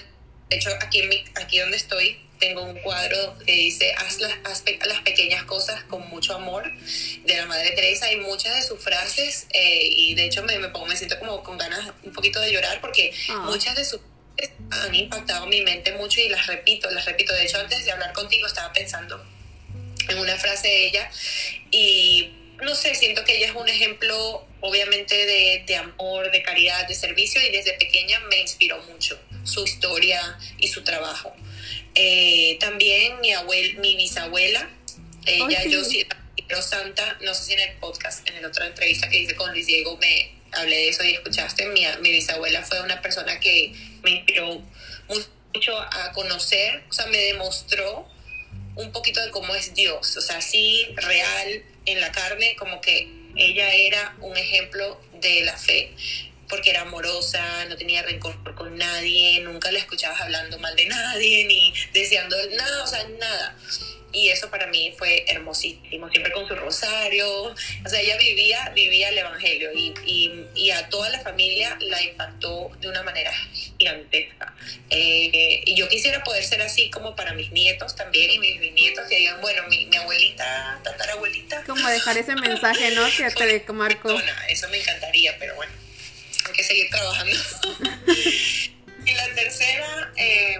hecho, 0.55 0.69
aquí, 0.81 0.99
en 0.99 1.09
mi, 1.09 1.23
aquí 1.35 1.59
donde 1.59 1.77
estoy, 1.77 2.19
tengo 2.39 2.63
un 2.63 2.79
cuadro 2.79 3.37
que 3.45 3.51
dice 3.51 3.93
haz 3.97 4.19
las, 4.19 4.33
haz 4.45 4.63
las, 4.85 5.01
pequeñas 5.01 5.43
cosas 5.43 5.83
con 5.83 6.07
mucho 6.09 6.33
amor 6.33 6.71
de 7.25 7.35
la 7.35 7.45
Madre 7.45 7.71
Teresa 7.71 8.11
y 8.11 8.15
muchas 8.17 8.55
de 8.55 8.63
sus 8.63 8.79
frases 8.79 9.45
eh, 9.51 9.81
y 9.83 10.15
de 10.15 10.25
hecho 10.25 10.41
me, 10.43 10.57
me, 10.57 10.69
pongo, 10.69 10.85
me 10.85 10.95
siento 10.95 11.19
como 11.19 11.43
con 11.43 11.57
ganas 11.57 11.91
un 12.03 12.13
poquito 12.13 12.39
de 12.39 12.51
llorar 12.51 12.79
porque 12.81 13.13
oh. 13.29 13.51
muchas 13.51 13.75
de 13.75 13.83
sus 13.83 13.99
han 14.71 14.95
impactado 14.95 15.47
mi 15.47 15.61
mente 15.61 15.91
mucho 15.93 16.21
y 16.21 16.29
las 16.29 16.47
repito, 16.47 16.89
las 16.91 17.05
repito. 17.05 17.33
De 17.33 17.43
hecho, 17.43 17.57
antes 17.57 17.83
de 17.83 17.91
hablar 17.91 18.13
contigo 18.13 18.47
estaba 18.47 18.71
pensando 18.71 19.21
en 20.07 20.17
una 20.17 20.37
frase 20.37 20.67
de 20.67 20.87
ella 20.87 21.11
y 21.71 22.33
no 22.61 22.73
sé, 22.75 22.95
siento 22.95 23.23
que 23.23 23.37
ella 23.37 23.47
es 23.47 23.55
un 23.55 23.67
ejemplo 23.67 24.47
obviamente 24.61 25.15
de, 25.15 25.63
de, 25.65 25.75
amor, 25.75 26.31
de 26.31 26.41
caridad, 26.41 26.87
de 26.87 26.93
servicio 26.93 27.41
y 27.45 27.51
desde 27.51 27.73
pequeña 27.73 28.19
me 28.21 28.39
inspiró 28.39 28.81
mucho 28.83 29.19
su 29.49 29.63
historia 29.63 30.37
y 30.57 30.67
su 30.67 30.83
trabajo. 30.83 31.33
Eh, 31.95 32.57
también 32.59 33.19
mi, 33.21 33.33
abuel, 33.33 33.77
mi 33.79 33.95
bisabuela, 33.95 34.69
ella, 35.25 35.63
oh, 35.79 35.83
sí. 35.83 36.05
yo 36.47 36.61
Santa, 36.61 37.17
no 37.21 37.33
sé 37.33 37.43
si 37.43 37.53
en 37.53 37.59
el 37.59 37.75
podcast, 37.77 38.27
en 38.29 38.41
la 38.41 38.47
otra 38.47 38.67
entrevista 38.67 39.09
que 39.09 39.19
hice 39.19 39.35
con 39.35 39.51
Luis 39.51 39.67
Diego 39.67 39.97
me 39.97 40.39
hablé 40.51 40.75
de 40.75 40.89
eso 40.89 41.03
y 41.03 41.11
escuchaste, 41.11 41.65
mi, 41.67 41.85
mi 42.01 42.11
bisabuela 42.11 42.63
fue 42.63 42.81
una 42.81 43.01
persona 43.01 43.39
que 43.39 43.73
me 44.03 44.11
inspiró 44.11 44.61
mucho 45.07 45.79
a 45.79 46.11
conocer, 46.13 46.83
o 46.89 46.93
sea, 46.93 47.05
me 47.07 47.17
demostró 47.17 48.07
un 48.75 48.91
poquito 48.91 49.21
de 49.23 49.29
cómo 49.31 49.53
es 49.55 49.73
Dios, 49.73 50.15
o 50.17 50.21
sea, 50.21 50.37
así 50.37 50.87
real 50.95 51.63
en 51.85 52.01
la 52.01 52.11
carne, 52.11 52.55
como 52.57 52.81
que 52.81 53.09
ella 53.35 53.73
era 53.73 54.15
un 54.21 54.37
ejemplo 54.37 54.99
de 55.21 55.41
la 55.41 55.57
fe, 55.57 55.91
porque 56.49 56.71
era 56.71 56.81
amorosa, 56.81 57.65
no 57.65 57.77
tenía 57.77 58.01
rencor 58.01 58.35
con 58.55 58.77
nadie, 58.77 59.39
nunca 59.41 59.71
la 59.71 59.79
escuchabas 59.79 60.21
hablando 60.21 60.57
mal 60.59 60.75
de 60.75 60.87
nadie, 60.87 61.45
ni 61.45 61.73
deseando 61.93 62.35
nada, 62.51 62.83
o 62.83 62.87
sea, 62.87 63.07
nada 63.19 63.55
y 64.11 64.29
eso 64.29 64.49
para 64.49 64.67
mí 64.67 64.93
fue 64.97 65.23
hermosísimo, 65.27 66.09
siempre 66.09 66.31
con 66.31 66.47
su 66.47 66.55
rosario, 66.55 67.43
o 67.43 67.55
sea, 67.89 67.99
ella 67.99 68.17
vivía, 68.17 68.71
vivía 68.73 69.09
el 69.09 69.17
Evangelio 69.19 69.71
y, 69.73 69.93
y, 70.05 70.45
y 70.55 70.71
a 70.71 70.89
toda 70.89 71.09
la 71.09 71.19
familia 71.19 71.77
la 71.79 72.01
impactó 72.01 72.71
de 72.79 72.87
una 72.87 73.03
manera 73.03 73.31
gigantesca. 73.77 74.53
Eh, 74.89 75.61
y 75.65 75.75
yo 75.75 75.87
quisiera 75.87 76.23
poder 76.23 76.43
ser 76.43 76.61
así 76.61 76.89
como 76.89 77.15
para 77.15 77.33
mis 77.33 77.51
nietos 77.51 77.95
también 77.95 78.31
y 78.31 78.39
mis 78.39 78.59
bisnietos 78.59 79.07
que 79.07 79.17
digan, 79.17 79.39
bueno, 79.41 79.63
mi, 79.69 79.85
mi 79.85 79.97
abuelita, 79.97 80.79
tatarabuelita. 80.83 81.63
Como 81.65 81.87
dejar 81.87 82.17
ese 82.17 82.35
mensaje, 82.35 82.91
¿no? 82.91 83.05
Que 83.15 83.29
te 83.59 83.73
marcó. 83.73 84.17
Eso 84.49 84.69
me 84.69 84.79
encantaría, 84.79 85.35
pero 85.37 85.55
bueno, 85.55 85.71
hay 86.49 86.55
que 86.55 86.63
seguir 86.63 86.89
trabajando. 86.89 87.35
y 89.05 89.13
la 89.13 89.35
tercera, 89.35 90.13
eh, 90.17 90.59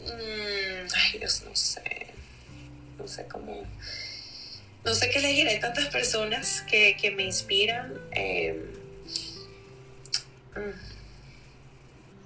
mmm, 0.00 0.88
ay 0.94 1.18
Dios, 1.18 1.42
no 1.42 1.56
sé 1.56 2.14
no 3.04 3.08
sé 3.08 3.26
cómo, 3.26 3.66
no 4.84 4.94
sé 4.94 5.10
qué 5.10 5.18
elegir, 5.18 5.46
hay 5.46 5.60
tantas 5.60 5.88
personas 5.88 6.62
que, 6.62 6.96
que 6.96 7.10
me 7.10 7.24
inspiran. 7.24 8.00
Eh, 8.12 8.64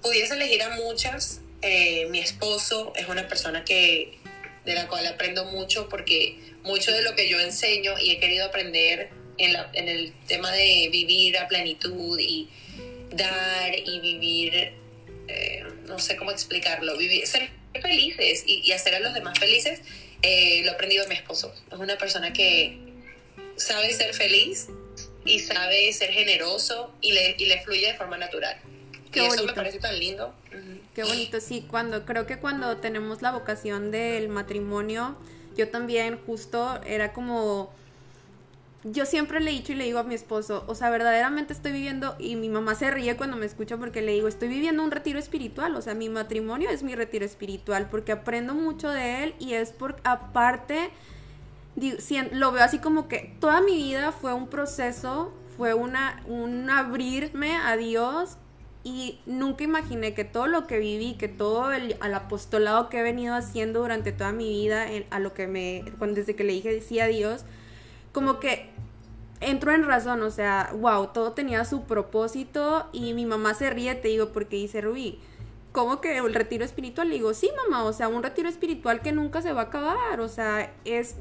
pudiese 0.01 0.35
elegir 0.35 0.63
a 0.63 0.75
muchas. 0.77 1.41
Eh, 1.61 2.07
mi 2.11 2.19
esposo 2.19 2.93
es 2.95 3.09
una 3.09 3.27
persona 3.27 3.65
que 3.65 4.19
de 4.63 4.73
la 4.73 4.87
cual 4.87 5.05
aprendo 5.07 5.45
mucho 5.45 5.89
porque 5.89 6.53
mucho 6.63 6.91
de 6.91 7.01
lo 7.01 7.15
que 7.15 7.27
yo 7.27 7.39
enseño 7.39 7.99
y 7.99 8.11
he 8.11 8.19
querido 8.19 8.45
aprender 8.45 9.09
en, 9.39 9.53
la, 9.53 9.69
en 9.73 9.89
el 9.89 10.13
tema 10.27 10.51
de 10.51 10.89
vivir 10.91 11.37
a 11.37 11.47
plenitud 11.47 12.19
y 12.19 12.49
dar 13.11 13.71
y 13.73 13.99
vivir, 13.99 14.73
eh, 15.27 15.63
no 15.87 15.97
sé 15.97 16.15
cómo 16.15 16.31
explicarlo, 16.31 16.97
vivir, 16.97 17.25
ser 17.25 17.49
felices 17.81 18.43
y, 18.45 18.61
y 18.63 18.71
hacer 18.71 18.95
a 18.95 18.99
los 18.99 19.13
demás 19.13 19.37
felices 19.39 19.81
eh, 20.21 20.61
lo 20.63 20.71
he 20.71 20.73
aprendido 20.73 21.03
de 21.03 21.09
mi 21.09 21.15
esposo. 21.15 21.53
Es 21.71 21.77
una 21.77 21.97
persona 21.97 22.33
que 22.33 22.77
sabe 23.55 23.93
ser 23.93 24.13
feliz 24.13 24.67
y 25.25 25.39
sabe 25.39 25.91
ser 25.93 26.11
generoso 26.11 26.93
y 27.01 27.13
le, 27.13 27.35
y 27.37 27.45
le 27.45 27.61
fluye 27.61 27.87
de 27.87 27.93
forma 27.95 28.17
natural. 28.17 28.57
Qué 29.11 29.19
y 29.19 29.21
bonito. 29.21 29.35
eso 29.35 29.45
me 29.45 29.53
parece 29.53 29.79
tan 29.79 29.97
lindo. 29.97 30.33
Qué 30.93 31.03
bonito, 31.03 31.39
sí, 31.39 31.65
cuando 31.69 32.05
creo 32.05 32.27
que 32.27 32.37
cuando 32.37 32.77
tenemos 32.77 33.21
la 33.21 33.31
vocación 33.31 33.91
del 33.91 34.27
matrimonio, 34.27 35.17
yo 35.55 35.69
también 35.69 36.19
justo 36.25 36.81
era 36.85 37.13
como 37.13 37.73
yo 38.83 39.05
siempre 39.05 39.41
le 39.41 39.51
he 39.51 39.53
dicho 39.53 39.73
y 39.73 39.75
le 39.75 39.83
digo 39.83 39.99
a 39.99 40.03
mi 40.03 40.15
esposo, 40.15 40.63
o 40.67 40.75
sea, 40.75 40.89
verdaderamente 40.89 41.51
estoy 41.51 41.73
viviendo, 41.73 42.15
y 42.17 42.35
mi 42.35 42.47
mamá 42.47 42.75
se 42.75 42.89
ríe 42.91 43.17
cuando 43.17 43.35
me 43.35 43.45
escucha 43.45 43.77
porque 43.77 44.01
le 44.01 44.13
digo, 44.13 44.27
estoy 44.27 44.47
viviendo 44.47 44.83
un 44.83 44.91
retiro 44.91 45.19
espiritual, 45.19 45.75
o 45.75 45.81
sea, 45.81 45.95
mi 45.95 46.07
matrimonio 46.07 46.69
es 46.69 46.81
mi 46.81 46.95
retiro 46.95 47.25
espiritual, 47.25 47.89
porque 47.89 48.13
aprendo 48.13 48.53
mucho 48.53 48.89
de 48.89 49.23
él 49.23 49.35
y 49.37 49.53
es 49.53 49.71
por, 49.73 49.97
aparte, 50.03 50.91
lo 52.31 52.51
veo 52.51 52.63
así 52.63 52.79
como 52.79 53.07
que 53.07 53.35
toda 53.39 53.61
mi 53.61 53.75
vida 53.75 54.11
fue 54.11 54.33
un 54.33 54.47
proceso, 54.47 55.33
fue 55.57 55.73
una, 55.73 56.23
un 56.25 56.69
abrirme 56.69 57.57
a 57.57 57.75
Dios 57.75 58.37
y 58.85 59.19
nunca 59.25 59.65
imaginé 59.65 60.13
que 60.13 60.23
todo 60.23 60.47
lo 60.47 60.67
que 60.67 60.79
viví, 60.79 61.15
que 61.15 61.27
todo 61.27 61.73
el 61.73 61.97
apostolado 62.13 62.87
que 62.87 62.99
he 62.99 63.03
venido 63.03 63.35
haciendo 63.35 63.81
durante 63.81 64.13
toda 64.13 64.31
mi 64.31 64.47
vida, 64.49 64.85
a 65.09 65.19
lo 65.19 65.33
que 65.33 65.47
me, 65.47 65.83
desde 66.13 66.35
que 66.35 66.45
le 66.45 66.53
dije 66.53 66.79
sí 66.79 67.01
a 67.01 67.07
Dios, 67.07 67.43
como 68.19 68.41
que 68.41 68.69
entró 69.39 69.71
en 69.71 69.85
razón, 69.85 70.21
o 70.23 70.29
sea, 70.29 70.71
wow, 70.77 71.07
todo 71.13 71.31
tenía 71.31 71.63
su 71.63 71.83
propósito 71.83 72.89
y 72.91 73.13
mi 73.13 73.25
mamá 73.25 73.53
se 73.53 73.69
ríe, 73.69 73.95
te 73.95 74.09
digo, 74.09 74.33
porque 74.33 74.57
dice, 74.57 74.81
Rubí, 74.81 75.19
¿cómo 75.71 76.01
que 76.01 76.17
el 76.17 76.33
retiro 76.33 76.65
espiritual? 76.65 77.07
Le 77.07 77.15
digo, 77.15 77.33
sí, 77.33 77.49
mamá, 77.63 77.85
o 77.85 77.93
sea, 77.93 78.09
un 78.09 78.21
retiro 78.21 78.49
espiritual 78.49 78.99
que 78.99 79.13
nunca 79.13 79.41
se 79.41 79.53
va 79.53 79.61
a 79.61 79.63
acabar, 79.65 80.19
o 80.19 80.27
sea, 80.27 80.69
es 80.83 81.15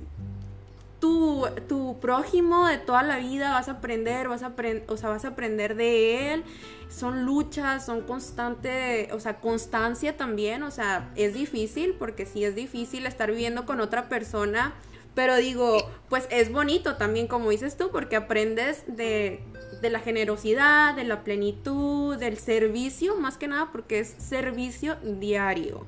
tu, 0.99 1.47
tu 1.69 2.01
prójimo 2.01 2.67
de 2.67 2.79
toda 2.79 3.05
la 3.05 3.19
vida, 3.19 3.53
vas 3.53 3.69
a 3.69 3.75
aprender, 3.75 4.27
vas 4.27 4.43
a 4.43 4.47
aprender, 4.47 4.83
o 4.89 4.97
sea, 4.97 5.11
vas 5.11 5.25
a 5.25 5.29
aprender 5.29 5.77
de 5.77 6.33
él, 6.33 6.43
son 6.89 7.25
luchas, 7.25 7.87
son 7.87 8.01
constante, 8.01 9.09
o 9.13 9.21
sea, 9.21 9.41
constancia 9.41 10.17
también, 10.17 10.65
o 10.65 10.73
sea, 10.73 11.13
es 11.15 11.33
difícil, 11.33 11.95
porque 11.97 12.27
sí 12.27 12.45
es 12.45 12.57
difícil 12.57 13.07
estar 13.07 13.31
viviendo 13.31 13.67
con 13.67 13.81
otra 13.81 14.09
persona, 14.09 14.75
pero 15.15 15.37
digo, 15.37 15.91
pues 16.09 16.27
es 16.31 16.53
bonito 16.53 16.97
también, 16.97 17.27
como 17.27 17.51
dices 17.51 17.77
tú, 17.77 17.91
porque 17.91 18.17
aprendes 18.17 18.85
de, 18.87 19.41
de 19.81 19.91
la 19.91 20.01
generosidad, 20.01 20.95
de 20.95 21.05
la 21.05 21.25
plenitud, 21.25 22.17
del 22.17 22.39
servicio, 22.39 23.17
más 23.17 23.37
que 23.37 23.49
nada 23.49 23.71
porque 23.73 24.01
es 24.01 24.15
servicio 24.19 24.97
diario. 25.03 25.87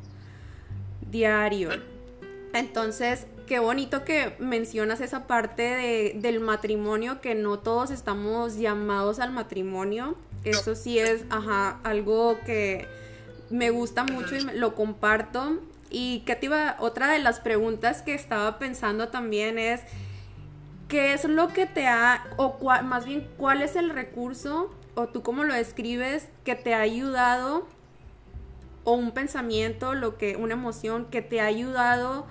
Diario. 1.10 1.70
Entonces, 2.52 3.26
qué 3.46 3.58
bonito 3.58 4.04
que 4.04 4.36
mencionas 4.38 5.00
esa 5.00 5.26
parte 5.26 5.62
de, 5.62 6.12
del 6.16 6.40
matrimonio, 6.40 7.20
que 7.20 7.34
no 7.34 7.58
todos 7.58 7.90
estamos 7.90 8.56
llamados 8.56 9.18
al 9.18 9.32
matrimonio. 9.32 10.16
Eso 10.44 10.74
sí 10.74 10.98
es, 10.98 11.24
ajá, 11.30 11.80
algo 11.82 12.38
que 12.46 12.86
me 13.50 13.70
gusta 13.70 14.04
mucho 14.04 14.36
y 14.36 14.40
lo 14.56 14.74
comparto. 14.74 15.58
Y 15.90 16.20
que 16.20 16.36
te 16.36 16.46
iba, 16.46 16.76
otra 16.78 17.10
de 17.10 17.18
las 17.18 17.40
preguntas 17.40 18.02
que 18.02 18.14
estaba 18.14 18.58
pensando 18.58 19.08
también 19.08 19.58
es, 19.58 19.82
¿qué 20.88 21.12
es 21.12 21.24
lo 21.24 21.48
que 21.48 21.66
te 21.66 21.86
ha, 21.88 22.24
o 22.36 22.58
más 22.84 23.04
bien, 23.04 23.28
cuál 23.36 23.60
es 23.62 23.76
el 23.76 23.90
recurso, 23.90 24.74
o 24.94 25.08
tú 25.08 25.22
cómo 25.22 25.44
lo 25.44 25.54
describes, 25.54 26.28
que 26.44 26.54
te 26.54 26.74
ha 26.74 26.80
ayudado, 26.80 27.66
o 28.84 28.92
un 28.92 29.12
pensamiento, 29.12 29.94
lo 29.94 30.16
que, 30.16 30.36
una 30.36 30.54
emoción 30.54 31.06
que 31.06 31.22
te 31.22 31.40
ha 31.40 31.46
ayudado 31.46 32.26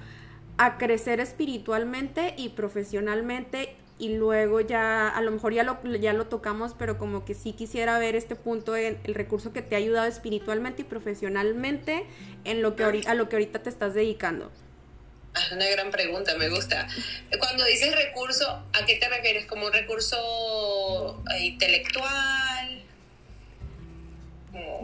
a 0.57 0.78
crecer 0.78 1.20
espiritualmente 1.20 2.34
y 2.38 2.49
profesionalmente 2.49 3.78
y 4.00 4.16
luego 4.16 4.62
ya, 4.62 5.10
a 5.10 5.22
lo 5.22 5.30
mejor 5.30 5.54
ya 5.54 5.64
lo, 5.64 5.78
ya 6.00 6.14
lo 6.14 6.28
tocamos, 6.28 6.74
pero 6.80 6.97
como 6.97 7.26
que 7.26 7.36
sí 7.36 7.52
quisiera 7.54 8.00
ver 8.00 8.16
este 8.16 8.36
punto 8.36 8.76
en 8.76 8.97
el 9.04 9.14
recurso 9.14 9.52
que 9.52 9.62
te 9.62 9.76
ha 9.76 9.78
ayudado 9.78 10.08
espiritualmente 10.08 10.84
y 10.84 10.86
profesionalmente 10.86 12.06
en 12.45 12.62
lo 12.62 12.76
que 12.76 12.84
a 12.84 13.14
lo 13.14 13.30
que 13.30 13.36
ahorita 13.36 13.62
te 13.62 13.70
estás 13.70 13.93
dedicando. 13.93 14.52
Ah, 15.36 15.54
una 15.54 15.68
gran 15.68 15.91
pregunta, 15.91 16.36
me 16.38 16.50
gusta. 16.50 16.88
Cuando 17.38 17.66
dices 17.66 17.93
recurso, 17.95 18.66
¿a 18.74 18.86
qué 18.86 18.95
te 18.95 19.10
refieres? 19.10 19.45
¿Como 19.45 19.68
un 19.68 19.74
recurso 19.74 21.22
eh, 21.36 21.45
intelectual? 21.45 22.89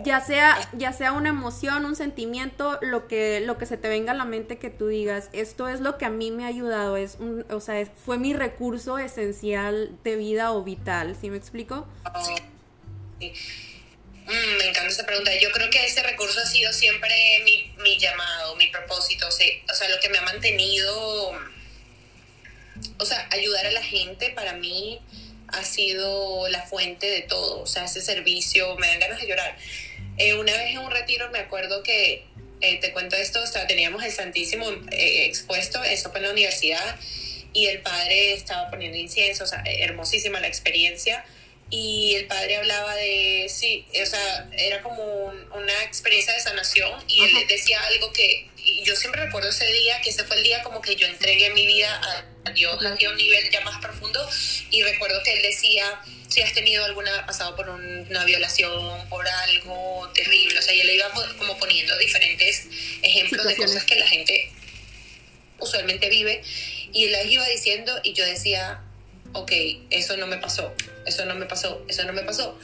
Ya 0.03 0.22
sea, 0.22 0.70
ya 0.74 0.93
sea 0.93 1.13
una 1.13 1.30
emoción, 1.30 1.86
un 1.86 1.95
sentimiento, 1.95 2.78
lo 2.82 3.07
que, 3.07 3.39
lo 3.41 3.57
que 3.57 3.66
se 3.66 3.78
te 3.78 3.88
venga 3.88 4.11
a 4.11 4.16
la 4.16 4.26
mente 4.26 4.57
que 4.57 4.70
tú 4.70 4.88
digas, 4.88 5.30
esto 5.34 5.68
es 5.68 5.80
lo 5.80 5.97
que 5.97 6.05
a 6.05 6.09
mí 6.09 6.32
me 6.32 6.45
ha 6.45 6.47
ayudado, 6.47 6.97
es 6.97 7.18
un, 7.20 7.45
o 7.49 7.59
sea, 7.59 7.86
fue 7.86 8.18
mi 8.18 8.34
recurso 8.34 8.97
esencial 8.97 9.97
de 10.03 10.16
vida 10.16 10.51
o 10.51 10.63
vital, 10.63 11.16
¿sí 11.20 11.30
me 11.30 11.38
explico? 11.38 11.88
Mm, 13.20 14.57
me 14.57 14.70
encanta 14.70 14.89
esa 14.89 15.05
pregunta. 15.05 15.32
Yo 15.39 15.51
creo 15.51 15.70
que 15.70 15.86
ese 15.86 16.01
recurso 16.01 16.39
ha 16.39 16.45
sido 16.45 16.74
siempre 16.74 17.13
mi, 17.43 17.74
mi 17.84 17.97
llamado, 17.99 18.55
mi 18.55 18.68
propósito, 18.68 19.28
o 19.28 19.32
sea, 19.32 19.89
lo 19.89 19.99
que 19.99 20.09
me 20.09 20.18
ha 20.18 20.24
mantenido, 20.24 21.32
o 22.97 23.05
sea, 23.05 23.28
ayudar 23.32 23.68
a 23.68 23.72
la 23.72 23.84
gente 23.84 24.32
para 24.32 24.53
mí 24.53 24.99
ha 25.56 25.64
sido 25.64 26.47
la 26.49 26.62
fuente 26.62 27.08
de 27.08 27.22
todo, 27.22 27.62
o 27.62 27.66
sea, 27.66 27.86
ese 27.86 28.01
servicio, 28.01 28.76
me 28.78 28.88
dan 28.88 28.99
ganas 28.99 29.22
de 29.22 29.28
llorar. 29.28 29.58
Eh, 30.18 30.34
una 30.36 30.51
vez 30.53 30.72
en 30.72 30.80
un 30.80 30.91
retiro 30.91 31.30
me 31.32 31.39
acuerdo 31.39 31.84
que, 31.84 32.26
eh, 32.62 32.80
te 32.80 32.91
cuento 32.91 33.16
esto, 33.16 33.41
o 33.41 33.68
teníamos 33.68 34.03
el 34.03 34.12
Santísimo 34.12 34.70
eh, 34.91 35.26
expuesto, 35.26 35.84
eso 35.84 36.10
fue 36.10 36.20
en 36.20 36.26
la 36.26 36.32
universidad, 36.32 36.99
y 37.53 37.68
el 37.68 37.82
padre 37.82 38.34
estaba 38.34 38.70
poniendo 38.70 38.97
incienso, 38.97 39.43
o 39.43 39.47
sea, 39.47 39.64
hermosísima 39.66 40.39
la 40.39 40.47
experiencia, 40.47 41.26
y 41.70 42.16
el 42.16 42.28
padre 42.28 42.58
hablaba 42.58 42.95
de, 42.95 43.47
sí, 43.49 43.86
o 44.01 44.06
sea, 44.06 44.49
era 44.58 44.82
como 44.82 45.03
una 45.53 45.84
experiencia 45.84 46.34
de 46.34 46.39
sanación, 46.39 47.01
y 47.08 47.24
él 47.24 47.32
decía 47.47 47.80
algo 47.88 48.12
que, 48.14 48.47
y 48.66 48.84
yo 48.84 48.95
siempre 48.95 49.24
recuerdo 49.24 49.49
ese 49.49 49.72
día, 49.72 50.01
que 50.01 50.09
ese 50.09 50.24
fue 50.24 50.38
el 50.38 50.43
día 50.43 50.63
como 50.63 50.82
que 50.82 50.95
yo 50.95 51.05
entregué 51.05 51.51
mi 51.51 51.68
vida 51.68 52.01
a, 52.43 52.51
Dios, 52.51 52.84
a 52.84 53.09
un 53.09 53.18
nivel 53.18 53.49
ya 53.51 53.61
más 53.61 53.80
profundo, 53.80 54.28
y 54.72 54.82
recuerdo 54.84 55.22
que 55.24 55.34
él 55.34 55.41
decía, 55.43 56.01
si 56.28 56.41
has 56.41 56.51
tenido 56.53 56.84
alguna, 56.84 57.26
pasado 57.28 57.55
por 57.55 57.70
una 57.70 58.26
violación, 58.26 59.07
por 59.07 59.28
algo 59.28 60.09
terrible, 60.16 60.57
o 60.57 60.61
sea, 60.61 60.74
y 60.74 60.82
él 60.82 60.89
iba 60.95 61.11
como 61.38 61.57
poniendo 61.57 61.95
diferentes 61.99 62.68
ejemplos 63.03 63.45
de 63.45 63.55
cosas 63.55 63.84
que 63.84 63.95
la 63.95 64.07
gente 64.07 64.51
usualmente 65.59 66.09
vive, 66.09 66.41
y 66.91 67.05
él 67.05 67.11
las 67.11 67.26
iba 67.26 67.47
diciendo, 67.47 67.93
y 68.03 68.13
yo 68.13 68.26
decía, 68.26 68.82
ok, 69.34 69.51
eso 69.91 70.18
no 70.18 70.26
me 70.26 70.38
pasó, 70.38 70.74
eso 71.05 71.26
no 71.26 71.36
me 71.36 71.45
pasó, 71.45 71.86
eso 71.88 72.03
no 72.03 72.13
me 72.13 72.24
pasó. 72.24 72.57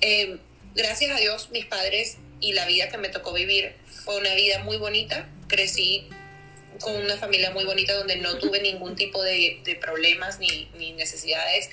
Eh, 0.00 0.38
gracias 0.74 1.12
a 1.12 1.20
Dios, 1.20 1.50
mis 1.50 1.66
padres 1.66 2.16
y 2.40 2.54
la 2.54 2.66
vida 2.66 2.88
que 2.88 2.98
me 2.98 3.08
tocó 3.08 3.32
vivir 3.32 3.74
fue 4.04 4.16
una 4.16 4.34
vida 4.34 4.58
muy 4.60 4.76
bonita. 4.76 5.28
Crecí 5.48 6.08
con 6.80 6.94
una 6.96 7.16
familia 7.16 7.50
muy 7.50 7.64
bonita 7.64 7.94
donde 7.94 8.16
no 8.16 8.38
tuve 8.38 8.60
ningún 8.60 8.96
tipo 8.96 9.22
de, 9.22 9.60
de 9.64 9.76
problemas 9.76 10.38
ni, 10.38 10.68
ni, 10.76 10.92
necesidades. 10.92 11.70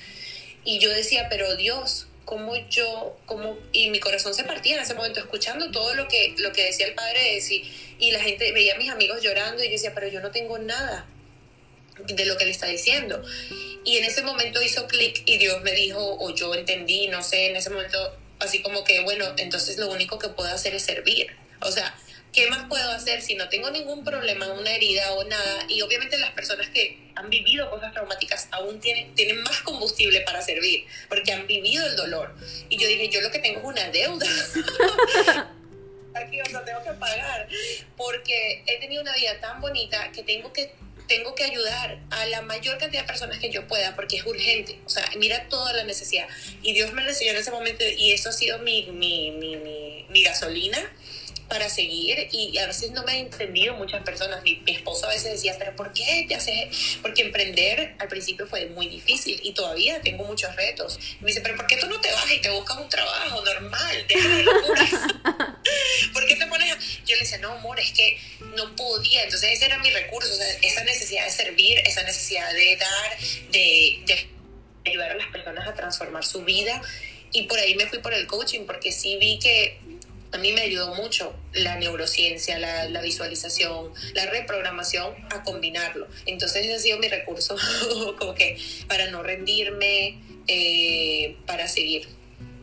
Y 0.64 0.80
yo 0.80 0.90
decía, 0.90 1.28
pero 1.30 1.56
Dios, 1.56 2.08
¿cómo 2.26 2.56
yo, 2.70 3.18
cómo? 3.26 3.58
Y 3.72 3.90
mi 3.90 4.00
corazón 4.00 4.34
se 4.34 4.44
partía 4.44 4.76
en 4.76 4.82
ese 4.82 4.94
momento 4.94 5.20
escuchando 5.20 5.72
todo 5.72 5.96
lo 5.96 6.08
que, 6.08 6.36
lo 6.38 6.52
que 6.52 6.66
decía 6.66 6.88
el 6.88 6.94
padre 6.94 7.20
de 7.20 7.64
Y 8.00 8.12
la 8.12 8.22
gente 8.22 8.52
veía 8.52 8.76
a 8.76 8.78
mis 8.78 8.90
amigos 8.90 9.22
llorando 9.22 9.64
y 9.64 9.68
yo 9.68 9.72
decía, 9.72 9.94
pero 9.96 10.08
yo 10.08 10.20
no 10.20 10.32
tengo 10.32 10.60
nada 10.60 11.08
de 12.06 12.26
lo 12.26 12.38
que 12.38 12.46
le 12.46 12.52
está 12.52 12.68
diciendo. 12.68 13.24
Y 13.84 13.98
en 13.98 14.06
ese 14.06 14.22
momento 14.22 14.62
hizo 14.62 14.88
clic 14.88 15.24
y 15.26 15.38
Dios 15.38 15.62
me 15.64 15.72
dijo, 15.72 16.18
o 16.20 16.36
yo 16.36 16.54
entendí, 16.54 17.08
no 17.08 17.24
sé, 17.24 17.48
en 17.48 17.56
ese 17.56 17.70
momento 17.70 18.18
así 18.40 18.62
como 18.62 18.84
que, 18.84 19.02
bueno, 19.02 19.26
entonces 19.38 19.78
lo 19.78 19.90
único 19.92 20.20
que 20.20 20.30
puedo 20.30 20.50
hacer 20.50 20.76
es 20.76 20.84
servir. 20.84 21.36
O 21.62 21.72
sea, 21.72 21.94
¿qué 22.34 22.48
más 22.48 22.68
puedo 22.68 22.92
hacer 22.92 23.22
si 23.22 23.36
no 23.36 23.50
tengo 23.50 23.70
ningún 23.72 24.04
problema, 24.04 24.48
una 24.52 24.72
herida 24.72 25.14
o 25.14 25.24
nada? 25.24 25.66
Y 25.68 25.82
obviamente 25.82 26.18
las 26.18 26.32
personas 26.32 26.68
que 26.70 26.98
han 27.16 27.30
vivido 27.30 27.70
cosas 27.70 27.92
traumáticas 27.94 28.48
aún 28.52 28.80
tienen, 28.80 29.14
tienen 29.16 29.42
más 29.42 29.62
combustible 29.62 30.22
para 30.22 30.42
servir, 30.42 30.86
porque 31.08 31.32
han 31.32 31.48
vivido 31.48 31.86
el 31.86 31.96
dolor. 31.96 32.36
Y 32.70 32.78
yo 32.78 32.88
dije, 32.88 33.10
yo 33.10 33.22
lo 33.22 33.32
que 33.32 33.40
tengo 33.40 33.60
es 33.60 33.66
una 33.66 33.90
deuda. 33.90 34.26
Aquí, 36.16 36.42
o 36.42 36.46
sea, 36.46 36.66
tengo 36.66 36.84
que 36.84 36.94
pagar, 36.94 37.48
porque 37.96 38.64
he 38.66 38.80
tenido 38.80 39.02
una 39.02 39.14
vida 39.14 39.40
tan 39.40 39.62
bonita 39.62 40.12
que 40.12 40.24
tengo 40.24 40.52
que 40.52 40.74
tengo 41.08 41.34
que 41.34 41.44
ayudar 41.44 42.00
a 42.12 42.26
la 42.28 42.44
mayor 42.44 42.78
cantidad 42.78 43.02
de 43.02 43.08
personas 43.08 43.40
que 43.40 43.50
yo 43.50 43.68
pueda 43.68 43.96
porque 43.96 44.18
es 44.18 44.26
urgente. 44.28 44.80
O 44.86 44.90
sea, 44.90 45.10
mira 45.18 45.50
toda 45.50 45.74
la 45.74 45.84
necesidad. 45.84 46.28
Y 46.62 46.74
Dios 46.74 46.94
me 46.94 47.04
recibió 47.04 47.32
en 47.32 47.40
ese 47.40 47.50
momento 47.50 47.84
y 47.84 48.12
eso 48.12 48.30
ha 48.30 48.32
sido 48.32 48.60
mi, 48.60 48.86
mi, 48.92 49.32
mi, 49.32 49.56
mi, 49.56 50.06
mi 50.08 50.24
gasolina 50.24 50.80
para 51.50 51.68
seguir 51.70 52.30
y 52.32 52.58
a 52.58 52.68
veces 52.68 52.92
no 52.92 53.04
me 53.04 53.14
he 53.14 53.20
entendido 53.20 53.74
muchas 53.74 54.04
personas. 54.04 54.42
Mi, 54.44 54.62
esposo 54.68 55.08
a 55.08 55.10
veces 55.10 55.34
decía, 55.34 55.56
pero 55.58 55.76
¿por 55.76 55.92
qué 55.92 56.26
te 56.28 56.36
haces? 56.36 56.98
Porque 57.02 57.24
emprender 57.24 57.96
al 57.98 58.08
principio 58.08 58.48
fue 58.48 58.68
muy 58.68 58.88
difícil 58.88 59.40
y 59.44 59.54
todavía 59.54 60.00
tengo 60.02 60.24
muchos 60.24 60.56
retos. 60.56 61.00
Y 61.20 61.24
me 61.24 61.28
dice, 61.28 61.42
pero 61.42 61.56
¿por 61.56 61.68
qué 61.68 61.78
tú 61.78 61.88
no 61.88 62.00
te 62.00 62.12
vas 62.12 62.32
y 62.32 62.40
te 62.40 62.50
buscas 62.52 62.78
un 62.78 62.88
trabajo 62.88 63.44
normal? 63.44 64.06
¿Por 66.14 66.28
qué 66.28 66.36
te 66.36 66.46
pones? 66.48 66.78
Yo 67.06 67.16
le 67.16 67.22
decía, 67.22 67.40
no, 67.40 67.54
amor, 67.54 67.80
es 67.80 67.92
que 67.92 68.18
no 68.56 68.76
podía. 68.76 69.24
Entonces 69.24 69.52
ese 69.54 69.66
era 69.66 69.80
mi 69.80 69.90
recurso, 69.90 70.30
esa 70.62 70.84
necesidad 70.84 71.26
de 71.26 71.32
servir, 71.32 71.80
esa 71.80 72.04
necesidad 72.04 72.54
de 72.54 72.78
dar, 72.78 73.18
de, 73.52 74.00
de 74.06 74.30
ayudar 74.86 75.12
a 75.12 75.16
las 75.16 75.28
personas 75.28 75.68
a 75.68 75.74
transformar 75.74 76.24
su 76.24 76.44
vida. 76.44 76.82
Y 77.32 77.44
por 77.44 77.60
ahí 77.60 77.76
me 77.76 77.88
fui 77.88 78.00
por 78.00 78.14
el 78.14 78.28
coaching 78.28 78.66
porque 78.66 78.92
sí 78.92 79.18
vi 79.18 79.40
que 79.40 79.80
a 80.32 80.38
mí 80.38 80.54
me 80.54 80.62
ayudó 80.62 80.94
mucho 80.96 81.34
la 81.54 81.76
neurociencia, 81.78 82.60
la, 82.60 83.02
visualización, 83.02 83.92
la 84.14 84.26
reprogramación 84.28 85.14
a 85.32 85.44
combinarlo. 85.44 86.08
Entonces 86.26 86.66
ese 86.66 86.76
ha 86.76 86.80
sido 86.80 87.00
mi 87.00 87.08
recurso 87.08 87.56
como 88.20 88.36
que 88.36 88.58
para 88.88 89.10
no 89.10 89.24
rendirme, 89.24 90.22
eh, 90.48 91.38
para 91.46 91.68
seguir 91.68 92.08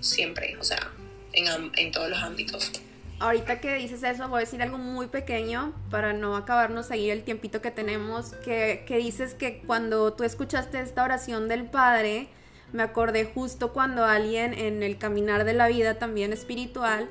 siempre, 0.01 0.57
o 0.59 0.65
sea, 0.65 0.93
en, 1.33 1.47
en 1.77 1.91
todos 1.91 2.09
los 2.09 2.19
ámbitos. 2.21 2.71
Ahorita 3.19 3.61
que 3.61 3.75
dices 3.77 4.03
eso, 4.03 4.29
voy 4.29 4.39
a 4.39 4.41
decir 4.41 4.61
algo 4.63 4.77
muy 4.77 5.07
pequeño 5.07 5.75
para 5.91 6.13
no 6.13 6.37
acabarnos 6.37 6.91
ahí 6.91 7.11
el 7.11 7.25
tiempito 7.25 7.63
que 7.63 7.71
tenemos, 7.71 8.35
que, 8.45 8.85
que 8.87 8.99
dices 8.99 9.33
que 9.35 9.63
cuando 9.67 10.13
tú 10.13 10.23
escuchaste 10.23 10.81
esta 10.81 11.03
oración 11.03 11.49
del 11.49 11.65
Padre, 11.65 12.29
me 12.73 12.83
acordé 12.83 13.25
justo 13.25 13.73
cuando 13.73 14.05
alguien 14.05 14.53
en 14.53 14.83
el 14.83 14.99
caminar 14.99 15.45
de 15.45 15.55
la 15.55 15.67
vida 15.69 15.95
también 15.95 16.35
espiritual, 16.35 17.09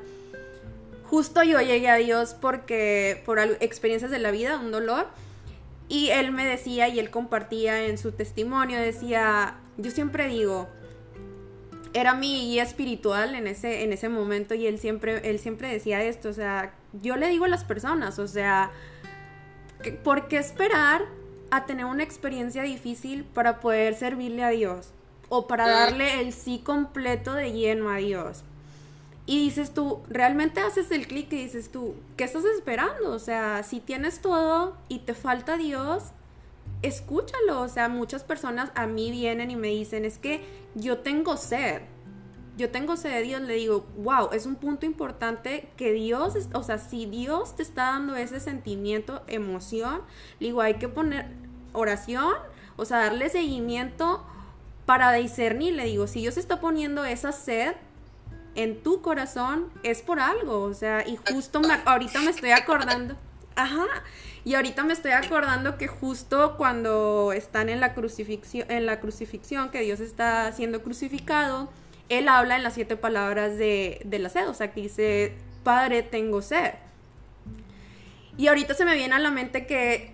justo 1.09 1.43
yo 1.43 1.59
llegué 1.59 1.89
a 1.89 1.95
Dios 1.95 2.35
porque 2.39 3.21
por 3.25 3.39
experiencias 3.39 4.11
de 4.11 4.19
la 4.19 4.31
vida, 4.31 4.59
un 4.59 4.71
dolor, 4.71 5.07
y 5.87 6.09
él 6.09 6.31
me 6.31 6.45
decía 6.45 6.87
y 6.87 6.99
él 6.99 7.09
compartía 7.11 7.85
en 7.85 7.97
su 7.97 8.11
testimonio, 8.11 8.79
decía, 8.79 9.55
yo 9.77 9.91
siempre 9.91 10.27
digo, 10.27 10.67
era 11.93 12.13
mi 12.13 12.41
guía 12.41 12.63
espiritual 12.63 13.35
en 13.35 13.47
ese, 13.47 13.83
en 13.83 13.93
ese 13.93 14.09
momento 14.09 14.55
y 14.55 14.67
él 14.67 14.79
siempre, 14.79 15.29
él 15.29 15.39
siempre 15.39 15.69
decía 15.69 16.03
esto, 16.03 16.29
o 16.29 16.33
sea, 16.33 16.73
yo 17.01 17.15
le 17.15 17.29
digo 17.29 17.45
a 17.45 17.47
las 17.47 17.63
personas, 17.63 18.19
o 18.19 18.27
sea, 18.27 18.71
¿por 20.03 20.27
qué 20.27 20.37
esperar 20.37 21.03
a 21.51 21.65
tener 21.65 21.85
una 21.85 22.03
experiencia 22.03 22.63
difícil 22.63 23.23
para 23.23 23.59
poder 23.59 23.95
servirle 23.95 24.43
a 24.43 24.49
Dios? 24.49 24.91
O 25.29 25.47
para 25.47 25.67
darle 25.67 26.21
el 26.21 26.33
sí 26.33 26.61
completo 26.63 27.33
de 27.33 27.51
lleno 27.51 27.89
a 27.89 27.97
Dios. 27.97 28.43
Y 29.27 29.39
dices 29.39 29.73
tú, 29.73 30.03
realmente 30.07 30.61
haces 30.61 30.91
el 30.91 31.07
clic 31.07 31.31
y 31.33 31.37
dices 31.37 31.71
tú, 31.71 31.95
¿qué 32.15 32.25
estás 32.25 32.45
esperando? 32.45 33.11
O 33.11 33.19
sea, 33.19 33.63
si 33.63 33.79
tienes 33.79 34.21
todo 34.21 34.77
y 34.87 34.99
te 34.99 35.15
falta 35.15 35.57
Dios, 35.57 36.03
escúchalo. 36.83 37.61
O 37.61 37.67
sea, 37.67 37.89
muchas 37.89 38.23
personas 38.23 38.71
a 38.75 38.85
mí 38.85 39.09
vienen 39.09 39.49
y 39.49 39.55
me 39.55 39.69
dicen, 39.69 40.05
es 40.05 40.19
que 40.19 40.45
yo 40.75 40.99
tengo 40.99 41.37
sed. 41.37 41.81
Yo 42.55 42.69
tengo 42.69 42.95
sed 42.95 43.11
de 43.11 43.21
Dios, 43.23 43.41
le 43.41 43.55
digo, 43.55 43.85
wow, 43.97 44.29
es 44.31 44.45
un 44.45 44.55
punto 44.55 44.85
importante 44.85 45.67
que 45.75 45.91
Dios, 45.91 46.35
o 46.53 46.63
sea, 46.63 46.77
si 46.77 47.05
Dios 47.05 47.55
te 47.55 47.63
está 47.63 47.87
dando 47.87 48.15
ese 48.15 48.39
sentimiento, 48.39 49.23
emoción, 49.27 50.01
le 50.39 50.47
digo, 50.47 50.61
hay 50.61 50.75
que 50.75 50.87
poner 50.87 51.25
oración, 51.73 52.33
o 52.77 52.85
sea, 52.85 52.99
darle 52.99 53.29
seguimiento 53.29 54.23
para 54.85 55.11
discernir, 55.11 55.73
le 55.73 55.83
digo, 55.83 56.07
si 56.07 56.21
Dios 56.21 56.37
está 56.37 56.61
poniendo 56.61 57.03
esa 57.03 57.33
sed, 57.33 57.75
en 58.55 58.81
tu 58.81 59.01
corazón 59.01 59.69
es 59.83 60.01
por 60.01 60.19
algo, 60.19 60.61
o 60.61 60.73
sea, 60.73 61.07
y 61.07 61.17
justo 61.17 61.61
ahorita 61.85 62.21
me 62.21 62.31
estoy 62.31 62.51
acordando, 62.51 63.15
Ajá. 63.55 63.85
Y 64.43 64.53
ahorita 64.53 64.83
me 64.83 64.93
estoy 64.93 65.11
acordando 65.11 65.77
que 65.77 65.87
justo 65.87 66.55
cuando 66.57 67.31
están 67.33 67.69
en 67.69 67.79
la 67.79 67.93
crucifixión, 67.93 68.69
en 68.69 68.85
la 68.85 68.99
crucifixión, 68.99 69.69
que 69.69 69.81
Dios 69.81 69.99
está 69.99 70.51
siendo 70.51 70.83
crucificado, 70.83 71.69
él 72.09 72.27
habla 72.27 72.55
en 72.55 72.63
las 72.63 72.73
siete 72.73 72.95
palabras 72.95 73.57
de, 73.57 74.01
de 74.05 74.19
la 74.19 74.29
sed, 74.29 74.47
o 74.47 74.53
sea, 74.53 74.71
que 74.71 74.81
dice, 74.81 75.35
Padre, 75.63 76.03
tengo 76.03 76.41
sed. 76.41 76.73
Y 78.37 78.47
ahorita 78.47 78.75
se 78.75 78.85
me 78.85 78.93
viene 78.93 79.15
a 79.15 79.19
la 79.19 79.31
mente 79.31 79.65
que 79.65 80.13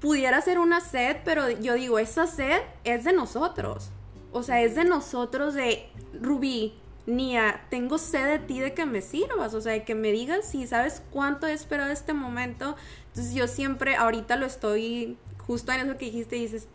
pudiera 0.00 0.40
ser 0.42 0.58
una 0.58 0.80
sed, 0.80 1.16
pero 1.24 1.50
yo 1.50 1.74
digo, 1.74 1.98
esa 1.98 2.26
sed 2.26 2.60
es 2.84 3.04
de 3.04 3.12
nosotros. 3.12 3.90
O 4.32 4.42
sea, 4.42 4.60
es 4.62 4.76
de 4.76 4.84
nosotros 4.84 5.54
de 5.54 5.88
Rubí, 6.20 6.74
Nia, 7.06 7.66
tengo 7.68 7.98
sed 7.98 8.26
de 8.26 8.38
ti 8.38 8.60
de 8.60 8.72
que 8.72 8.86
me 8.86 9.02
sirvas, 9.02 9.52
o 9.52 9.60
sea, 9.60 9.72
de 9.72 9.84
que 9.84 9.94
me 9.94 10.10
digas 10.10 10.48
si 10.48 10.66
sabes 10.66 11.02
cuánto 11.10 11.46
he 11.46 11.52
esperado 11.52 11.90
este 11.90 12.14
momento. 12.14 12.76
Entonces 13.08 13.34
yo 13.34 13.46
siempre, 13.46 13.96
ahorita 13.96 14.36
lo 14.36 14.46
estoy, 14.46 15.18
justo 15.46 15.72
en 15.72 15.80
eso 15.80 15.98
que 15.98 16.06
dijiste, 16.06 16.36
dices, 16.36 16.66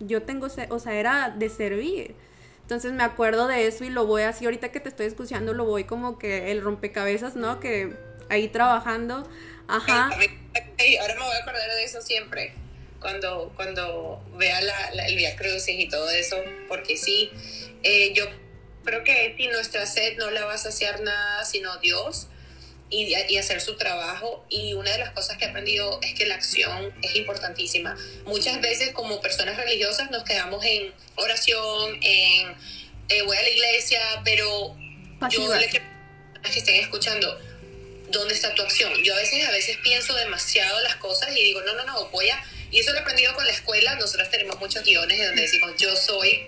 yo 0.00 0.22
tengo 0.22 0.48
sed, 0.50 0.70
o 0.70 0.78
sea, 0.78 0.94
era 0.94 1.30
de 1.30 1.48
servir. 1.48 2.14
Entonces 2.60 2.92
me 2.92 3.02
acuerdo 3.04 3.46
de 3.46 3.66
eso 3.66 3.84
y 3.84 3.90
lo 3.90 4.06
voy 4.06 4.22
así, 4.22 4.44
ahorita 4.44 4.70
que 4.70 4.80
te 4.80 4.88
estoy 4.88 5.06
escuchando, 5.06 5.54
lo 5.54 5.64
voy 5.64 5.84
como 5.84 6.18
que 6.18 6.50
el 6.50 6.62
rompecabezas, 6.62 7.36
¿no? 7.36 7.60
Que 7.60 7.94
ahí 8.28 8.48
trabajando, 8.48 9.28
ajá. 9.68 10.04
ahora 10.04 10.16
me 10.16 11.20
voy 11.20 11.36
a 11.36 11.42
acordar 11.42 11.70
de 11.70 11.84
eso 11.84 12.00
siempre, 12.00 12.54
cuando, 13.00 13.52
cuando 13.56 14.22
vea 14.36 14.60
la, 14.62 15.06
el 15.06 15.16
Via 15.16 15.36
Crucis 15.36 15.78
y 15.78 15.88
todo 15.88 16.08
eso, 16.10 16.36
porque 16.68 16.96
sí, 16.96 17.30
eh, 17.82 18.14
yo 18.14 18.24
creo 18.84 19.04
que 19.04 19.34
si 19.36 19.46
nuestra 19.48 19.86
sed 19.86 20.16
no 20.18 20.30
la 20.30 20.44
va 20.44 20.54
a 20.54 20.58
saciar 20.58 21.00
nada 21.00 21.44
sino 21.44 21.76
Dios 21.78 22.28
y, 22.90 23.14
y, 23.28 23.38
hacer 23.38 23.60
su 23.60 23.76
trabajo. 23.76 24.44
Y 24.48 24.74
una 24.74 24.92
de 24.92 24.98
las 24.98 25.10
cosas 25.10 25.36
que 25.36 25.44
he 25.44 25.48
aprendido 25.48 25.98
es 26.02 26.14
que 26.14 26.26
la 26.26 26.36
acción 26.36 26.94
es 27.02 27.16
importantísima. 27.16 27.96
Muchas 28.24 28.60
veces 28.60 28.92
como 28.92 29.20
personas 29.20 29.56
religiosas 29.56 30.10
nos 30.10 30.22
quedamos 30.24 30.64
en 30.64 30.92
oración, 31.16 31.98
en 32.02 32.54
eh, 33.08 33.22
voy 33.22 33.36
a 33.36 33.42
la 33.42 33.50
iglesia, 33.50 34.00
pero 34.24 34.76
yo 35.30 35.54
le 35.54 35.68
quiero 35.68 35.84
que 36.42 36.58
estén 36.58 36.76
escuchando. 36.76 37.38
¿Dónde 38.10 38.34
está 38.34 38.54
tu 38.54 38.62
acción? 38.62 38.92
Yo 39.02 39.12
a 39.12 39.16
veces, 39.16 39.44
a 39.48 39.50
veces 39.50 39.76
pienso 39.82 40.14
demasiado 40.14 40.80
las 40.82 40.96
cosas 40.96 41.30
y 41.36 41.42
digo, 41.42 41.62
no, 41.62 41.74
no, 41.74 41.84
no, 41.84 42.08
voy 42.10 42.28
a... 42.28 42.44
Y 42.70 42.78
eso 42.78 42.92
lo 42.92 42.98
he 42.98 43.00
aprendido 43.00 43.34
con 43.34 43.44
la 43.44 43.52
escuela. 43.52 43.96
Nosotros 43.96 44.30
tenemos 44.30 44.60
muchos 44.60 44.84
guiones 44.84 45.18
donde 45.26 45.42
decimos, 45.42 45.72
yo 45.78 45.96
soy 45.96 46.46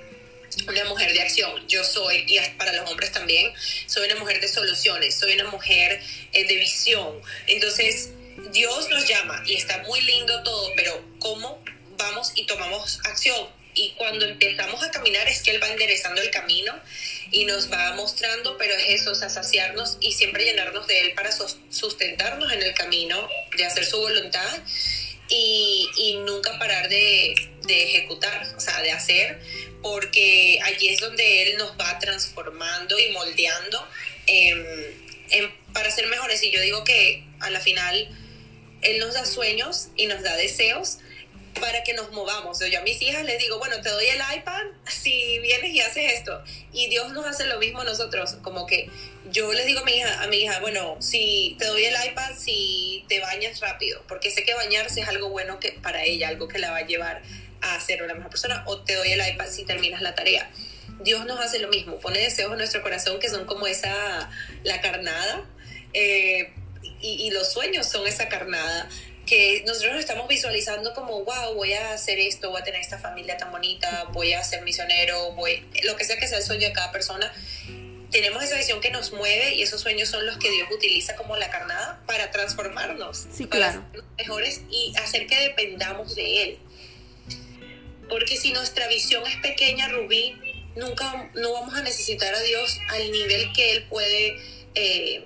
una 0.69 0.85
mujer 0.85 1.13
de 1.13 1.23
acción. 1.23 1.67
Yo 1.69 1.85
soy, 1.85 2.25
y 2.27 2.39
para 2.57 2.73
los 2.73 2.91
hombres 2.91 3.13
también, 3.13 3.53
soy 3.87 4.07
una 4.07 4.17
mujer 4.17 4.41
de 4.41 4.49
soluciones, 4.49 5.19
soy 5.19 5.35
una 5.35 5.51
mujer 5.51 6.01
eh, 6.33 6.47
de 6.47 6.57
visión. 6.57 7.21
Entonces, 7.47 8.11
Dios 8.53 8.89
nos 8.91 9.07
llama 9.09 9.43
y 9.47 9.55
está 9.55 9.79
muy 9.83 10.01
lindo 10.03 10.43
todo, 10.43 10.73
pero 10.77 11.03
¿cómo 11.19 11.63
vamos 11.97 12.33
y 12.35 12.45
tomamos 12.47 13.01
acción? 13.05 13.49
Y 13.75 13.91
cuando 13.91 14.25
empezamos 14.25 14.83
a 14.83 14.91
caminar 14.91 15.29
es 15.29 15.43
que 15.43 15.51
Él 15.51 15.63
va 15.63 15.69
enderezando 15.69 16.23
el 16.23 16.31
camino 16.31 16.73
y 17.31 17.45
nos 17.45 17.71
va 17.71 17.93
mostrando, 17.95 18.57
pero 18.57 18.75
es 18.75 19.01
eso, 19.01 19.11
o 19.11 19.15
sea, 19.15 19.29
saciarnos 19.29 19.99
y 20.01 20.13
siempre 20.13 20.45
llenarnos 20.45 20.87
de 20.87 21.01
Él 21.01 21.13
para 21.13 21.31
sustentarnos 21.33 22.51
en 22.53 22.63
el 22.63 22.73
camino, 22.75 23.29
de 23.57 23.67
hacer 23.67 23.85
su 23.85 23.99
voluntad 23.99 24.63
y, 25.29 25.89
y 25.97 26.17
nunca 26.19 26.59
parar 26.59 26.89
de, 26.89 27.35
de 27.63 27.83
ejecutar, 27.85 28.55
o 28.57 28.61
sea, 28.61 28.81
de 28.83 28.93
hacer 28.93 29.41
porque 29.83 30.59
allí 30.65 30.89
es 30.89 31.01
donde 31.01 31.43
Él 31.43 31.59
nos 31.59 31.71
va 31.79 31.99
transformando 32.01 32.99
y 32.99 33.13
moldeando 33.13 33.87
para 35.73 35.91
ser 35.91 36.09
mejores. 36.09 36.43
Y 36.43 36.51
yo 36.51 36.61
digo 36.61 36.83
que 36.83 37.25
a 37.41 37.51
la 37.51 37.61
final 37.61 38.09
Él 38.83 38.99
nos 38.99 39.15
da 39.15 39.25
sueños 39.25 39.89
y 39.97 40.07
nos 40.07 40.23
da 40.23 40.35
deseos 40.37 40.99
para 41.61 41.83
que 41.83 41.95
nos 41.95 42.11
movamos. 42.13 42.59
Yo 42.71 42.79
a 42.79 42.83
mis 42.83 43.01
hijas 43.03 43.25
les 43.25 43.39
digo, 43.39 43.59
bueno, 43.59 43.81
te 43.81 43.91
doy 43.91 44.07
el 44.07 44.21
iPad 44.39 44.63
si 44.87 45.39
vienes 45.41 45.73
y 45.73 45.81
haces 45.81 46.13
esto. 46.15 46.43
Y 46.73 46.89
Dios 46.89 47.13
nos 47.13 47.27
hace 47.27 47.47
lo 47.47 47.59
mismo 47.59 47.81
a 47.81 47.85
nosotros, 47.85 48.37
como 48.43 48.67
que 48.67 48.89
yo 49.31 49.53
les 49.53 49.67
digo 49.67 49.81
a 49.81 49.85
mi 49.85 49.93
hija, 49.93 50.23
a 50.23 50.27
mi 50.29 50.39
hija, 50.39 50.61
bueno, 50.61 50.97
si 51.01 51.57
te 51.59 51.67
doy 51.67 51.85
el 51.85 51.95
iPad 52.09 52.33
si 52.39 53.05
te 53.09 53.21
bañas 53.21 53.61
rápido, 53.61 54.03
porque 54.09 54.31
sé 54.31 54.45
que 54.45 54.55
bañarse 54.55 55.01
es 55.01 55.09
algo 55.09 55.31
bueno 55.31 55.59
que 55.59 55.73
para 55.73 56.05
ella, 56.05 56.29
algo 56.29 56.49
que 56.49 56.59
la 56.59 56.71
va 56.71 56.79
a 56.79 56.87
llevar 56.87 57.23
a 57.61 57.81
ser 57.81 58.03
una 58.03 58.15
mejor 58.15 58.31
persona 58.31 58.63
o 58.67 58.83
te 58.83 58.95
doy 58.95 59.13
el 59.13 59.27
iPad 59.27 59.49
si 59.49 59.65
terminas 59.65 60.03
la 60.03 60.15
tarea. 60.15 60.51
Dios 61.01 61.27
nos 61.27 61.41
hace 61.41 61.59
lo 61.59 61.69
mismo, 61.69 61.99
pone 61.99 62.21
deseos 62.21 62.53
en 62.53 62.59
nuestro 62.59 62.83
corazón 62.83 63.19
que 63.19 63.29
son 63.29 63.45
como 63.45 63.67
esa, 63.67 64.31
la 64.63 64.81
carnada, 64.81 65.45
eh, 65.93 66.53
y, 67.01 67.31
los 67.31 67.53
sueños 67.53 67.87
son 67.87 68.07
esa 68.07 68.29
carnada 68.29 68.89
que 69.27 69.65
nosotros 69.67 69.99
estamos 69.99 70.29
visualizando 70.29 70.95
como, 70.95 71.25
wow, 71.25 71.55
voy 71.55 71.73
a 71.73 71.93
hacer 71.93 72.19
esto, 72.21 72.51
voy 72.51 72.61
a 72.61 72.65
tener 72.65 72.81
esta 72.81 72.99
familia 72.99 73.37
tan 73.37 73.51
bonita, 73.51 74.05
voy 74.13 74.33
a 74.33 74.43
ser 74.45 74.63
misionero, 74.63 75.33
voy, 75.33 75.69
lo 75.83 75.97
que 75.97 76.05
sea 76.05 76.17
que 76.17 76.29
sea 76.29 76.39
el 76.39 76.45
sueño 76.45 76.69
de 76.69 76.73
cada 76.73 76.93
persona. 76.93 77.33
Tenemos 78.13 78.43
esa 78.43 78.57
visión 78.57 78.81
que 78.81 78.91
nos 78.91 79.13
mueve 79.13 79.57
y 79.57 79.63
esos 79.63 79.81
sueños 79.81 80.09
son 80.09 80.25
los 80.25 80.39
que 80.39 80.49
Dios 80.51 80.69
utiliza 80.73 81.17
como 81.17 81.37
la 81.37 81.51
carnada 81.51 82.01
para 82.07 82.31
transformarnos, 82.31 83.27
sí, 83.33 83.47
claro. 83.47 83.83
para 83.91 83.93
ser 83.93 84.05
mejores 84.17 84.61
y 84.71 84.95
hacer 84.97 85.27
que 85.27 85.39
dependamos 85.41 86.15
de 86.15 86.43
Él. 86.43 86.59
Porque 88.09 88.37
si 88.37 88.53
nuestra 88.53 88.87
visión 88.87 89.27
es 89.27 89.37
pequeña, 89.39 89.89
Rubí, 89.89 90.41
nunca 90.77 91.31
no 91.35 91.53
vamos 91.53 91.75
a 91.75 91.83
necesitar 91.83 92.33
a 92.33 92.41
Dios 92.41 92.79
al 92.91 93.11
nivel 93.11 93.53
que 93.53 93.73
Él 93.73 93.87
puede 93.89 94.37
eh, 94.77 95.25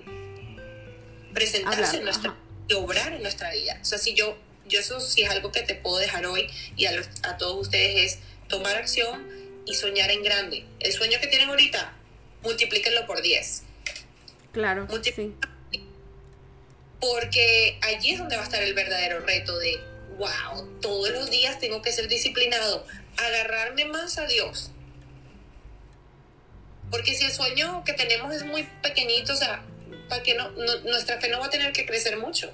presentarse 1.33 1.97
en 1.97 2.05
nuestra 2.05 2.35
y 2.71 2.73
obrar 2.73 3.13
en 3.13 3.21
nuestra 3.21 3.51
vida. 3.51 3.77
O 3.81 3.85
sea, 3.85 3.97
si 3.97 4.13
yo, 4.13 4.37
yo 4.65 4.79
eso 4.79 4.99
sí 4.99 5.23
es 5.23 5.29
algo 5.29 5.51
que 5.51 5.61
te 5.61 5.75
puedo 5.75 5.97
dejar 5.97 6.25
hoy 6.25 6.47
y 6.77 6.85
a, 6.85 6.91
a 7.23 7.37
todos 7.37 7.67
ustedes 7.67 8.13
es 8.13 8.19
tomar 8.47 8.75
acción 8.77 9.27
y 9.65 9.75
soñar 9.75 10.09
en 10.09 10.23
grande. 10.23 10.65
El 10.79 10.93
sueño 10.93 11.19
que 11.19 11.27
tienen 11.27 11.49
ahorita, 11.49 11.93
multiplíquenlo 12.43 13.05
por 13.05 13.21
10. 13.21 13.63
Claro. 14.53 14.87
sí. 15.03 15.35
Porque 16.99 17.79
allí 17.81 18.11
es 18.11 18.19
donde 18.19 18.35
va 18.35 18.43
a 18.43 18.45
estar 18.45 18.61
el 18.61 18.73
verdadero 18.73 19.19
reto 19.21 19.57
de 19.57 19.79
wow, 20.17 20.79
todos 20.81 21.09
los 21.09 21.31
días 21.31 21.59
tengo 21.59 21.81
que 21.81 21.91
ser 21.91 22.07
disciplinado, 22.07 22.85
agarrarme 23.17 23.85
más 23.85 24.17
a 24.17 24.27
Dios. 24.27 24.71
Porque 26.91 27.15
si 27.15 27.25
el 27.25 27.31
sueño 27.31 27.83
que 27.85 27.93
tenemos 27.93 28.33
es 28.35 28.45
muy 28.45 28.63
pequeñito, 28.83 29.33
o 29.33 29.35
sea, 29.35 29.63
para 30.11 30.23
que 30.23 30.37
nuestra 30.83 31.21
fe 31.21 31.29
no 31.29 31.39
va 31.39 31.45
a 31.45 31.49
tener 31.49 31.71
que 31.71 31.85
crecer 31.85 32.17
mucho. 32.17 32.51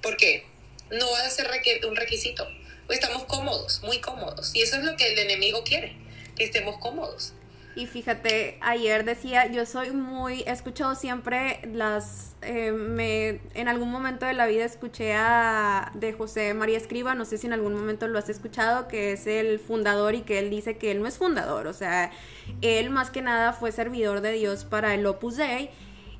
¿Por 0.00 0.16
qué? 0.16 0.46
No 0.90 1.10
va 1.10 1.20
a 1.20 1.28
ser 1.28 1.46
un 1.86 1.94
requisito. 1.94 2.48
Estamos 2.88 3.24
cómodos, 3.24 3.82
muy 3.82 4.00
cómodos. 4.00 4.54
Y 4.54 4.62
eso 4.62 4.76
es 4.78 4.84
lo 4.84 4.96
que 4.96 5.12
el 5.12 5.18
enemigo 5.18 5.62
quiere, 5.62 5.94
que 6.36 6.44
estemos 6.44 6.78
cómodos. 6.78 7.34
Y 7.74 7.86
fíjate, 7.86 8.56
ayer 8.62 9.04
decía, 9.04 9.44
yo 9.52 9.66
soy 9.66 9.90
muy, 9.90 10.40
he 10.46 10.50
escuchado 10.52 10.94
siempre 10.94 11.60
las, 11.70 12.34
eh, 12.40 13.40
en 13.52 13.68
algún 13.68 13.90
momento 13.90 14.24
de 14.24 14.32
la 14.32 14.46
vida 14.46 14.64
escuché 14.64 15.12
a, 15.12 15.92
de 15.92 16.14
José 16.14 16.54
María 16.54 16.78
Escriba, 16.78 17.14
no 17.14 17.26
sé 17.26 17.36
si 17.36 17.46
en 17.46 17.52
algún 17.52 17.74
momento 17.74 18.08
lo 18.08 18.18
has 18.18 18.30
escuchado, 18.30 18.88
que 18.88 19.12
es 19.12 19.26
el 19.26 19.58
fundador 19.58 20.14
y 20.14 20.22
que 20.22 20.38
él 20.38 20.48
dice 20.48 20.78
que 20.78 20.90
él 20.90 21.02
no 21.02 21.08
es 21.08 21.18
fundador, 21.18 21.66
o 21.66 21.74
sea, 21.74 22.10
él 22.62 22.88
más 22.88 23.10
que 23.10 23.20
nada 23.20 23.52
fue 23.52 23.72
servidor 23.72 24.22
de 24.22 24.32
Dios 24.32 24.64
para 24.64 24.94
el 24.94 25.04
Opus 25.04 25.36
Dei. 25.36 25.68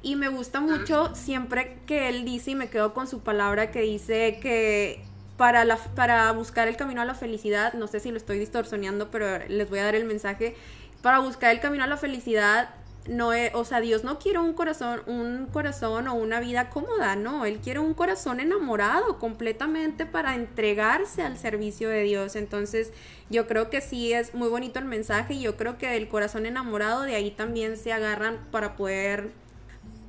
Y 0.03 0.17
me 0.17 0.29
gusta 0.29 0.61
mucho 0.61 1.15
siempre 1.15 1.79
que 1.87 2.09
él 2.09 2.25
dice, 2.25 2.53
y 2.53 2.55
me 2.55 2.69
quedo 2.69 2.95
con 2.95 3.09
su 3.09 3.21
palabra, 3.21 3.71
que 3.71 3.83
dice 3.83 4.39
que 4.41 5.03
para, 5.37 5.65
la, 5.65 5.77
para 5.77 6.31
buscar 6.33 6.69
el 6.69 6.77
camino 6.77 7.01
a 7.03 7.05
la 7.05 7.15
felicidad, 7.15 7.75
no 7.75 7.87
sé 7.87 8.01
si 8.01 8.11
lo 8.11 8.17
estoy 8.17 8.39
distorsionando, 8.39 9.11
pero 9.11 9.45
les 9.49 9.69
voy 9.69 9.81
a 9.81 9.85
dar 9.85 9.95
el 9.95 10.05
mensaje, 10.05 10.57
para 11.03 11.19
buscar 11.19 11.53
el 11.53 11.61
camino 11.61 11.85
a 11.85 11.87
la 11.87 11.97
felicidad, 11.97 12.71
no 13.09 13.33
es, 13.33 13.55
o 13.55 13.65
sea, 13.65 13.81
Dios 13.81 14.05
no 14.05 14.19
quiere 14.19 14.39
un 14.39 14.53
corazón, 14.53 15.03
un 15.07 15.47
corazón 15.47 16.09
o 16.09 16.15
una 16.15 16.41
vida 16.41 16.71
cómoda, 16.71 17.17
no, 17.17 17.45
Él 17.45 17.59
quiere 17.59 17.79
un 17.79 17.95
corazón 17.95 18.41
enamorado 18.41 19.19
completamente 19.19 20.07
para 20.07 20.35
entregarse 20.35 21.23
al 21.23 21.39
servicio 21.39 21.89
de 21.89 22.03
Dios. 22.03 22.37
Entonces, 22.37 22.93
yo 23.31 23.47
creo 23.47 23.71
que 23.71 23.81
sí 23.81 24.13
es 24.13 24.35
muy 24.35 24.49
bonito 24.49 24.79
el 24.79 24.87
mensaje 24.87 25.35
y 25.35 25.43
yo 25.43 25.57
creo 25.57 25.79
que 25.79 25.97
el 25.97 26.09
corazón 26.09 26.47
enamorado 26.47 27.03
de 27.03 27.15
ahí 27.15 27.31
también 27.31 27.77
se 27.77 27.93
agarran 27.93 28.39
para 28.51 28.77
poder 28.77 29.31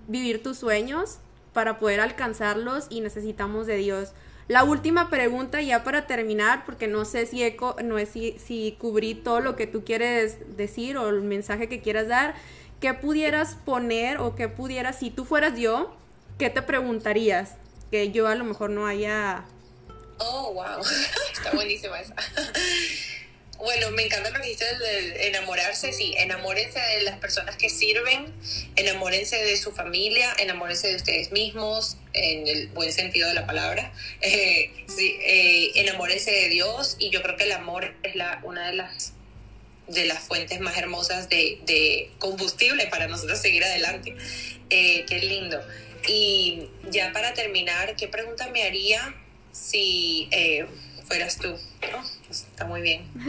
vivir 0.08 0.41
tus 0.41 0.58
sueños, 0.58 1.20
para 1.53 1.80
poder 1.80 1.99
alcanzarlos 2.01 2.86
y 2.89 3.01
necesitamos 3.01 3.66
de 3.66 3.78
Dios. 3.78 4.12
La 4.47 4.64
última 4.64 5.10
pregunta 5.10 5.60
ya 5.60 5.84
para 5.84 6.05
terminar, 6.05 6.66
porque 6.66 6.88
no 6.88 7.03
sé 7.03 7.26
si, 7.26 7.43
eco, 7.43 7.76
no 7.84 7.97
es 7.97 8.10
si, 8.10 8.38
si 8.38 8.78
cubrí 8.80 9.16
todo 9.16 9.39
lo 9.39 9.55
que 9.55 9.66
tú 9.66 9.84
quieres 9.84 10.38
decir 10.55 10.97
o 10.97 11.10
el 11.10 11.22
mensaje 11.22 11.68
que 11.68 11.82
quieras 11.82 12.08
dar, 12.08 12.36
¿qué 12.80 12.93
pudieras 12.93 13.55
poner 13.55 14.20
o 14.20 14.36
qué 14.36 14.47
pudieras, 14.47 14.99
si 14.99 15.10
tú 15.10 15.26
fueras 15.26 15.60
yo, 15.60 15.95
qué 16.38 16.51
te 16.51 16.62
preguntarías? 16.62 17.55
Que 17.89 18.12
yo 18.12 18.28
a 18.28 18.36
lo 18.36 18.43
mejor 18.43 18.70
no 18.70 18.86
haya... 18.86 19.43
Oh, 20.20 20.53
wow, 20.53 20.80
está 21.34 21.51
buenísima 21.53 21.99
esa. 21.99 22.14
Bueno, 23.58 23.91
me 23.91 24.03
encanta 24.03 24.30
lo 24.30 24.39
que 24.39 24.43
dijiste 24.43 24.66
de 24.78 25.28
enamorarse, 25.28 25.93
sí, 25.93 26.14
enamórense 26.18 26.80
de 26.80 27.01
las 27.03 27.18
personas 27.18 27.58
que 27.58 27.70
sirven, 27.70 28.34
enamórense 28.76 29.38
de 29.38 29.58
su 29.58 29.72
familia, 29.72 30.34
enamórense 30.39 30.89
de 30.89 30.95
ustedes 30.95 31.32
mismos, 31.32 31.97
en 32.14 32.47
el 32.47 32.68
buen 32.70 32.91
sentido 32.91 33.28
de 33.28 33.34
la 33.36 33.45
palabra, 33.45 33.93
eh, 34.22 34.72
sí, 34.88 35.18
eh, 35.22 35.72
enamórense 35.76 36.32
de 36.32 36.49
Dios 36.49 36.95
y 36.99 37.10
yo 37.10 37.22
creo 37.22 37.36
que 37.36 37.45
el 37.45 37.51
amor 37.51 37.95
es 38.03 38.16
la, 38.16 38.39
una 38.43 38.68
de 38.68 38.74
las 38.74 39.14
de 39.88 40.05
las 40.05 40.20
fuentes 40.20 40.60
más 40.60 40.78
hermosas 40.78 41.30
de, 41.30 42.12
combustible 42.20 42.88
para 42.88 43.08
nosotros 43.08 43.39
seguir 43.39 43.64
adelante. 43.64 44.16
Eh, 44.70 45.05
qué 45.08 45.20
lindo. 45.20 45.62
Y 46.08 46.70
ya 46.91 47.12
para 47.14 47.34
terminar, 47.34 47.95
¿qué 47.95 48.08
pregunta 48.08 48.47
me 48.47 48.64
haría 48.64 49.16
si 49.51 50.28
eh, 50.32 50.66
fueras 51.08 51.38
tú? 51.38 51.58
Pues, 52.28 52.47
está 52.58 52.66
muy 52.66 52.82
bien. 52.82 53.05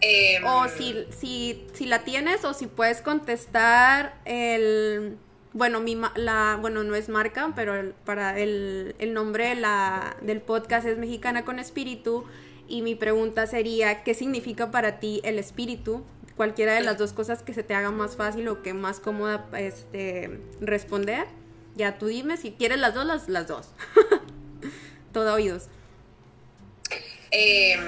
Em, 0.00 0.44
o 0.44 0.68
si, 0.68 1.06
si, 1.10 1.66
si 1.72 1.84
la 1.86 2.04
tienes 2.04 2.44
o 2.44 2.54
si 2.54 2.68
puedes 2.68 3.02
contestar 3.02 4.14
el... 4.26 5.16
Bueno, 5.52 5.80
mi, 5.80 6.00
la, 6.14 6.56
bueno, 6.60 6.84
no 6.84 6.94
es 6.94 7.08
marca, 7.08 7.52
pero 7.56 7.92
para 8.04 8.38
el, 8.38 8.94
el 9.00 9.12
nombre 9.12 9.56
la, 9.56 10.16
del 10.22 10.40
podcast 10.40 10.86
es 10.86 10.98
Mexicana 10.98 11.44
con 11.44 11.58
Espíritu. 11.58 12.24
Y 12.68 12.82
mi 12.82 12.94
pregunta 12.94 13.48
sería, 13.48 14.04
¿qué 14.04 14.14
significa 14.14 14.70
para 14.70 15.00
ti 15.00 15.20
el 15.24 15.36
espíritu? 15.36 16.04
Cualquiera 16.36 16.74
de 16.74 16.82
las 16.82 16.96
dos 16.96 17.12
cosas 17.12 17.42
que 17.42 17.52
se 17.52 17.64
te 17.64 17.74
haga 17.74 17.90
más 17.90 18.14
fácil 18.14 18.46
o 18.46 18.62
que 18.62 18.74
más 18.74 19.00
cómoda 19.00 19.48
este, 19.58 20.40
responder. 20.60 21.26
Ya 21.74 21.98
tú 21.98 22.06
dime, 22.06 22.36
si 22.36 22.52
quieres 22.52 22.78
las 22.78 22.94
dos, 22.94 23.04
las, 23.04 23.28
las 23.28 23.48
dos. 23.48 23.70
Todo 25.12 25.34
oídos. 25.34 25.68
Em, 27.30 27.80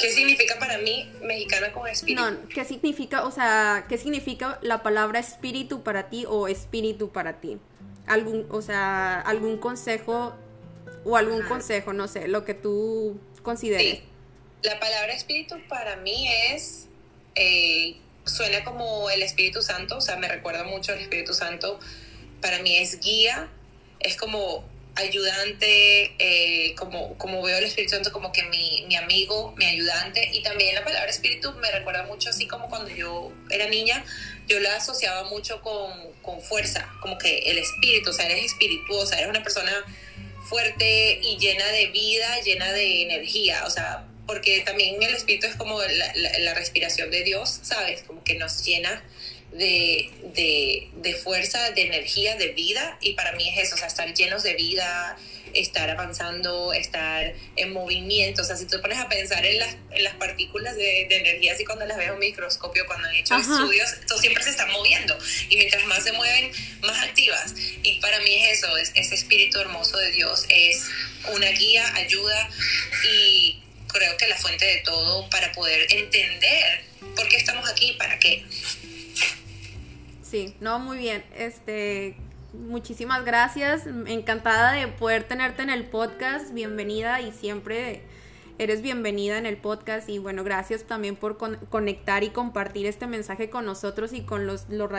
¿Qué 0.00 0.12
significa 0.12 0.58
para 0.58 0.78
mí 0.78 1.10
mexicana 1.22 1.72
con 1.72 1.88
espíritu? 1.88 2.22
No, 2.22 2.48
¿qué 2.48 2.64
significa, 2.64 3.24
o 3.24 3.30
sea, 3.30 3.86
qué 3.88 3.98
significa 3.98 4.58
la 4.62 4.82
palabra 4.82 5.18
espíritu 5.18 5.82
para 5.82 6.08
ti 6.08 6.24
o 6.28 6.48
espíritu 6.48 7.10
para 7.10 7.40
ti? 7.40 7.58
Algún, 8.06 8.46
o 8.50 8.62
sea, 8.62 9.20
algún 9.20 9.58
consejo 9.58 10.34
o 11.04 11.16
algún 11.16 11.42
consejo, 11.42 11.92
no 11.92 12.06
sé, 12.08 12.28
lo 12.28 12.44
que 12.44 12.54
tú 12.54 13.18
consideres. 13.42 14.00
La 14.62 14.78
palabra 14.78 15.12
espíritu 15.12 15.56
para 15.68 15.96
mí 15.96 16.28
es, 16.52 16.88
eh, 17.34 17.96
suena 18.24 18.64
como 18.64 19.10
el 19.10 19.22
Espíritu 19.22 19.62
Santo, 19.62 19.98
o 19.98 20.00
sea, 20.00 20.16
me 20.16 20.28
recuerda 20.28 20.64
mucho 20.64 20.92
al 20.92 20.98
Espíritu 20.98 21.32
Santo. 21.32 21.78
Para 22.40 22.60
mí 22.60 22.76
es 22.76 23.00
guía, 23.00 23.48
es 24.00 24.16
como 24.16 24.64
ayudante, 24.96 26.14
eh, 26.18 26.74
como, 26.74 27.16
como 27.18 27.42
veo 27.42 27.58
el 27.58 27.64
Espíritu 27.64 27.94
Santo 27.94 28.12
como 28.12 28.32
que 28.32 28.42
mi, 28.44 28.84
mi, 28.88 28.96
amigo, 28.96 29.54
mi 29.56 29.66
ayudante. 29.66 30.30
Y 30.32 30.42
también 30.42 30.74
la 30.74 30.84
palabra 30.84 31.10
espíritu 31.10 31.52
me 31.54 31.70
recuerda 31.70 32.02
mucho 32.04 32.30
así 32.30 32.46
como 32.46 32.68
cuando 32.68 32.90
yo 32.90 33.32
era 33.50 33.68
niña, 33.68 34.04
yo 34.48 34.58
la 34.60 34.76
asociaba 34.76 35.28
mucho 35.28 35.60
con, 35.60 35.92
con 36.22 36.40
fuerza, 36.40 36.88
como 37.00 37.18
que 37.18 37.38
el 37.50 37.58
espíritu, 37.58 38.10
o 38.10 38.12
sea, 38.12 38.26
eres 38.26 38.46
espirituosa, 38.46 39.16
eres 39.16 39.28
una 39.28 39.42
persona 39.42 39.72
fuerte 40.48 41.18
y 41.22 41.36
llena 41.38 41.66
de 41.66 41.88
vida, 41.88 42.40
llena 42.40 42.72
de 42.72 43.02
energía, 43.02 43.64
o 43.66 43.70
sea, 43.70 44.06
porque 44.26 44.60
también 44.60 45.02
el 45.02 45.14
espíritu 45.14 45.46
es 45.46 45.56
como 45.56 45.80
la, 45.80 46.54
respiración 46.54 47.10
de 47.10 47.22
Dios, 47.22 47.60
¿sabes? 47.62 48.02
Como 48.02 48.24
que 48.24 48.34
nos 48.34 48.64
llena 48.64 49.02
de, 49.56 50.10
de, 50.34 50.88
de, 50.96 51.14
fuerza, 51.14 51.70
de 51.70 51.82
energía, 51.82 52.36
de 52.36 52.48
vida, 52.48 52.98
y 53.00 53.14
para 53.14 53.32
mí 53.32 53.48
es 53.48 53.66
eso, 53.66 53.74
o 53.74 53.78
sea, 53.78 53.88
estar 53.88 54.12
llenos 54.14 54.42
de 54.42 54.54
vida, 54.54 55.16
estar 55.54 55.88
avanzando, 55.90 56.72
estar 56.72 57.32
en 57.56 57.72
movimiento. 57.72 58.42
O 58.42 58.44
sea, 58.44 58.56
si 58.56 58.66
tú 58.66 58.80
pones 58.80 58.98
a 58.98 59.08
pensar 59.08 59.44
en 59.44 59.58
las, 59.58 59.76
en 59.90 60.04
las 60.04 60.14
partículas 60.14 60.76
de, 60.76 61.06
de 61.08 61.16
energía, 61.16 61.52
así 61.52 61.64
cuando 61.64 61.86
las 61.86 61.96
veo 61.96 62.14
en 62.14 62.18
microscopio, 62.18 62.84
cuando 62.86 63.08
han 63.08 63.14
hecho 63.14 63.36
estudios, 63.36 63.92
esto 63.92 64.18
siempre 64.18 64.42
se 64.42 64.50
están 64.50 64.70
moviendo. 64.70 65.16
Y 65.48 65.56
mientras 65.56 65.84
más 65.86 66.04
se 66.04 66.12
mueven, 66.12 66.50
más 66.82 67.02
activas. 67.02 67.54
Y 67.82 68.00
para 68.00 68.18
mí 68.20 68.34
es 68.34 68.58
eso, 68.58 68.76
es, 68.76 68.92
ese 68.94 69.14
espíritu 69.14 69.58
hermoso 69.58 69.96
de 69.98 70.12
Dios 70.12 70.44
es 70.48 70.84
una 71.32 71.48
guía, 71.50 71.94
ayuda 71.94 72.48
y 73.04 73.62
creo 73.88 74.16
que 74.16 74.26
la 74.28 74.36
fuente 74.36 74.66
de 74.66 74.78
todo 74.78 75.28
para 75.30 75.52
poder 75.52 75.86
entender 75.90 76.84
por 77.14 77.28
qué 77.28 77.36
estamos 77.36 77.68
aquí, 77.68 77.92
para 77.94 78.18
qué. 78.18 78.44
Sí, 80.28 80.56
no, 80.60 80.80
muy 80.80 80.98
bien. 80.98 81.24
Este, 81.36 82.16
muchísimas 82.52 83.24
gracias. 83.24 83.86
Encantada 83.86 84.72
de 84.72 84.88
poder 84.88 85.22
tenerte 85.22 85.62
en 85.62 85.70
el 85.70 85.84
podcast. 85.84 86.52
Bienvenida 86.52 87.20
y 87.20 87.30
siempre 87.30 88.02
eres 88.58 88.82
bienvenida 88.82 89.38
en 89.38 89.46
el 89.46 89.56
podcast. 89.56 90.08
Y 90.08 90.18
bueno, 90.18 90.42
gracias 90.42 90.82
también 90.82 91.14
por 91.14 91.36
conectar 91.68 92.24
y 92.24 92.30
compartir 92.30 92.86
este 92.86 93.06
mensaje 93.06 93.50
con 93.50 93.66
nosotros 93.66 94.12
y 94.12 94.22
con 94.22 94.48
los, 94.48 94.68
los 94.68 94.90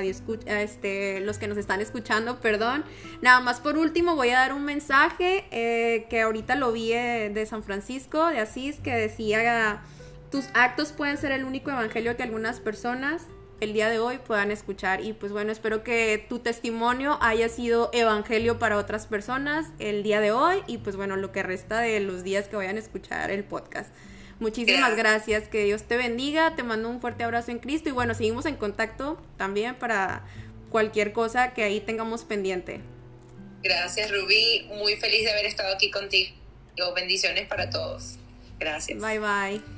este, 0.45 1.19
los 1.19 1.38
que 1.38 1.49
nos 1.49 1.57
están 1.57 1.82
escuchando, 1.82 2.39
perdón. 2.39 2.86
Nada 3.21 3.41
más 3.41 3.59
por 3.59 3.78
último 3.78 4.15
voy 4.15 4.30
a 4.30 4.36
dar 4.36 4.53
un 4.53 4.63
mensaje 4.63 5.43
eh, 5.51 6.07
que 6.09 6.21
ahorita 6.21 6.55
lo 6.55 6.71
vi 6.71 6.93
eh, 6.93 7.32
de 7.34 7.45
San 7.45 7.63
Francisco, 7.63 8.28
de 8.28 8.39
Asís, 8.39 8.80
que 8.80 8.95
decía, 8.95 9.84
tus 10.32 10.45
actos 10.53 10.93
pueden 10.93 11.17
ser 11.17 11.34
el 11.34 11.43
único 11.43 11.69
evangelio 11.69 12.15
que 12.15 12.23
algunas 12.23 12.61
personas 12.61 13.25
el 13.60 13.74
día 13.74 13.89
de 13.89 13.99
hoy 13.99 14.18
puedan 14.20 14.51
escuchar. 14.51 15.01
Y 15.01 15.14
pues 15.14 15.32
bueno, 15.32 15.51
espero 15.51 15.84
que 15.84 16.26
tu 16.30 16.39
testimonio 16.39 17.18
haya 17.22 17.49
sido 17.49 17.89
evangelio 17.93 18.60
para 18.60 18.78
otras 18.78 19.08
personas 19.08 19.68
el 19.80 20.03
día 20.03 20.20
de 20.20 20.32
hoy 20.32 20.62
y 20.68 20.78
pues 20.78 20.95
bueno, 20.95 21.16
lo 21.16 21.32
que 21.32 21.43
resta 21.43 21.80
de 21.80 21.99
los 21.99 22.24
días 22.24 22.47
que 22.47 22.55
vayan 22.55 22.76
a 22.78 22.80
escuchar 22.80 23.32
el 23.32 23.43
podcast. 23.43 23.89
Muchísimas 24.39 24.95
gracias, 24.95 25.47
que 25.47 25.64
Dios 25.64 25.84
te 25.84 25.97
bendiga, 25.97 26.55
te 26.55 26.62
mando 26.62 26.89
un 26.89 27.01
fuerte 27.01 27.24
abrazo 27.24 27.49
en 27.49 27.58
Cristo 27.58 27.89
y 27.89 27.91
bueno, 27.91 28.14
seguimos 28.14 28.45
en 28.45 28.55
contacto 28.55 29.20
también 29.36 29.76
para 29.76 30.24
cualquier 30.70 31.12
cosa 31.12 31.53
que 31.53 31.64
ahí 31.64 31.80
tengamos 31.80 32.24
pendiente. 32.24 32.82
Gracias 33.64 34.12
Rubí, 34.12 34.68
muy 34.76 34.95
feliz 34.97 35.24
de 35.24 35.32
haber 35.32 35.47
estado 35.47 35.74
aquí 35.74 35.89
contigo. 35.89 36.34
Bendiciones 36.95 37.47
para 37.47 37.72
todos. 37.72 38.18
Gracias. 38.60 38.99
Bye 39.01 39.20
bye. 39.20 39.76